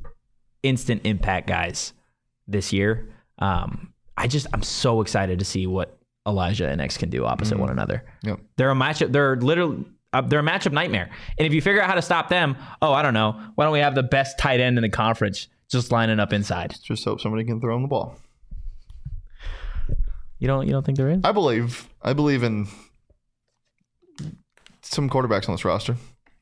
instant 0.64 1.02
impact 1.06 1.48
guys 1.48 1.94
this 2.48 2.74
year. 2.74 3.10
Um, 3.40 3.94
I 4.18 4.28
just 4.28 4.48
I'm 4.54 4.64
so 4.64 5.02
excited 5.02 5.40
to 5.40 5.46
see 5.46 5.66
what 5.68 5.98
Elijah 6.28 6.68
and 6.68 6.82
X 6.82 6.98
can 6.98 7.10
do 7.10 7.26
opposite 7.26 7.58
one 7.58 7.70
another. 7.70 8.04
Yep. 8.24 8.40
They're 8.58 8.72
a 8.72 8.76
matchup. 8.76 9.12
They're 9.12 9.38
literally. 9.38 9.86
Uh, 10.12 10.22
they're 10.22 10.40
a 10.40 10.44
matchup 10.44 10.72
nightmare. 10.72 11.08
And 11.38 11.46
if 11.46 11.54
you 11.54 11.62
figure 11.62 11.82
out 11.82 11.88
how 11.88 11.94
to 11.94 12.02
stop 12.02 12.30
them, 12.30 12.58
oh, 12.82 12.94
I 12.94 13.04
don't 13.04 13.14
know. 13.14 13.40
Why 13.54 13.64
don't 13.66 13.74
we 13.74 13.80
have 13.80 13.94
the 13.94 14.02
best 14.02 14.40
tight 14.40 14.60
end 14.60 14.76
in 14.78 14.82
the 14.82 14.90
conference 14.90 15.48
just 15.70 15.92
lining 15.92 16.20
up 16.20 16.34
inside? 16.34 16.76
Just 16.84 17.06
hope 17.06 17.22
somebody 17.22 17.44
can 17.44 17.62
throw 17.62 17.76
him 17.76 17.84
the 17.84 17.88
ball. 17.88 18.18
You 20.40 20.48
don't. 20.48 20.66
You 20.66 20.72
don't 20.72 20.86
think 20.86 20.98
there 20.98 21.10
is? 21.10 21.22
I 21.24 21.32
believe. 21.32 21.88
I 22.02 22.14
believe 22.14 22.44
in 22.44 22.68
some 24.82 25.10
quarterbacks 25.10 25.48
on 25.48 25.54
this 25.54 25.64
roster. 25.64 25.96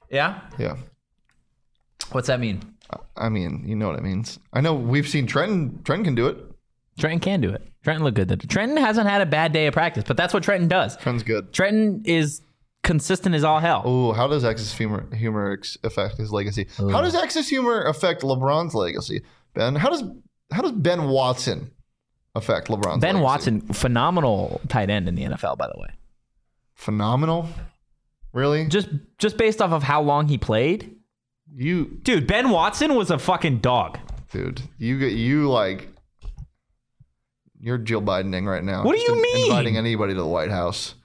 Yeah. 0.09 0.39
Yeah. 0.57 0.77
What's 2.11 2.27
that 2.27 2.39
mean? 2.39 2.61
I 3.15 3.29
mean, 3.29 3.63
you 3.65 3.75
know 3.75 3.87
what 3.87 3.97
it 3.97 4.03
means. 4.03 4.39
I 4.53 4.61
know 4.61 4.73
we've 4.73 5.07
seen 5.07 5.27
Trenton. 5.27 5.81
Trenton 5.83 6.05
can 6.05 6.15
do 6.15 6.27
it. 6.27 6.37
Trenton 6.99 7.19
can 7.19 7.41
do 7.41 7.49
it. 7.49 7.61
Trenton 7.83 8.03
looked 8.03 8.15
good. 8.15 8.49
Trenton 8.49 8.77
hasn't 8.77 9.07
had 9.07 9.21
a 9.21 9.25
bad 9.25 9.51
day 9.53 9.67
of 9.67 9.73
practice, 9.73 10.03
but 10.07 10.17
that's 10.17 10.33
what 10.33 10.43
Trenton 10.43 10.67
does. 10.67 10.95
Trenton's 10.97 11.23
good. 11.23 11.53
Trenton 11.53 12.01
is 12.05 12.41
consistent 12.83 13.35
as 13.35 13.43
all 13.43 13.59
hell. 13.59 13.83
Ooh, 13.87 14.13
how 14.13 14.27
does 14.27 14.45
X's 14.45 14.73
humor, 14.73 15.05
humor 15.13 15.59
affect 15.83 16.17
his 16.17 16.31
legacy? 16.31 16.67
How 16.77 17.01
does 17.01 17.15
X's 17.15 17.49
humor 17.49 17.83
affect 17.83 18.21
LeBron's 18.21 18.73
legacy? 18.73 19.21
Ben, 19.53 19.75
how 19.75 19.89
does 19.89 20.03
how 20.51 20.61
does 20.61 20.71
Ben 20.71 21.09
Watson 21.09 21.71
affect 22.35 22.67
LeBron's 22.69 22.99
Ben 23.01 23.15
legacy? 23.15 23.23
Watson, 23.23 23.61
phenomenal 23.73 24.61
tight 24.69 24.89
end 24.89 25.09
in 25.09 25.15
the 25.15 25.23
NFL, 25.23 25.57
by 25.57 25.67
the 25.67 25.79
way. 25.79 25.89
phenomenal. 26.75 27.47
Really? 28.33 28.67
Just 28.67 28.89
just 29.17 29.37
based 29.37 29.61
off 29.61 29.71
of 29.71 29.83
how 29.83 30.01
long 30.01 30.27
he 30.27 30.37
played, 30.37 30.95
You 31.55 31.99
dude. 32.03 32.27
Ben 32.27 32.49
Watson 32.49 32.95
was 32.95 33.11
a 33.11 33.17
fucking 33.17 33.59
dog. 33.59 33.99
dude, 34.31 34.61
you 34.77 34.99
get 34.99 35.13
you 35.13 35.49
like 35.49 35.89
you're 37.59 37.77
Jill 37.77 38.01
Bidening 38.01 38.45
right 38.47 38.63
now. 38.63 38.83
What 38.83 38.95
do 38.95 39.01
you 39.01 39.21
mean? 39.21 39.47
Inviting 39.47 39.77
anybody 39.77 40.13
to 40.13 40.19
the 40.21 40.27
White 40.27 40.51
House. 40.51 40.95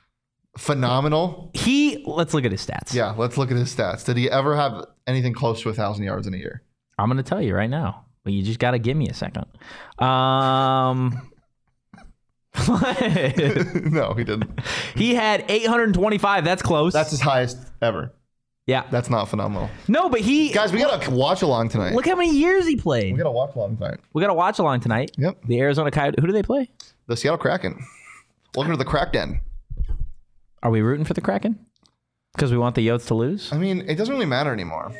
Phenomenal. 0.58 1.50
He 1.54 2.04
let's 2.06 2.34
look 2.34 2.44
at 2.44 2.52
his 2.52 2.64
stats. 2.64 2.92
Yeah, 2.92 3.14
let's 3.16 3.38
look 3.38 3.50
at 3.50 3.56
his 3.56 3.74
stats. 3.74 4.04
Did 4.04 4.18
he 4.18 4.30
ever 4.30 4.54
have 4.54 4.84
anything 5.06 5.32
close 5.32 5.62
to 5.62 5.70
a 5.70 5.74
thousand 5.74 6.04
yards 6.04 6.26
in 6.26 6.34
a 6.34 6.36
year? 6.36 6.62
I'm 6.98 7.08
gonna 7.08 7.22
tell 7.22 7.40
you 7.40 7.54
right 7.54 7.70
now. 7.70 8.04
But 8.24 8.34
you 8.34 8.42
just 8.42 8.58
gotta 8.58 8.78
give 8.78 8.96
me 8.96 9.08
a 9.08 9.14
second. 9.14 9.46
Um, 9.98 11.30
no, 13.90 14.14
he 14.14 14.24
didn't. 14.24 14.60
he 14.94 15.14
had 15.14 15.44
825. 15.48 16.44
That's 16.44 16.62
close. 16.62 16.92
That's 16.92 17.10
his 17.10 17.20
highest 17.20 17.58
ever. 17.80 18.14
Yeah. 18.66 18.84
That's 18.90 19.10
not 19.10 19.28
phenomenal. 19.28 19.70
no, 19.88 20.08
but 20.08 20.20
he 20.20 20.50
Guys, 20.52 20.72
we 20.72 20.78
got 20.78 21.06
a 21.06 21.10
watch 21.10 21.42
along 21.42 21.68
tonight. 21.70 21.94
look 21.94 22.06
how 22.06 22.14
many 22.16 22.30
years 22.36 22.66
he 22.66 22.76
played. 22.76 23.12
we 23.12 23.18
got 23.18 23.28
a 23.28 23.32
watch 23.32 23.54
along 23.56 23.76
tonight. 23.76 24.00
We 24.12 24.20
got 24.22 24.28
to 24.28 24.34
watch 24.34 24.58
along 24.58 24.80
tonight. 24.80 25.12
Yep. 25.18 25.44
The 25.46 25.60
Arizona 25.60 25.90
Coyote. 25.90 26.16
Who 26.20 26.26
do 26.26 26.32
they 26.32 26.42
play? 26.42 26.70
The 27.06 27.16
Seattle 27.16 27.38
Kraken. 27.38 27.84
Welcome 28.54 28.72
to 28.72 28.78
the 28.78 28.84
Crack 28.84 29.12
Den. 29.12 29.40
Are 30.62 30.70
we 30.70 30.80
rooting 30.80 31.04
for 31.04 31.14
the 31.14 31.20
Kraken? 31.20 31.58
Because 32.34 32.50
we 32.50 32.58
want 32.58 32.74
the 32.76 32.86
Yotes 32.86 33.06
to 33.08 33.14
lose. 33.14 33.52
I 33.52 33.58
mean, 33.58 33.84
it 33.88 33.96
doesn't 33.96 34.12
really 34.14 34.26
matter 34.26 34.52
anymore. 34.52 34.92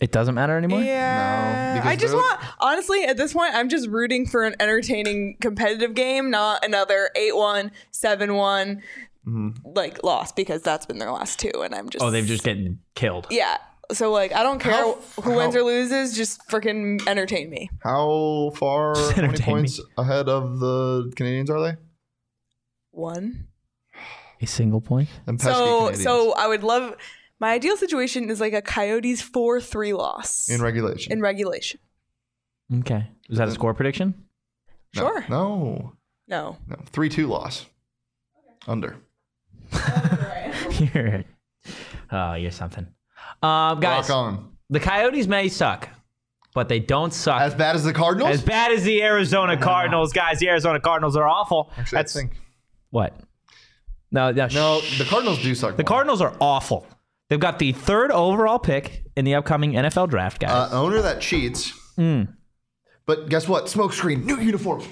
It 0.00 0.12
doesn't 0.12 0.34
matter 0.34 0.56
anymore. 0.56 0.80
Yeah. 0.80 1.74
because 1.74 1.88
I 1.90 1.94
just 1.96 2.14
want, 2.14 2.40
honestly, 2.58 3.04
at 3.04 3.18
this 3.18 3.34
point, 3.34 3.54
I'm 3.54 3.68
just 3.68 3.86
rooting 3.88 4.26
for 4.26 4.44
an 4.44 4.54
entertaining 4.58 5.36
competitive 5.42 5.94
game, 5.94 6.30
not 6.30 6.64
another 6.64 7.10
8 7.14 7.36
1, 7.36 7.70
7 7.90 8.34
one 9.32 9.54
like 9.74 10.02
lost 10.02 10.36
because 10.36 10.62
that's 10.62 10.86
been 10.86 10.98
their 10.98 11.10
last 11.12 11.38
two. 11.38 11.50
And 11.62 11.74
I'm 11.74 11.88
just. 11.88 12.04
Oh, 12.04 12.10
they've 12.10 12.26
just 12.26 12.44
getting 12.44 12.78
killed. 12.94 13.26
Yeah. 13.30 13.56
So, 13.92 14.12
like, 14.12 14.32
I 14.32 14.44
don't 14.44 14.60
care 14.60 14.72
How- 14.72 14.98
who 15.22 15.34
wins 15.34 15.56
or 15.56 15.62
loses, 15.64 16.16
just 16.16 16.46
freaking 16.48 17.04
entertain 17.08 17.50
me. 17.50 17.70
How 17.82 18.52
far, 18.54 18.94
how 18.96 19.08
many 19.16 19.28
entertain 19.28 19.46
me. 19.46 19.52
points 19.62 19.80
ahead 19.98 20.28
of 20.28 20.60
the 20.60 21.10
Canadians 21.16 21.50
are 21.50 21.60
they? 21.60 21.76
One. 22.92 23.46
A 24.40 24.46
single 24.46 24.80
point. 24.80 25.08
Pesky 25.26 25.42
So, 25.42 25.78
Canadians. 25.78 26.02
so 26.04 26.32
I 26.34 26.46
would 26.46 26.62
love. 26.62 26.96
My 27.40 27.52
ideal 27.52 27.76
situation 27.76 28.30
is 28.30 28.40
like 28.40 28.52
a 28.52 28.62
Coyotes 28.62 29.20
4 29.22 29.60
3 29.60 29.92
loss 29.92 30.48
in 30.48 30.62
regulation. 30.62 31.12
in 31.12 31.20
regulation. 31.20 31.80
Okay. 32.80 33.08
Is 33.28 33.38
that 33.38 33.48
a 33.48 33.50
score 33.52 33.74
prediction? 33.74 34.14
No, 34.94 35.02
Sure. 35.02 35.24
No, 35.28 35.92
No. 36.28 36.58
no. 36.68 36.76
Three 36.86 37.08
two 37.08 37.26
loss. 37.26 37.66
Under. 38.68 38.96
you're, 40.94 41.24
oh, 42.12 42.34
you're 42.34 42.50
something. 42.50 42.86
Um, 43.42 43.80
guys, 43.80 44.08
Rock 44.08 44.10
on. 44.10 44.52
the 44.68 44.80
Coyotes 44.80 45.26
may 45.26 45.48
suck, 45.48 45.88
but 46.54 46.68
they 46.68 46.78
don't 46.80 47.12
suck 47.12 47.40
As 47.40 47.54
bad 47.54 47.76
as 47.76 47.84
the 47.84 47.92
Cardinals. 47.92 48.30
as 48.30 48.42
bad 48.42 48.72
as 48.72 48.82
the 48.84 49.02
Arizona 49.02 49.56
Cardinals, 49.56 50.12
guys. 50.12 50.38
The 50.38 50.48
Arizona 50.48 50.80
Cardinals 50.80 51.16
are 51.16 51.26
awful. 51.28 51.70
Actually, 51.76 51.96
I 51.96 52.02
That's 52.02 52.12
think 52.14 52.32
what. 52.90 53.16
No, 54.12 54.32
no, 54.32 54.46
no. 54.48 54.80
shh. 54.80 54.98
The 54.98 55.04
Cardinals 55.04 55.40
do 55.42 55.54
suck. 55.54 55.76
The 55.76 55.84
Cardinals 55.84 56.20
are 56.20 56.34
awful. 56.40 56.86
They've 57.28 57.38
got 57.38 57.60
the 57.60 57.70
third 57.72 58.10
overall 58.10 58.58
pick 58.58 59.04
in 59.16 59.24
the 59.24 59.36
upcoming 59.36 59.72
NFL 59.74 60.10
draft, 60.10 60.40
guys. 60.40 60.50
uh, 60.50 60.68
owner 60.76 61.00
that 61.00 61.20
cheats. 61.20 61.70
Hmm. 61.94 62.22
But 63.06 63.28
guess 63.28 63.46
what? 63.48 63.66
Smokescreen. 63.66 64.24
New 64.24 64.38
uniforms. 64.38 64.84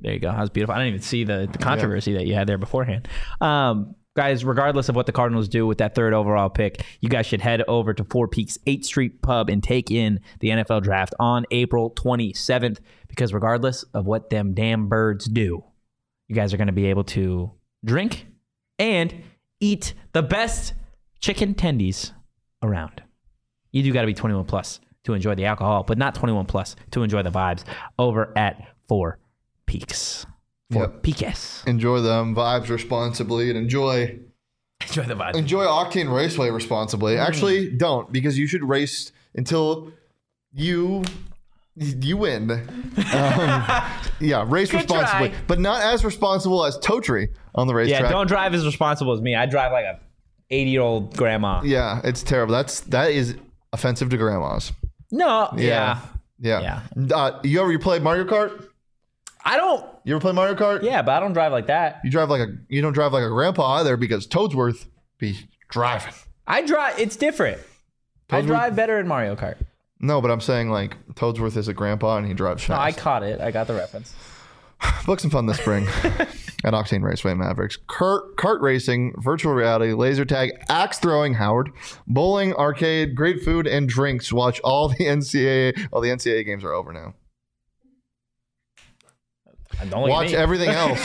There 0.00 0.12
you 0.12 0.18
go. 0.18 0.30
That 0.30 0.40
was 0.40 0.50
beautiful. 0.50 0.74
I 0.74 0.78
didn't 0.78 0.88
even 0.88 1.02
see 1.02 1.24
the, 1.24 1.48
the 1.50 1.58
controversy 1.58 2.14
that 2.14 2.26
you 2.26 2.34
had 2.34 2.46
there 2.46 2.58
beforehand. 2.58 3.08
Um, 3.40 3.94
guys, 4.16 4.44
regardless 4.44 4.88
of 4.88 4.96
what 4.96 5.06
the 5.06 5.12
Cardinals 5.12 5.48
do 5.48 5.66
with 5.66 5.78
that 5.78 5.94
third 5.94 6.14
overall 6.14 6.48
pick, 6.48 6.84
you 7.00 7.08
guys 7.08 7.26
should 7.26 7.40
head 7.40 7.62
over 7.68 7.92
to 7.94 8.04
Four 8.04 8.28
Peaks 8.28 8.58
8th 8.66 8.84
Street 8.84 9.22
Pub 9.22 9.50
and 9.50 9.62
take 9.62 9.90
in 9.90 10.20
the 10.40 10.48
NFL 10.48 10.82
draft 10.82 11.14
on 11.20 11.44
April 11.50 11.90
27th 11.90 12.78
because 13.08 13.34
regardless 13.34 13.82
of 13.94 14.06
what 14.06 14.30
them 14.30 14.54
damn 14.54 14.88
birds 14.88 15.26
do, 15.26 15.64
you 16.28 16.34
guys 16.34 16.54
are 16.54 16.56
going 16.56 16.66
to 16.66 16.72
be 16.72 16.86
able 16.86 17.04
to 17.04 17.50
drink 17.84 18.26
and 18.78 19.14
eat 19.60 19.94
the 20.12 20.22
best 20.22 20.74
chicken 21.20 21.54
tendies 21.54 22.12
around. 22.62 23.02
You 23.72 23.82
do 23.82 23.92
got 23.92 24.00
to 24.02 24.06
be 24.06 24.14
21 24.14 24.46
plus 24.46 24.80
to 25.04 25.14
enjoy 25.14 25.34
the 25.34 25.44
alcohol, 25.44 25.82
but 25.82 25.98
not 25.98 26.14
21 26.14 26.46
plus 26.46 26.76
to 26.92 27.02
enjoy 27.02 27.22
the 27.22 27.30
vibes 27.30 27.64
over 27.98 28.36
at 28.36 28.66
Four 28.88 29.19
Peaks. 29.70 30.26
Four 30.72 30.82
Yep. 30.82 31.02
Peaks. 31.02 31.64
Enjoy 31.66 32.00
them 32.00 32.34
vibes 32.34 32.68
responsibly 32.68 33.48
and 33.50 33.56
enjoy 33.58 34.18
Enjoy 34.88 35.02
the 35.04 35.14
vibes. 35.14 35.36
enjoy 35.36 35.64
Octane 35.64 36.12
Raceway 36.14 36.50
responsibly. 36.50 37.14
Mm. 37.14 37.26
Actually, 37.26 37.70
don't 37.76 38.12
because 38.12 38.36
you 38.38 38.46
should 38.48 38.64
race 38.68 39.12
until 39.34 39.92
you 40.52 41.04
you 41.76 42.16
win. 42.16 42.50
Um, 43.12 43.62
yeah, 44.20 44.44
race 44.46 44.72
responsibly, 44.74 45.30
try. 45.30 45.38
but 45.46 45.58
not 45.58 45.82
as 45.82 46.04
responsible 46.04 46.64
as 46.64 46.76
Totri 46.78 47.28
on 47.54 47.66
the 47.66 47.74
racetrack. 47.74 48.02
Yeah, 48.02 48.10
don't 48.10 48.26
drive 48.26 48.52
as 48.54 48.66
responsible 48.66 49.12
as 49.14 49.20
me. 49.20 49.34
I 49.34 49.46
drive 49.46 49.72
like 49.72 49.84
a 49.86 49.98
80 50.50 50.70
year 50.70 50.80
old 50.82 51.16
grandma. 51.16 51.62
Yeah, 51.64 52.00
it's 52.04 52.22
terrible. 52.22 52.52
That's 52.52 52.80
that 52.80 53.10
is 53.12 53.36
offensive 53.72 54.10
to 54.10 54.16
grandmas. 54.16 54.72
No, 55.10 55.50
yeah. 55.56 56.00
Yeah. 56.38 56.82
Uh, 57.12 57.40
you 57.42 57.60
ever 57.60 57.72
you 57.72 57.78
play 57.78 57.98
Mario 57.98 58.24
Kart? 58.24 58.66
I 59.44 59.56
don't. 59.56 59.86
You 60.04 60.14
ever 60.14 60.20
play 60.20 60.32
Mario 60.32 60.54
Kart? 60.54 60.82
Yeah, 60.82 61.02
but 61.02 61.12
I 61.12 61.20
don't 61.20 61.32
drive 61.32 61.52
like 61.52 61.66
that. 61.68 62.00
You 62.04 62.10
drive 62.10 62.28
like 62.30 62.40
a 62.40 62.52
you 62.68 62.82
don't 62.82 62.92
drive 62.92 63.12
like 63.12 63.24
a 63.24 63.28
grandpa 63.28 63.74
either 63.76 63.96
because 63.96 64.26
Toadsworth 64.26 64.86
be 65.18 65.36
driving. 65.68 66.12
I 66.46 66.62
drive. 66.66 66.98
It's 66.98 67.16
different. 67.16 67.60
I 68.30 68.42
drive 68.42 68.76
better 68.76 68.98
in 69.00 69.08
Mario 69.08 69.34
Kart. 69.36 69.56
No, 69.98 70.20
but 70.20 70.30
I'm 70.30 70.40
saying 70.40 70.70
like 70.70 70.96
Toadsworth 71.14 71.56
is 71.56 71.68
a 71.68 71.74
grandpa 71.74 72.16
and 72.16 72.26
he 72.26 72.34
drives 72.34 72.68
No, 72.68 72.76
I 72.76 72.92
fast. 72.92 72.98
caught 73.02 73.22
it. 73.22 73.40
I 73.40 73.50
got 73.50 73.66
the 73.66 73.74
reference. 73.74 74.14
Book 75.06 75.20
some 75.20 75.30
fun 75.30 75.46
this 75.46 75.58
spring 75.58 75.86
at 76.04 76.72
Octane 76.72 77.02
Raceway 77.02 77.34
Mavericks. 77.34 77.76
Kart, 77.88 78.34
kart 78.36 78.60
racing, 78.62 79.14
virtual 79.18 79.52
reality, 79.52 79.92
laser 79.92 80.24
tag, 80.24 80.50
axe 80.70 80.98
throwing, 80.98 81.34
Howard, 81.34 81.70
bowling, 82.06 82.54
arcade, 82.54 83.14
great 83.14 83.42
food 83.42 83.66
and 83.66 83.88
drinks. 83.88 84.32
Watch 84.32 84.58
all 84.60 84.88
the 84.88 84.96
NCAA. 85.04 85.88
All 85.92 86.00
the 86.00 86.08
NCAA 86.08 86.46
games 86.46 86.64
are 86.64 86.72
over 86.72 86.92
now. 86.92 87.14
Don't 89.88 90.08
Watch 90.10 90.32
everything 90.32 90.68
else 90.70 91.04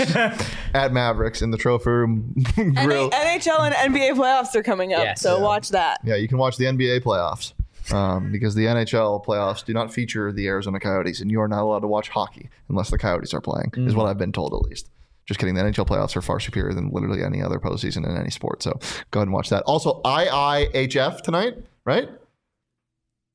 at 0.73 0.91
Mavericks 0.91 1.41
in 1.41 1.51
the 1.51 1.57
trophy 1.57 1.89
room 1.89 2.33
grill. 2.55 3.09
NHL 3.09 3.71
and 3.71 3.93
NBA 3.95 4.11
playoffs 4.15 4.53
are 4.55 4.63
coming 4.63 4.93
up, 4.93 5.03
Yes. 5.03 5.21
so 5.21 5.37
Yeah. 5.37 5.43
watch 5.43 5.69
that. 5.69 5.99
Yeah, 6.03 6.15
you 6.15 6.27
can 6.27 6.37
watch 6.37 6.57
the 6.57 6.65
NBA 6.65 7.01
playoffs 7.01 7.53
um, 7.93 8.31
because 8.31 8.53
the 8.55 8.65
NHL 8.65 9.23
playoffs 9.25 9.63
do 9.63 9.71
not 9.73 9.93
feature 9.93 10.31
the 10.31 10.47
Arizona 10.47 10.79
Coyotes, 10.79 11.21
and 11.21 11.31
you 11.31 11.39
are 11.39 11.47
not 11.47 11.61
allowed 11.61 11.79
to 11.81 11.87
watch 11.87 12.09
hockey 12.09 12.49
unless 12.67 12.89
the 12.89 12.97
Coyotes 12.97 13.33
are 13.33 13.41
playing. 13.41 13.71
Is 13.77 13.95
what 13.95 14.07
I've 14.07 14.17
been 14.17 14.31
told, 14.33 14.53
at 14.53 14.61
least. 14.69 14.89
Just 15.25 15.39
kidding. 15.39 15.55
The 15.55 15.61
NHL 15.61 15.87
playoffs 15.87 16.15
are 16.15 16.21
far 16.21 16.39
superior 16.39 16.73
than 16.73 16.89
literally 16.91 17.23
any 17.23 17.41
other 17.41 17.59
postseason 17.59 18.05
in 18.05 18.15
any 18.17 18.29
sport. 18.29 18.61
So 18.61 18.71
go 19.11 19.19
ahead 19.21 19.27
and 19.27 19.33
watch 19.33 19.49
that. 19.49 19.63
Also, 19.63 20.01
IIHF 20.03 21.21
tonight, 21.21 21.55
right? 21.85 22.09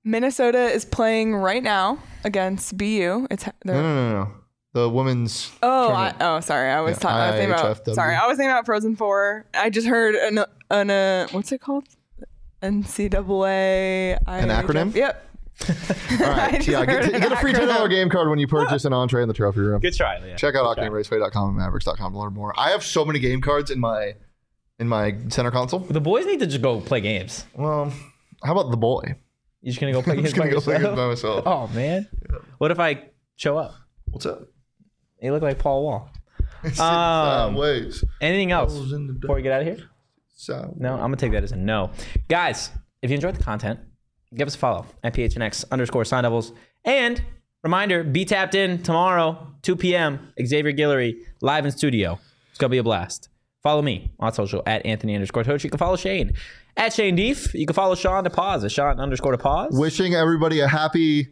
Minnesota 0.05 0.59
is 0.65 0.85
playing 0.85 1.35
right 1.35 1.63
now 1.63 1.99
against 2.25 2.77
BU. 2.79 3.27
It's 3.31 3.47
No, 3.47 3.53
they're, 3.65 3.83
no, 3.83 4.11
no, 4.13 4.25
no. 4.25 4.31
The 4.73 4.89
women's. 4.89 5.51
oh, 5.65 5.91
I, 5.93 6.15
oh, 6.21 6.41
sorry, 6.41 6.71
I 6.71 6.81
was 6.81 6.93
Yeah, 6.97 6.99
ta- 7.01 7.09
I 7.09 7.31
was 7.31 7.37
thinking 7.41 7.55
about 7.55 7.95
sorry, 7.95 8.15
I 8.15 8.27
was 8.29 8.37
thinking 8.37 8.51
about 8.53 8.67
Frozen 8.67 8.97
Four. 8.97 9.47
I 9.53 9.69
just 9.71 9.87
heard 9.89 10.15
an 10.15 10.45
an 10.71 10.91
uh, 10.91 11.27
what's 11.33 11.51
it 11.51 11.61
called? 11.61 11.85
NCAA. 12.63 14.19
An 14.27 14.49
acronym? 14.49 14.95
Yep. 14.95 15.27
All 15.69 15.77
I 16.27 16.29
right. 16.39 16.55
just 16.55 16.69
Yeah, 16.69 16.85
get, 16.87 17.05
heard 17.05 17.13
get 17.21 17.33
a 17.33 17.37
free 17.37 17.53
an 17.53 17.61
$10 17.61 17.91
game 17.91 18.09
card 18.09 18.31
when 18.31 18.39
you 18.39 18.47
purchase 18.47 18.85
an 18.85 18.93
entree 18.93 19.23
in 19.23 19.29
the 19.29 19.35
trophy 19.35 19.61
room. 19.61 19.81
Good 19.81 19.95
try, 19.97 20.19
Leah. 20.19 20.37
Check 20.37 20.55
out 20.55 20.75
Good 20.77 20.83
try. 20.83 20.89
OctaneRaceway.com 20.89 21.49
and 21.51 21.59
Mavericks.com 21.59 22.13
to 22.13 22.19
learn 22.19 22.33
more. 22.33 22.55
I 22.59 22.71
have 22.71 22.83
so 22.85 23.05
many 23.05 23.19
game 23.19 23.41
cards 23.41 23.71
in 23.71 23.79
my 23.81 24.15
in 24.79 24.89
my 24.89 25.17
center 25.29 25.51
console. 25.51 25.81
The 25.81 26.01
boys 26.01 26.25
need 26.27 26.41
to 26.41 26.47
just 26.47 26.63
go 26.63 26.81
play 26.81 27.01
games. 27.03 27.45
Well, 27.55 27.93
how 28.43 28.53
about 28.53 28.71
the 28.71 28.77
boy? 28.79 29.17
You 29.61 29.71
just 29.73 29.81
gonna 29.81 29.93
go 29.93 30.01
play 30.01 30.13
I'm 30.17 30.19
games 30.19 30.29
just 30.33 30.37
gonna 30.37 30.49
by 30.51 30.55
go 30.55 30.61
play 30.63 30.75
yourself? 30.77 30.97
games 30.97 30.97
by 30.97 31.09
myself. 31.09 31.43
Oh 31.47 31.67
man. 31.75 32.09
What 32.59 32.71
if 32.71 32.79
I 32.81 33.05
show 33.37 33.59
up? 33.59 33.75
What's 34.07 34.25
up? 34.27 34.43
You 35.23 35.33
look 35.33 35.43
like 35.43 35.59
Paul 35.59 35.83
Wall. 35.85 36.11
Um, 36.63 36.75
Sideways. 36.75 38.05
Anything 38.21 38.53
else 38.53 38.75
Balls 38.75 38.93
in 38.93 39.07
the 39.07 39.15
before 39.15 39.37
we 39.37 39.41
get 39.43 39.53
out 39.53 39.63
of 39.63 39.67
here? 39.67 39.79
Sideways. 40.35 40.77
No, 40.79 40.93
I'm 40.93 41.01
gonna 41.01 41.17
take 41.17 41.33
that 41.33 41.43
as 41.43 41.53
a 41.53 41.57
no. 41.57 41.91
Guys, 42.29 42.71
if 43.01 43.09
you 43.11 43.15
enjoyed 43.15 43.35
the 43.35 43.43
content, 43.43 43.81
give 44.35 44.47
us 44.47 44.55
a 44.57 44.59
follow 44.59 44.85
at 45.03 45.15
PHNX 45.15 45.65
underscore 45.71 46.05
Sun 46.05 46.25
Devils. 46.25 46.53
And 46.85 47.23
reminder, 47.63 48.05
be 48.05 48.27
tapped 48.27 48.55
in 48.55 48.83
tomorrow, 48.83 49.47
2 49.63 49.75
p.m. 49.77 50.35
Xavier 50.45 50.73
Guillory 50.75 51.15
live 51.41 51.65
in 51.65 51.73
studio. 51.73 52.19
It's 52.51 52.59
gonna 52.59 52.69
be 52.69 52.77
a 52.79 52.83
blast. 52.83 53.31
Follow 53.63 53.81
me 53.81 54.11
on 54.21 54.33
social 54.35 54.63
at 54.67 54.85
Anthony 54.85 55.15
underscore 55.15 55.45
Toach. 55.45 55.65
You 55.65 55.71
can 55.71 55.79
follow 55.79 55.97
Shane 55.97 56.33
at 56.77 56.93
Shane 56.93 57.17
Deef. 57.17 57.55
You 57.55 57.65
can 57.65 57.73
follow 57.75 57.95
Sean 57.95 58.25
to 58.25 58.31
pause 58.31 58.65
at 58.65 58.73
Sean 58.73 59.01
underscore 59.01 59.33
to 59.33 59.39
pause. 59.39 59.71
Wishing 59.73 60.15
everybody 60.15 60.61
a 60.61 60.69
happy, 60.69 61.29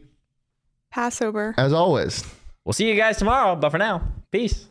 Passover. 0.91 1.53
as 1.57 1.71
always. 1.71 2.23
We'll 2.69 2.75
see 2.75 2.87
you 2.87 2.93
guys 2.93 3.17
tomorrow. 3.17 3.55
But 3.55 3.71
for 3.71 3.79
now, 3.79 4.03
peace. 4.31 4.68